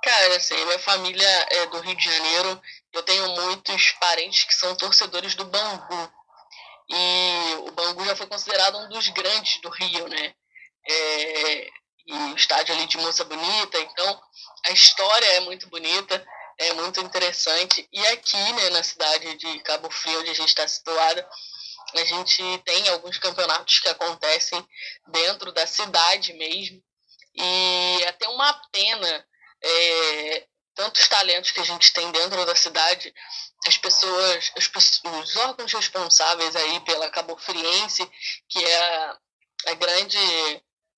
Cara, 0.03 0.37
assim, 0.37 0.55
minha 0.65 0.79
família 0.79 1.29
é 1.51 1.67
do 1.67 1.81
Rio 1.81 1.97
de 1.97 2.05
Janeiro. 2.05 2.61
Eu 2.93 3.03
tenho 3.03 3.29
muitos 3.29 3.93
parentes 3.93 4.45
que 4.45 4.55
são 4.55 4.77
torcedores 4.77 5.35
do 5.35 5.45
Bangu. 5.45 6.13
E 6.89 7.55
o 7.67 7.71
Bangu 7.73 8.05
já 8.05 8.17
foi 8.17 8.27
considerado 8.27 8.79
um 8.79 8.89
dos 8.89 9.09
grandes 9.09 9.61
do 9.61 9.69
Rio, 9.69 10.09
né? 10.09 10.35
É, 10.89 11.69
e 12.07 12.13
o 12.33 12.37
estádio 12.37 12.75
ali 12.75 12.87
de 12.87 12.97
Moça 12.97 13.25
Bonita. 13.25 13.79
Então, 13.79 14.23
a 14.67 14.71
história 14.71 15.27
é 15.27 15.41
muito 15.41 15.69
bonita 15.69 16.25
é 16.59 16.73
muito 16.75 17.01
interessante. 17.01 17.89
E 17.93 18.07
aqui, 18.09 18.53
né, 18.53 18.71
na 18.71 18.83
cidade 18.83 19.37
de 19.37 19.61
Cabo 19.61 19.91
Frio, 19.91 20.21
onde 20.21 20.31
a 20.31 20.35
gente 20.35 20.49
está 20.49 20.67
situada, 20.67 21.29
a 21.95 22.05
gente 22.05 22.43
tem 22.65 22.89
alguns 22.89 23.19
campeonatos 23.19 23.79
que 23.81 23.89
acontecem 23.89 24.67
dentro 25.07 25.53
da 25.53 25.67
cidade 25.67 26.33
mesmo. 26.35 26.83
E 27.35 28.03
é 28.03 28.09
até 28.09 28.29
uma 28.29 28.53
pena 28.73 29.27
é, 29.63 30.47
tantos 30.75 31.07
talentos 31.09 31.51
que 31.51 31.61
a 31.61 31.65
gente 31.65 31.93
tem 31.93 32.11
dentro 32.11 32.45
da 32.45 32.55
cidade, 32.55 33.15
as 33.67 33.77
pessoas, 33.79 34.53
os, 34.57 34.71
os 35.05 35.37
órgãos 35.37 35.73
responsáveis 35.73 36.55
aí 36.57 36.81
pela 36.81 37.11
Cabo 37.11 37.37
Friense, 37.37 38.09
que 38.49 38.65
é 38.65 39.13
a 39.67 39.75
grande 39.75 40.19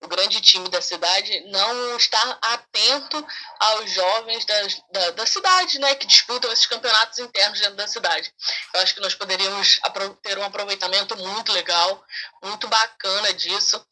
o 0.03 0.09
grande 0.09 0.41
time 0.41 0.69
da 0.69 0.81
cidade 0.81 1.41
não 1.51 1.97
está 1.97 2.39
atento 2.41 3.27
aos 3.59 3.91
jovens 3.91 4.45
da, 4.45 4.55
da, 4.93 5.11
da, 5.11 5.27
cidade, 5.27 5.79
né, 5.79 5.95
que 5.95 6.07
disputam 6.07 6.51
esses 6.53 6.67
campeonatos 6.67 7.19
internos 7.19 7.61
dentro 7.61 7.77
da 7.77 7.87
cidade. 7.87 8.33
Eu 8.73 8.81
acho 8.81 8.95
que 8.95 9.01
nós 9.01 9.15
poderíamos 9.15 9.79
ter 10.23 10.39
um 10.39 10.45
aproveitamento 10.45 11.17
muito 11.17 11.53
legal, 11.53 12.03
muito 12.43 12.67
bacana 12.69 13.33
disso, 13.35 13.85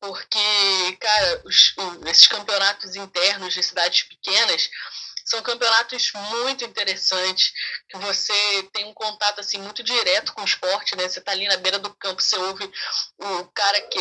porque, 0.00 0.96
cara, 0.98 1.42
os, 1.44 1.74
esses 2.06 2.26
campeonatos 2.26 2.96
internos 2.96 3.52
de 3.52 3.62
cidades 3.62 4.04
pequenas 4.04 4.70
são 5.30 5.40
campeonatos 5.42 6.10
muito 6.12 6.64
interessantes, 6.64 7.52
que 7.88 7.96
você 7.98 8.62
tem 8.72 8.84
um 8.86 8.92
contato 8.92 9.40
assim 9.40 9.58
muito 9.58 9.80
direto 9.80 10.32
com 10.32 10.42
o 10.42 10.44
esporte, 10.44 10.96
né? 10.96 11.08
Você 11.08 11.20
tá 11.20 11.30
ali 11.30 11.46
na 11.46 11.56
beira 11.56 11.78
do 11.78 11.94
campo, 11.94 12.20
você 12.20 12.36
ouve 12.36 12.68
o 13.18 13.44
cara 13.54 13.80
que 13.82 13.98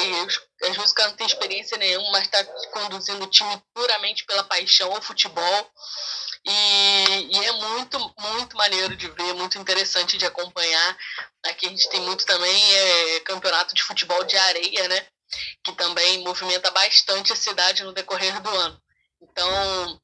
às 0.64 0.76
vezes 0.76 0.92
o 0.92 0.96
cara 0.96 1.10
não 1.10 1.16
tem 1.16 1.28
experiência 1.28 1.78
nenhuma, 1.78 2.12
mas 2.12 2.24
está 2.24 2.44
conduzindo 2.74 3.24
o 3.24 3.30
time 3.30 3.62
puramente 3.76 4.26
pela 4.26 4.44
paixão 4.44 4.92
ao 4.92 5.02
futebol. 5.02 5.72
E, 6.46 7.36
e, 7.36 7.46
é 7.46 7.52
muito, 7.52 8.16
muito 8.18 8.58
maneiro 8.58 8.96
de 8.96 9.08
ver, 9.10 9.34
muito 9.34 9.60
interessante 9.60 10.18
de 10.18 10.26
acompanhar. 10.26 10.98
Aqui 11.46 11.68
a 11.68 11.70
gente 11.70 11.90
tem 11.90 12.02
muito 12.02 12.26
também 12.26 12.76
é, 12.76 13.20
campeonato 13.20 13.76
de 13.76 13.84
futebol 13.84 14.24
de 14.24 14.36
areia, 14.36 14.88
né? 14.88 15.06
Que 15.64 15.74
também 15.74 16.24
movimenta 16.24 16.72
bastante 16.72 17.34
a 17.34 17.36
cidade 17.36 17.84
no 17.84 17.94
decorrer 17.94 18.42
do 18.42 18.50
ano. 18.50 18.82
Então, 19.22 20.02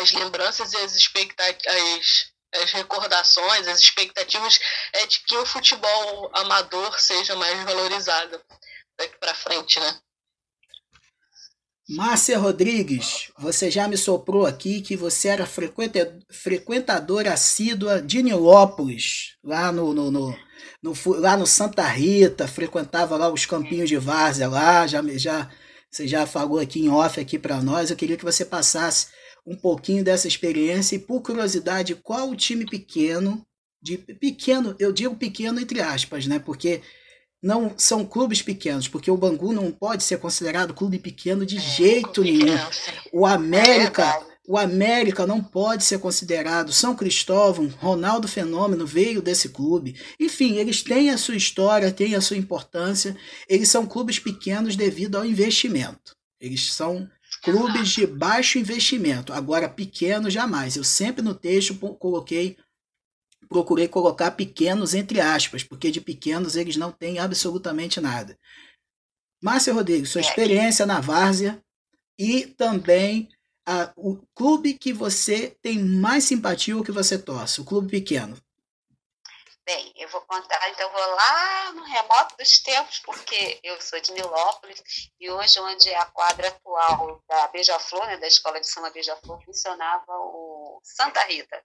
as 0.00 0.12
lembranças 0.12 0.72
e 0.72 0.76
as 0.78 0.94
expectativas, 0.94 2.32
as 2.54 2.72
recordações, 2.72 3.68
as 3.68 3.80
expectativas 3.80 4.58
é 4.92 5.06
de 5.06 5.20
que 5.20 5.36
o 5.36 5.46
futebol 5.46 6.30
amador 6.34 6.98
seja 6.98 7.34
mais 7.36 7.64
valorizado 7.64 8.40
daqui 8.98 9.16
para 9.18 9.34
frente, 9.34 9.78
né? 9.80 9.98
Márcia 11.88 12.36
Rodrigues, 12.36 13.30
você 13.38 13.70
já 13.70 13.86
me 13.86 13.96
soprou 13.96 14.44
aqui 14.44 14.80
que 14.80 14.96
você 14.96 15.28
era 15.28 15.46
frequentadora 15.46 17.32
assídua 17.32 18.02
de 18.02 18.24
Nilópolis, 18.24 19.36
lá 19.44 19.70
no, 19.70 19.94
no, 19.94 20.10
no, 20.10 20.36
no, 20.82 20.94
lá 21.20 21.36
no 21.36 21.46
Santa 21.46 21.84
Rita, 21.84 22.48
frequentava 22.48 23.16
lá 23.16 23.32
os 23.32 23.46
campinhos 23.46 23.88
de 23.88 23.96
várzea 23.98 24.48
lá, 24.48 24.84
já, 24.84 25.00
já, 25.16 25.48
você 25.88 26.08
já 26.08 26.26
falou 26.26 26.58
aqui 26.58 26.80
em 26.80 26.90
off 26.90 27.20
aqui 27.20 27.38
para 27.38 27.62
nós, 27.62 27.88
eu 27.88 27.96
queria 27.96 28.16
que 28.16 28.24
você 28.24 28.44
passasse 28.44 29.06
um 29.46 29.54
pouquinho 29.54 30.02
dessa 30.02 30.26
experiência 30.26 30.96
e, 30.96 30.98
por 30.98 31.22
curiosidade, 31.22 31.94
qual 31.94 32.30
o 32.30 32.36
time 32.36 32.66
pequeno, 32.66 33.46
de 33.80 33.96
pequeno, 33.96 34.74
eu 34.78 34.92
digo 34.92 35.14
pequeno 35.14 35.60
entre 35.60 35.80
aspas, 35.80 36.26
né? 36.26 36.38
Porque 36.38 36.82
não 37.42 37.74
são 37.76 38.04
clubes 38.04 38.42
pequenos, 38.42 38.88
porque 38.88 39.10
o 39.10 39.16
Bangu 39.16 39.52
não 39.52 39.70
pode 39.70 40.02
ser 40.02 40.18
considerado 40.18 40.74
clube 40.74 40.98
pequeno 40.98 41.46
de 41.46 41.58
é, 41.58 41.60
jeito 41.60 42.22
nenhum. 42.22 42.58
O 43.12 43.24
América, 43.24 44.02
é 44.04 44.36
o 44.48 44.56
América 44.56 45.26
não 45.26 45.42
pode 45.42 45.84
ser 45.84 45.98
considerado. 45.98 46.72
São 46.72 46.94
Cristóvão, 46.94 47.68
Ronaldo 47.78 48.26
Fenômeno 48.26 48.86
veio 48.86 49.20
desse 49.20 49.48
clube. 49.48 49.96
Enfim, 50.18 50.56
eles 50.56 50.82
têm 50.82 51.10
a 51.10 51.18
sua 51.18 51.36
história, 51.36 51.92
têm 51.92 52.14
a 52.14 52.20
sua 52.20 52.36
importância. 52.36 53.16
Eles 53.48 53.68
são 53.68 53.86
clubes 53.86 54.18
pequenos 54.18 54.76
devido 54.76 55.16
ao 55.16 55.24
investimento. 55.24 56.16
Eles 56.40 56.72
são 56.72 57.08
clubes 57.46 57.90
de 57.90 58.06
baixo 58.06 58.58
investimento. 58.58 59.32
Agora, 59.32 59.68
pequeno 59.68 60.28
jamais. 60.28 60.76
Eu 60.76 60.84
sempre 60.84 61.22
no 61.22 61.34
texto 61.34 61.74
coloquei 61.74 62.56
procurei 63.48 63.86
colocar 63.86 64.32
pequenos 64.32 64.92
entre 64.92 65.20
aspas, 65.20 65.62
porque 65.62 65.92
de 65.92 66.00
pequenos 66.00 66.56
eles 66.56 66.76
não 66.76 66.90
têm 66.90 67.20
absolutamente 67.20 68.00
nada. 68.00 68.36
Márcia 69.40 69.72
Rodrigues, 69.72 70.10
sua 70.10 70.20
é. 70.20 70.24
experiência 70.24 70.84
na 70.84 71.00
Várzea 71.00 71.62
e 72.18 72.46
também 72.46 73.28
a, 73.64 73.92
o 73.96 74.16
clube 74.34 74.74
que 74.74 74.92
você 74.92 75.56
tem 75.62 75.78
mais 75.78 76.24
simpatia 76.24 76.76
ou 76.76 76.82
que 76.82 76.90
você 76.90 77.16
torce, 77.16 77.60
o 77.60 77.64
clube 77.64 77.88
pequeno. 77.88 78.36
Bem, 79.66 79.92
eu 79.96 80.08
vou 80.08 80.20
contar, 80.22 80.70
então 80.70 80.88
vou 80.90 81.06
lá 81.06 81.72
no 81.72 81.82
remoto 81.82 82.36
dos 82.36 82.60
tempos, 82.60 83.00
porque 83.00 83.58
eu 83.64 83.78
sou 83.82 84.00
de 84.00 84.12
Nilópolis 84.12 84.80
e 85.18 85.28
hoje 85.28 85.58
onde 85.58 85.90
é 85.90 85.98
a 85.98 86.06
quadra 86.06 86.48
atual 86.48 87.20
da 87.28 87.48
Beija-Flor, 87.48 88.06
né, 88.06 88.16
da 88.16 88.28
Escola 88.28 88.60
de 88.60 88.68
Samba 88.68 88.90
Beija-Flor, 88.90 89.44
funcionava 89.44 90.12
o 90.12 90.80
Santa 90.84 91.22
Rita 91.24 91.60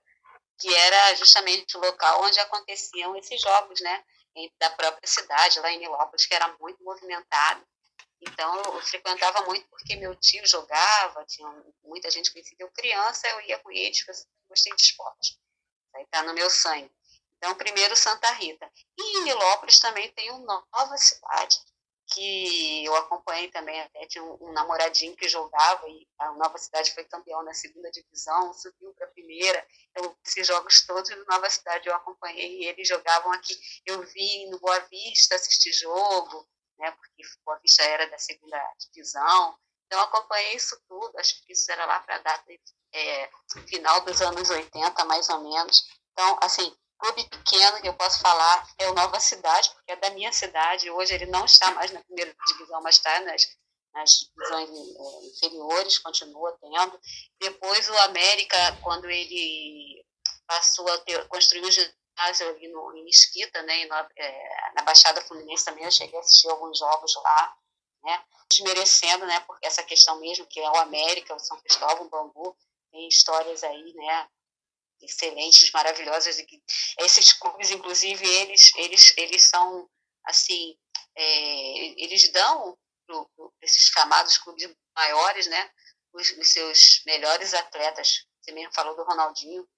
que 0.62 0.72
era 0.72 1.14
justamente 1.16 1.76
o 1.76 1.80
local 1.80 2.22
onde 2.22 2.38
aconteciam 2.38 3.16
esses 3.16 3.40
jogos, 3.40 3.80
né, 3.80 4.04
da 4.60 4.70
própria 4.70 5.08
cidade, 5.08 5.58
lá 5.58 5.72
em 5.72 5.80
Nilópolis, 5.80 6.24
que 6.24 6.34
era 6.34 6.56
muito 6.60 6.82
movimentado. 6.84 7.66
Então, 8.20 8.62
eu 8.62 8.80
frequentava 8.82 9.42
muito 9.42 9.68
porque 9.68 9.96
meu 9.96 10.14
tio 10.14 10.46
jogava, 10.46 11.24
tinha 11.26 11.48
muita 11.82 12.08
gente 12.12 12.30
conhecida. 12.30 12.62
Eu, 12.62 12.70
criança, 12.70 13.26
eu 13.26 13.40
ia 13.40 13.58
com 13.58 13.72
eles, 13.72 14.04
gostei 14.48 14.72
de 14.76 14.82
esporte. 14.82 15.36
Aí 15.96 16.04
está 16.04 16.22
no 16.22 16.32
meu 16.32 16.48
sangue. 16.48 16.90
Então, 17.42 17.56
primeiro 17.56 17.96
Santa 17.96 18.30
Rita. 18.34 18.70
E 18.96 19.18
em 19.18 19.24
Nilópolis 19.24 19.80
também 19.80 20.08
tem 20.12 20.30
o 20.30 20.38
Nova 20.38 20.96
Cidade, 20.96 21.58
que 22.06 22.84
eu 22.84 22.94
acompanhei 22.94 23.50
também, 23.50 23.80
até 23.80 24.06
tinha 24.06 24.22
um, 24.22 24.38
um, 24.40 24.52
namoradinho 24.52 25.16
que 25.16 25.28
jogava 25.28 25.88
e 25.88 26.06
a 26.20 26.30
Nova 26.34 26.56
Cidade 26.56 26.94
foi 26.94 27.04
campeão 27.04 27.42
na 27.42 27.52
segunda 27.52 27.90
divisão, 27.90 28.54
subiu 28.54 28.94
para 28.94 29.08
a 29.08 29.10
primeira. 29.10 29.66
Então, 29.90 30.16
esses 30.24 30.46
jogos 30.46 30.86
todos 30.86 31.10
no 31.10 31.24
Nova 31.24 31.50
Cidade 31.50 31.88
eu 31.88 31.96
acompanhei 31.96 32.60
e 32.60 32.66
eles 32.66 32.86
jogavam 32.86 33.32
aqui. 33.32 33.58
Eu 33.84 34.00
vi 34.06 34.48
no 34.48 34.60
Boa 34.60 34.78
Vista 34.88 35.34
assistir 35.34 35.72
jogo, 35.72 36.48
né, 36.78 36.92
porque 36.92 37.24
Boa 37.44 37.58
Vista 37.58 37.82
era 37.82 38.06
da 38.08 38.18
segunda 38.18 38.56
divisão. 38.78 39.58
Então, 39.86 40.00
acompanhei 40.00 40.54
isso 40.54 40.80
tudo, 40.88 41.18
acho 41.18 41.44
que 41.44 41.52
isso 41.52 41.72
era 41.72 41.86
lá 41.86 41.98
para 41.98 42.14
a 42.14 42.18
data 42.18 42.52
é, 42.94 43.30
final 43.66 44.00
dos 44.02 44.22
anos 44.22 44.48
80, 44.48 45.04
mais 45.06 45.28
ou 45.28 45.40
menos. 45.40 45.88
Então, 46.12 46.38
assim, 46.40 46.72
clube 47.02 47.28
pequeno 47.28 47.80
que 47.80 47.88
eu 47.88 47.94
posso 47.94 48.20
falar 48.20 48.64
é 48.78 48.88
o 48.88 48.94
Nova 48.94 49.18
Cidade, 49.18 49.70
porque 49.70 49.90
é 49.90 49.96
da 49.96 50.10
minha 50.10 50.32
cidade. 50.32 50.88
Hoje 50.88 51.12
ele 51.12 51.26
não 51.26 51.44
está 51.44 51.72
mais 51.72 51.90
na 51.90 52.00
primeira 52.04 52.32
divisão, 52.46 52.80
mas 52.80 52.94
está 52.94 53.20
nas, 53.22 53.48
nas 53.92 54.10
divisões 54.20 54.70
é, 54.70 55.26
inferiores, 55.26 55.98
continua 55.98 56.56
tendo. 56.60 57.00
Depois 57.40 57.88
o 57.88 57.98
América, 57.98 58.56
quando 58.82 59.10
ele 59.10 60.06
passou 60.46 60.88
a 60.92 60.98
ter, 60.98 61.26
construir 61.26 61.64
um 61.64 61.70
ginásio 61.70 62.48
ali 62.48 62.68
no, 62.68 62.96
em 62.96 63.04
Mesquita, 63.04 63.60
né, 63.62 63.84
na, 63.86 64.08
é, 64.16 64.72
na 64.76 64.82
Baixada 64.82 65.22
Fluminense 65.22 65.64
também, 65.64 65.84
eu 65.84 65.90
cheguei 65.90 66.16
a 66.16 66.20
assistir 66.20 66.48
alguns 66.50 66.78
jogos 66.78 67.16
lá, 67.16 67.56
né, 68.04 68.24
desmerecendo, 68.48 69.26
né, 69.26 69.40
porque 69.40 69.66
essa 69.66 69.82
questão 69.82 70.20
mesmo, 70.20 70.46
que 70.46 70.60
é 70.60 70.70
o 70.70 70.76
América, 70.76 71.34
o 71.34 71.40
São 71.40 71.58
Cristóvão, 71.62 72.06
o 72.06 72.08
Bambu, 72.08 72.56
tem 72.92 73.08
histórias 73.08 73.64
aí, 73.64 73.92
né, 73.94 74.28
excelentes, 75.02 75.70
maravilhosas 75.72 76.38
e 76.38 76.46
esses 76.98 77.32
clubes, 77.32 77.70
inclusive, 77.70 78.26
eles 78.26 78.72
eles 78.76 79.14
eles 79.16 79.42
são 79.42 79.88
assim, 80.24 80.76
é, 81.16 82.02
eles 82.02 82.30
dão 82.30 82.78
para 83.06 83.26
esses 83.62 83.88
chamados 83.88 84.38
clubes 84.38 84.70
maiores, 84.94 85.46
né, 85.46 85.70
os, 86.12 86.30
os, 86.38 86.48
seus 86.52 87.02
melhores 87.06 87.54
atletas. 87.54 88.26
Você 88.40 88.52
mesmo 88.52 88.72
falou 88.74 88.96
do 88.96 89.04
Ronaldinho 89.04 89.68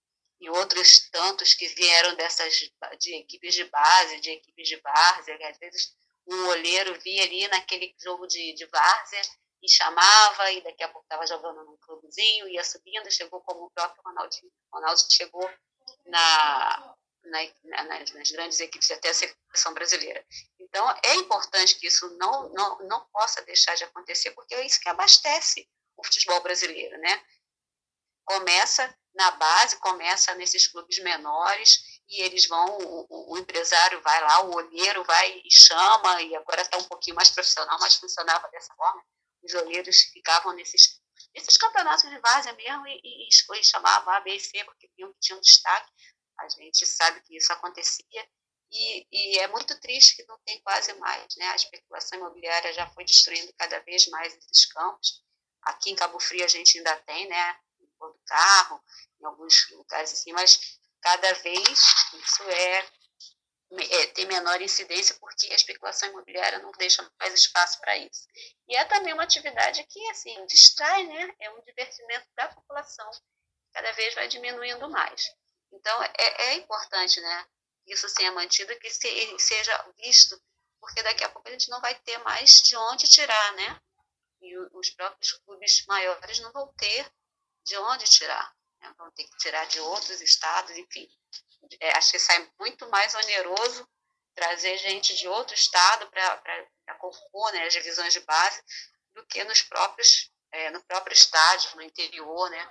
e 0.41 0.51
outros 0.51 1.09
tantos 1.11 1.55
que 1.55 1.69
vieram 1.69 2.15
dessas 2.17 2.71
de 2.99 3.15
equipes 3.17 3.55
de 3.55 3.65
base, 3.65 4.21
de 4.21 4.31
equipes 4.31 4.69
de 4.69 4.77
várzea, 4.77 5.39
às 5.49 5.59
vezes 5.59 5.95
um 6.27 6.47
olheiro 6.49 6.99
via 7.01 7.23
ali 7.23 7.47
naquele 7.49 7.95
jogo 8.03 8.27
de, 8.27 8.55
de 8.55 8.67
várzea 8.67 9.23
e 9.65 9.69
chamava, 9.69 10.51
e 10.51 10.61
daqui 10.61 10.83
a 10.83 10.89
pouco 10.89 11.07
estava 11.07 11.27
jogando 11.27 11.65
num 11.65 11.77
clubezinho, 11.79 12.49
ia 12.49 12.63
subindo, 12.63 13.11
chegou 13.11 13.41
como 13.41 13.65
o 13.65 13.71
próprio 13.71 14.03
Ronaldinho. 14.05 14.53
Ronaldo 14.71 15.01
chegou 15.11 15.51
na, 16.05 16.95
na, 17.25 17.85
nas, 17.85 18.13
nas, 18.13 18.31
grandes 18.31 18.61
equipes 18.61 18.91
até 18.91 19.09
a 19.09 19.15
seleção 19.15 19.73
brasileira. 19.73 20.23
Então, 20.61 20.87
é 21.03 21.15
importante 21.15 21.77
que 21.77 21.87
isso 21.87 22.07
não, 22.19 22.51
não, 22.51 22.79
não 22.81 23.01
possa 23.07 23.41
deixar 23.43 23.75
de 23.75 23.85
acontecer, 23.85 24.33
porque 24.33 24.55
é 24.55 24.67
isso 24.67 24.81
que 24.81 24.89
abastece 24.89 25.67
o 25.97 26.05
futebol 26.05 26.43
brasileiro, 26.43 26.99
né? 26.99 27.25
Começa 28.27 28.95
na 29.15 29.31
base, 29.31 29.77
começa 29.77 30.35
nesses 30.35 30.67
clubes 30.67 30.99
menores, 30.99 32.03
e 32.07 32.21
eles 32.21 32.47
vão, 32.47 32.67
o, 32.67 33.33
o, 33.33 33.39
empresário 33.39 34.03
vai 34.03 34.21
lá, 34.21 34.45
o 34.45 34.55
olheiro 34.57 35.03
vai 35.05 35.41
e 35.43 35.51
chama, 35.51 36.21
e 36.21 36.37
agora 36.37 36.61
está 36.61 36.77
um 36.77 36.85
pouquinho 36.85 37.17
mais 37.17 37.31
profissional, 37.31 37.79
mas 37.81 37.95
funcionava 37.95 38.47
dessa 38.51 38.75
forma 38.75 39.03
os 39.45 39.55
olheiros 39.55 40.03
ficavam 40.13 40.53
nesses, 40.55 41.01
nesses 41.35 41.57
campeonatos 41.57 42.09
de 42.09 42.19
várzea 42.19 42.53
mesmo 42.55 42.87
e, 42.87 43.01
e, 43.03 43.29
e 43.29 43.65
chamavam 43.65 44.13
A, 44.15 44.21
B 44.21 44.35
e 44.35 44.41
C, 44.41 44.65
porque 44.65 44.91
viam 44.97 45.13
que 45.13 45.21
tinham 45.21 45.41
destaque. 45.41 45.91
A 46.41 46.49
gente 46.49 46.87
sabe 46.87 47.21
que 47.23 47.37
isso 47.37 47.53
acontecia. 47.53 48.29
E, 48.71 49.07
e, 49.13 49.39
é 49.39 49.47
muito 49.49 49.79
triste 49.81 50.17
que 50.17 50.27
não 50.27 50.39
tem 50.45 50.61
quase 50.63 50.93
mais. 50.95 51.27
Né? 51.37 51.47
A 51.47 51.57
especulação 51.57 52.19
imobiliária 52.19 52.73
já 52.73 52.89
foi 52.91 53.05
destruindo 53.05 53.53
cada 53.57 53.79
vez 53.81 54.09
mais 54.09 54.35
esses 54.35 54.67
campos. 54.67 55.23
Aqui 55.63 55.91
em 55.91 55.97
Cabo 55.97 56.19
Frio 56.19 56.45
a 56.45 56.49
gente 56.49 56.77
ainda 56.79 56.97
tem, 57.03 57.29
né? 57.29 57.57
Em 57.81 57.87
Porto 57.99 58.21
Carro, 58.27 58.83
em 59.21 59.25
alguns 59.25 59.71
lugares 59.71 60.13
assim, 60.13 60.33
mas 60.33 60.79
cada 61.01 61.33
vez 61.35 61.69
isso 61.69 62.43
é 62.43 62.89
é, 63.79 64.07
tem 64.09 64.27
menor 64.27 64.61
incidência 64.61 65.17
porque 65.21 65.47
a 65.51 65.55
especulação 65.55 66.09
imobiliária 66.09 66.59
não 66.59 66.71
deixa 66.73 67.09
mais 67.19 67.35
espaço 67.35 67.81
para 67.81 67.97
isso. 67.97 68.27
E 68.69 68.77
é 68.77 68.85
também 68.85 69.13
uma 69.13 69.23
atividade 69.23 69.85
que, 69.85 70.11
assim, 70.11 70.47
distrai, 70.47 71.05
né? 71.07 71.35
É 71.41 71.51
um 71.51 71.61
divertimento 71.63 72.27
da 72.37 72.49
população, 72.49 73.11
cada 73.73 73.93
vez 73.93 74.15
vai 74.15 74.29
diminuindo 74.29 74.89
mais. 74.91 75.31
Então, 75.73 76.03
é, 76.03 76.13
é 76.19 76.55
importante, 76.55 77.21
né? 77.21 77.47
Isso 77.87 78.09
seja 78.09 78.33
mantido, 78.33 78.79
que 78.79 78.91
se, 78.91 79.39
seja 79.39 79.93
visto, 79.97 80.41
porque 80.81 81.03
daqui 81.03 81.25
a 81.25 81.29
pouco 81.29 81.49
a 81.49 81.53
gente 81.53 81.69
não 81.71 81.81
vai 81.81 81.95
ter 82.01 82.19
mais 82.19 82.63
de 82.63 82.77
onde 82.77 83.09
tirar, 83.09 83.53
né? 83.55 83.81
E 84.41 84.59
os 84.73 84.91
próprios 84.91 85.33
clubes 85.45 85.85
maiores 85.87 86.39
não 86.41 86.53
vão 86.53 86.73
ter 86.75 87.11
de 87.65 87.77
onde 87.79 88.05
tirar. 88.05 88.55
Né? 88.81 88.95
Vão 88.99 89.11
ter 89.13 89.25
que 89.25 89.37
tirar 89.39 89.67
de 89.67 89.81
outros 89.81 90.21
estados, 90.21 90.77
enfim 90.77 91.09
é, 91.81 91.97
acho 91.97 92.13
que 92.13 92.19
sai 92.19 92.51
muito 92.59 92.89
mais 92.89 93.15
oneroso 93.15 93.89
trazer 94.35 94.77
gente 94.79 95.15
de 95.15 95.29
outro 95.29 95.55
estado 95.55 96.09
para 96.11 96.95
compor 96.99 97.53
né, 97.53 97.67
as 97.67 97.73
divisões 97.73 98.13
de 98.13 98.21
base 98.21 98.63
do 99.15 99.25
que 99.27 99.45
nos 99.45 99.63
próprios 99.63 100.33
é, 100.55 100.71
no 100.71 100.81
próprio 100.85 101.13
estádio, 101.13 101.75
no 101.75 101.83
interior, 101.83 102.49
né? 102.49 102.71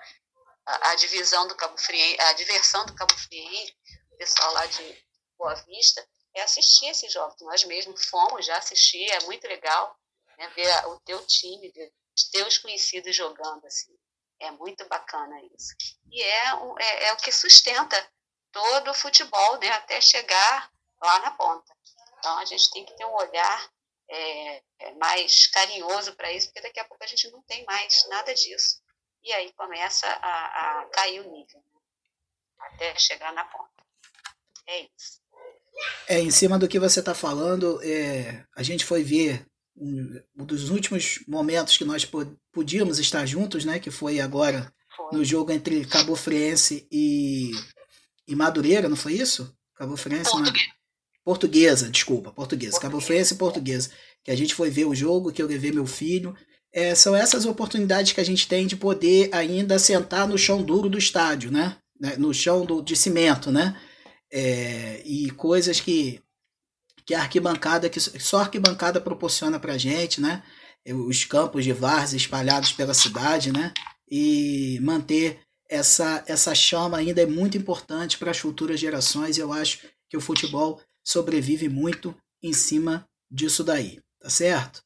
A, 0.66 0.92
a, 0.92 0.96
divisão 0.96 1.46
do 1.48 1.56
Cabo 1.56 1.78
Friense, 1.78 2.22
a 2.22 2.34
diversão 2.34 2.86
do 2.86 2.96
Cabo 2.96 3.14
Friense, 3.14 3.76
o 4.12 4.18
pessoal 4.18 4.54
lá 4.54 4.66
de 4.66 5.06
Boa 5.38 5.54
Vista, 5.66 6.08
é 6.34 6.42
assistir 6.42 6.88
esses 6.88 7.12
jogos. 7.12 7.36
Nós 7.42 7.66
mesmos 7.66 8.06
fomos 8.06 8.46
já 8.46 8.58
assistir, 8.58 9.12
é 9.12 9.20
muito 9.24 9.46
legal 9.48 10.00
né, 10.38 10.48
ver 10.56 10.88
o 10.88 11.00
teu 11.02 11.26
time, 11.28 11.70
ver 11.72 11.92
os 12.16 12.24
teus 12.30 12.58
conhecidos 12.58 13.14
jogando 13.14 13.66
assim. 13.66 13.94
É 14.40 14.50
muito 14.52 14.88
bacana 14.88 15.42
isso. 15.54 15.76
E 16.10 16.22
é, 16.22 16.46
é, 16.80 17.04
é 17.08 17.14
o 17.14 17.18
que 17.18 17.32
sustenta 17.34 18.13
todo 18.54 18.92
o 18.92 18.94
futebol, 18.94 19.60
né, 19.60 19.70
até 19.70 20.00
chegar 20.00 20.72
lá 21.02 21.20
na 21.20 21.32
ponta. 21.32 21.76
Então 22.20 22.38
a 22.38 22.46
gente 22.46 22.72
tem 22.72 22.86
que 22.86 22.96
ter 22.96 23.06
um 23.06 23.16
olhar 23.16 23.70
é, 24.10 24.62
é 24.80 24.92
mais 24.96 25.48
carinhoso 25.48 26.16
para 26.16 26.32
isso, 26.32 26.48
porque 26.48 26.62
daqui 26.62 26.80
a 26.80 26.86
pouco 26.86 27.04
a 27.04 27.08
gente 27.08 27.30
não 27.32 27.42
tem 27.44 27.66
mais 27.66 28.08
nada 28.08 28.34
disso. 28.34 28.82
E 29.24 29.34
aí 29.34 29.52
começa 29.54 30.08
a, 30.08 30.82
a 30.82 30.86
cair 30.86 31.22
o 31.22 31.32
nível, 31.32 31.64
né, 31.74 31.80
até 32.60 32.98
chegar 32.98 33.34
na 33.34 33.44
ponta. 33.44 33.70
É 34.68 34.82
isso. 34.82 35.22
É, 36.08 36.20
em 36.20 36.32
cima 36.32 36.60
do 36.60 36.68
que 36.68 36.80
você 36.80 37.00
está 37.00 37.16
falando, 37.16 37.82
é, 37.84 38.46
a 38.56 38.62
gente 38.62 38.86
foi 38.86 39.04
ver 39.04 39.46
um, 39.76 40.22
um, 40.38 40.46
dos 40.46 40.70
últimos 40.70 41.24
momentos 41.28 41.78
que 41.78 41.84
nós 41.84 42.08
podíamos 42.52 43.00
estar 43.00 43.26
juntos, 43.26 43.66
né? 43.66 43.80
Que 43.80 43.90
foi 43.90 44.20
agora 44.20 44.72
foi. 44.96 45.18
no 45.18 45.26
jogo 45.26 45.52
entre 45.52 45.86
Cabo 45.88 46.16
Friense 46.16 46.88
e 46.92 47.52
e 48.28 48.36
Madureira, 48.36 48.88
não 48.90 48.96
foi 48.96 49.14
isso? 49.14 49.54
Cabo 49.76 49.98
Friense. 49.98 50.32
Português. 50.32 50.68
Portuguesa, 51.24 51.90
desculpa, 51.90 52.32
portuguesa. 52.32 52.80
Cabo 52.80 53.00
Friense 53.00 53.34
e 53.34 53.38
portuguesa. 53.38 53.90
Que 54.24 54.32
a 54.32 54.36
gente 54.36 54.54
foi 54.54 54.70
ver 54.70 54.86
o 54.86 54.96
jogo, 54.96 55.32
que 55.32 55.42
eu 55.42 55.48
levei 55.48 55.72
meu 55.72 55.86
filho. 55.86 56.36
É, 56.72 56.96
são 56.96 57.16
essas 57.16 57.46
oportunidades 57.46 58.14
que 58.14 58.20
a 58.22 58.26
gente 58.26 58.48
tem 58.48 58.66
de 58.66 58.76
poder 58.76 59.30
ainda 59.32 59.78
sentar 59.78 60.28
no 60.28 60.38
chão 60.38 60.62
duro 60.62 60.90
do 60.90 60.98
estádio, 60.98 61.52
né? 61.52 61.78
né? 62.00 62.16
No 62.18 62.34
chão 62.34 62.66
do, 62.66 62.82
de 62.82 62.96
cimento, 62.96 63.52
né? 63.52 63.80
É, 64.32 65.02
e 65.06 65.30
coisas 65.32 65.80
que, 65.80 66.20
que 67.06 67.14
a 67.14 67.22
arquibancada, 67.22 67.90
que 67.90 68.00
só 68.00 68.40
a 68.40 68.42
arquibancada 68.42 69.00
proporciona 69.00 69.60
pra 69.60 69.78
gente, 69.78 70.20
né? 70.20 70.44
Os 71.08 71.24
campos 71.24 71.64
de 71.64 71.72
várzea 71.72 72.18
espalhados 72.18 72.74
pela 72.74 72.94
cidade, 72.94 73.52
né? 73.52 73.72
E 74.10 74.80
manter 74.82 75.40
essa, 75.74 76.24
essa 76.28 76.54
chama 76.54 76.98
ainda 76.98 77.24
é 77.24 77.26
muito 77.26 77.58
importante 77.58 78.20
para 78.20 78.30
as 78.30 78.38
futuras 78.38 78.80
gerações. 78.80 79.38
E 79.38 79.40
eu 79.40 79.52
acho 79.52 79.80
que 80.08 80.16
o 80.16 80.22
futebol 80.22 80.80
sobrevive 81.04 81.68
muito 81.68 82.16
em 82.44 82.54
cima 82.54 83.08
disso 83.30 83.64
daí, 83.64 84.00
tá 84.20 84.30
certo? 84.30 84.84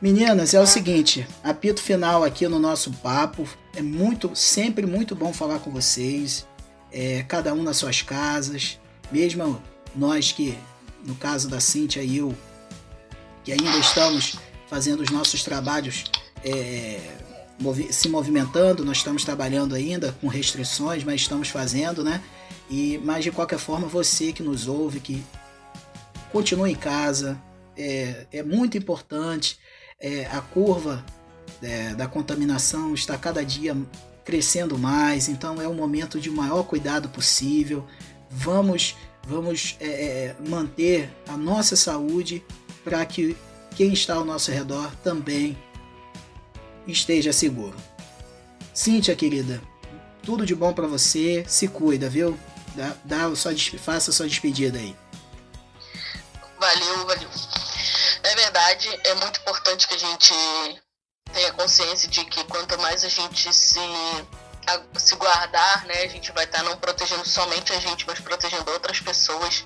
Meninas, 0.00 0.54
é 0.54 0.60
o 0.60 0.66
seguinte, 0.66 1.26
apito 1.42 1.82
final 1.82 2.22
aqui 2.22 2.46
no 2.46 2.60
nosso 2.60 2.92
papo. 2.92 3.48
É 3.74 3.82
muito, 3.82 4.34
sempre 4.36 4.86
muito 4.86 5.16
bom 5.16 5.32
falar 5.32 5.58
com 5.58 5.70
vocês. 5.70 6.46
É, 6.92 7.24
cada 7.24 7.52
um 7.54 7.62
nas 7.62 7.78
suas 7.78 8.02
casas, 8.02 8.78
mesmo 9.10 9.60
nós 9.96 10.30
que, 10.30 10.56
no 11.04 11.16
caso 11.16 11.48
da 11.48 11.58
Cintia 11.58 12.04
e 12.04 12.18
eu, 12.18 12.36
que 13.42 13.50
ainda 13.50 13.78
estamos 13.78 14.36
fazendo 14.68 15.02
os 15.02 15.10
nossos 15.10 15.42
trabalhos 15.42 16.04
é, 16.44 17.00
se 17.90 18.08
movimentando, 18.08 18.84
nós 18.84 18.98
estamos 18.98 19.24
trabalhando 19.24 19.74
ainda 19.74 20.12
com 20.20 20.26
restrições, 20.26 21.04
mas 21.04 21.20
estamos 21.20 21.48
fazendo, 21.48 22.02
né? 22.02 22.22
E, 22.70 22.98
mas 23.04 23.24
de 23.24 23.30
qualquer 23.30 23.58
forma, 23.58 23.86
você 23.86 24.32
que 24.32 24.42
nos 24.42 24.66
ouve, 24.66 25.00
que 25.00 25.22
continue 26.32 26.72
em 26.72 26.76
casa, 26.76 27.40
é, 27.76 28.26
é 28.32 28.42
muito 28.42 28.76
importante. 28.76 29.58
É, 30.00 30.26
a 30.26 30.40
curva 30.40 31.04
é, 31.62 31.94
da 31.94 32.08
contaminação 32.08 32.94
está 32.94 33.16
cada 33.16 33.44
dia 33.44 33.76
crescendo 34.24 34.78
mais, 34.78 35.28
então 35.28 35.60
é 35.60 35.68
um 35.68 35.74
momento 35.74 36.18
de 36.20 36.30
maior 36.30 36.64
cuidado 36.64 37.08
possível. 37.08 37.86
Vamos, 38.30 38.96
vamos 39.26 39.76
é, 39.80 39.86
é, 39.86 40.36
manter 40.48 41.10
a 41.28 41.36
nossa 41.36 41.76
saúde 41.76 42.42
para 42.82 43.04
que 43.04 43.36
quem 43.76 43.92
está 43.92 44.14
ao 44.14 44.24
nosso 44.24 44.50
redor 44.50 44.90
também 45.02 45.56
esteja 46.86 47.32
seguro. 47.32 47.76
Cíntia, 48.74 49.14
querida, 49.14 49.60
tudo 50.22 50.46
de 50.46 50.54
bom 50.54 50.72
para 50.72 50.86
você. 50.86 51.44
Se 51.46 51.68
cuida, 51.68 52.08
viu? 52.08 52.38
Dá, 52.74 52.94
dá 53.04 53.36
faça 53.78 54.10
a 54.10 54.14
sua 54.14 54.26
despedida 54.26 54.78
aí. 54.78 54.96
Valeu, 56.58 57.06
valeu. 57.06 57.28
É 58.22 58.34
verdade, 58.36 58.88
é 59.04 59.14
muito 59.14 59.40
importante 59.40 59.86
que 59.86 59.94
a 59.94 59.98
gente 59.98 60.32
tenha 61.32 61.52
consciência 61.52 62.08
de 62.08 62.24
que 62.24 62.44
quanto 62.44 62.78
mais 62.80 63.04
a 63.04 63.08
gente 63.08 63.52
se, 63.52 63.80
a, 64.66 64.98
se 64.98 65.16
guardar, 65.16 65.84
né, 65.86 66.02
a 66.02 66.08
gente 66.08 66.30
vai 66.32 66.44
estar 66.44 66.62
não 66.62 66.76
protegendo 66.76 67.26
somente 67.26 67.72
a 67.72 67.80
gente, 67.80 68.06
mas 68.06 68.20
protegendo 68.20 68.70
outras 68.70 69.00
pessoas. 69.00 69.64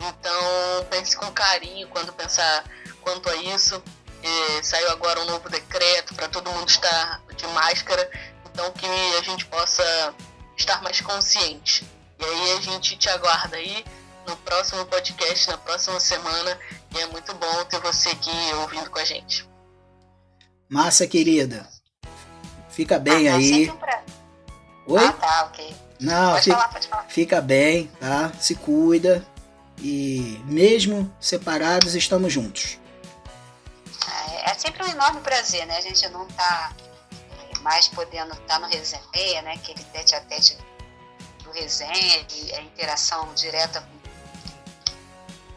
Então, 0.00 0.84
pense 0.90 1.16
com 1.16 1.30
carinho 1.32 1.88
quando 1.88 2.12
pensar 2.12 2.64
quanto 3.00 3.28
a 3.28 3.36
isso. 3.36 3.82
E 4.22 4.64
saiu 4.64 4.90
agora 4.90 5.20
um 5.20 5.26
novo 5.26 5.48
decreto 5.48 6.14
para 6.14 6.28
todo 6.28 6.50
mundo 6.50 6.68
estar 6.68 7.22
de 7.36 7.46
máscara, 7.48 8.10
então 8.50 8.70
que 8.72 8.86
a 8.86 9.22
gente 9.22 9.46
possa 9.46 10.14
estar 10.56 10.82
mais 10.82 11.00
consciente. 11.00 11.86
E 12.18 12.24
aí 12.24 12.52
a 12.58 12.60
gente 12.60 12.96
te 12.96 13.08
aguarda 13.08 13.56
aí 13.56 13.84
no 14.26 14.36
próximo 14.38 14.84
podcast, 14.86 15.48
na 15.48 15.56
próxima 15.56 16.00
semana, 16.00 16.58
e 16.94 17.00
é 17.00 17.06
muito 17.06 17.32
bom 17.34 17.64
ter 17.64 17.80
você 17.80 18.10
aqui 18.10 18.30
ouvindo 18.60 18.90
com 18.90 18.98
a 18.98 19.04
gente. 19.04 19.48
Massa, 20.68 21.06
querida. 21.06 21.66
Fica 22.68 22.98
bem 22.98 23.28
ah, 23.28 23.36
aí. 23.36 23.70
Um 23.70 24.94
Oi? 24.94 25.04
Ah, 25.04 25.12
tá, 25.12 25.44
ok. 25.44 25.76
Não, 26.00 26.32
pode 26.32 26.44
fica, 26.44 26.56
falar, 26.56 26.68
pode 26.68 26.88
falar. 26.88 27.04
fica 27.08 27.40
bem, 27.40 27.90
tá? 28.00 28.32
Se 28.40 28.54
cuida. 28.54 29.24
E 29.80 30.42
mesmo 30.44 31.14
separados, 31.20 31.94
estamos 31.94 32.32
juntos 32.32 32.78
é 34.50 34.54
sempre 34.54 34.82
um 34.82 34.88
enorme 34.88 35.20
prazer, 35.20 35.66
né? 35.66 35.76
A 35.76 35.80
gente 35.80 36.08
não 36.08 36.26
tá 36.28 36.72
é, 37.10 37.58
mais 37.60 37.88
podendo 37.88 38.32
estar 38.32 38.46
tá 38.46 38.58
no 38.58 38.66
resenha, 38.66 39.42
né? 39.42 39.52
Aquele 39.54 39.84
tete 39.84 40.14
a 40.14 40.20
tete 40.22 40.56
do 41.42 41.50
resenha, 41.52 42.26
a 42.56 42.60
interação 42.60 43.32
direta 43.34 43.80
com 43.80 43.98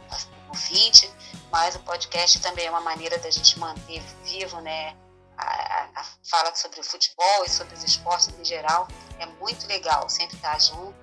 o 0.09 0.49
ouvinte, 0.49 1.09
mas 1.51 1.75
o 1.75 1.79
podcast 1.79 2.39
também 2.41 2.65
é 2.65 2.69
uma 2.69 2.81
maneira 2.81 3.17
da 3.19 3.29
gente 3.29 3.57
manter 3.59 4.01
vivo, 4.23 4.59
né? 4.61 4.95
A, 5.37 5.87
a, 5.95 6.05
fala 6.29 6.53
sobre 6.55 6.79
o 6.81 6.83
futebol 6.83 7.45
e 7.45 7.49
sobre 7.49 7.73
os 7.73 7.83
esportes 7.83 8.29
em 8.37 8.45
geral 8.45 8.87
é 9.19 9.25
muito 9.25 9.65
legal, 9.67 10.07
sempre 10.09 10.35
estar 10.35 10.53
tá 10.53 10.59
junto. 10.59 10.93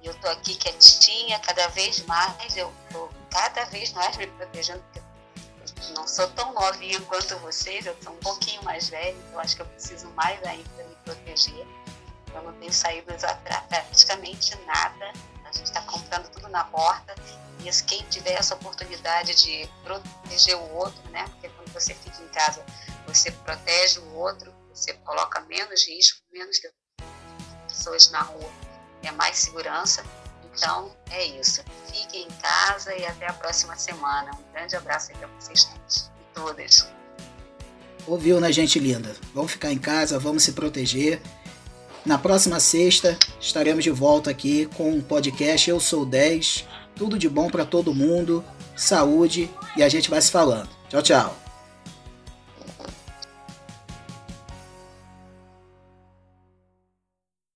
E 0.00 0.06
eu 0.06 0.14
tô 0.14 0.28
aqui 0.28 0.54
quietinha, 0.56 1.38
cada 1.40 1.68
vez 1.68 2.04
mais, 2.06 2.56
eu 2.56 2.72
tô 2.90 3.08
cada 3.30 3.64
vez 3.66 3.92
mais 3.92 4.16
me 4.16 4.26
protegendo, 4.26 4.82
porque 4.84 5.01
não 5.90 6.06
sou 6.06 6.28
tão 6.28 6.52
novinha 6.52 7.00
quanto 7.02 7.36
vocês, 7.38 7.86
eu 7.86 7.96
sou 8.02 8.12
um 8.12 8.18
pouquinho 8.18 8.62
mais 8.62 8.88
velha, 8.88 9.16
então 9.28 9.40
acho 9.40 9.56
que 9.56 9.62
eu 9.62 9.66
preciso 9.66 10.08
mais 10.10 10.42
ainda 10.44 10.84
me 10.84 10.94
proteger. 11.04 11.66
Eu 12.34 12.42
não 12.42 12.52
tenho 12.54 12.72
saído 12.72 13.12
praticamente 13.68 14.56
nada, 14.64 15.12
a 15.44 15.52
gente 15.52 15.66
está 15.66 15.82
comprando 15.82 16.28
tudo 16.30 16.48
na 16.48 16.64
porta. 16.64 17.14
E 17.60 17.70
quem 17.84 18.02
tiver 18.06 18.32
essa 18.32 18.54
oportunidade 18.54 19.34
de 19.34 19.68
proteger 19.84 20.56
o 20.56 20.74
outro, 20.74 21.00
né? 21.10 21.24
Porque 21.28 21.48
quando 21.50 21.72
você 21.72 21.94
fica 21.94 22.20
em 22.20 22.28
casa, 22.28 22.64
você 23.06 23.30
protege 23.30 24.00
o 24.00 24.14
outro, 24.14 24.52
você 24.74 24.94
coloca 24.94 25.40
menos 25.42 25.86
risco, 25.86 26.20
menos 26.32 26.58
pessoas 27.68 28.10
na 28.10 28.22
rua, 28.22 28.50
é 29.02 29.12
mais 29.12 29.36
segurança. 29.36 30.02
Então, 30.54 30.90
é 31.10 31.24
isso. 31.24 31.62
Fiquem 31.86 32.26
em 32.26 32.30
casa 32.42 32.94
e 32.94 33.04
até 33.04 33.26
a 33.26 33.32
próxima 33.32 33.76
semana. 33.76 34.30
Um 34.32 34.52
grande 34.52 34.76
abraço 34.76 35.10
aí 35.10 35.18
para 35.18 35.28
vocês 35.38 35.64
todos 35.64 35.96
e 35.96 36.34
todas. 36.34 36.88
Ouviu, 38.06 38.40
né, 38.40 38.50
gente 38.52 38.78
linda? 38.78 39.14
Vamos 39.34 39.52
ficar 39.52 39.72
em 39.72 39.78
casa, 39.78 40.18
vamos 40.18 40.42
se 40.42 40.52
proteger. 40.52 41.20
Na 42.04 42.18
próxima 42.18 42.58
sexta 42.58 43.16
estaremos 43.40 43.84
de 43.84 43.90
volta 43.90 44.30
aqui 44.30 44.66
com 44.76 44.90
um 44.90 45.00
podcast 45.00 45.70
Eu 45.70 45.78
Sou 45.78 46.04
10. 46.04 46.66
Tudo 46.96 47.18
de 47.18 47.28
bom 47.28 47.48
para 47.48 47.64
todo 47.64 47.94
mundo, 47.94 48.44
saúde 48.76 49.48
e 49.76 49.82
a 49.82 49.88
gente 49.88 50.10
vai 50.10 50.20
se 50.20 50.30
falando. 50.30 50.68
Tchau, 50.88 51.02
tchau. 51.02 51.41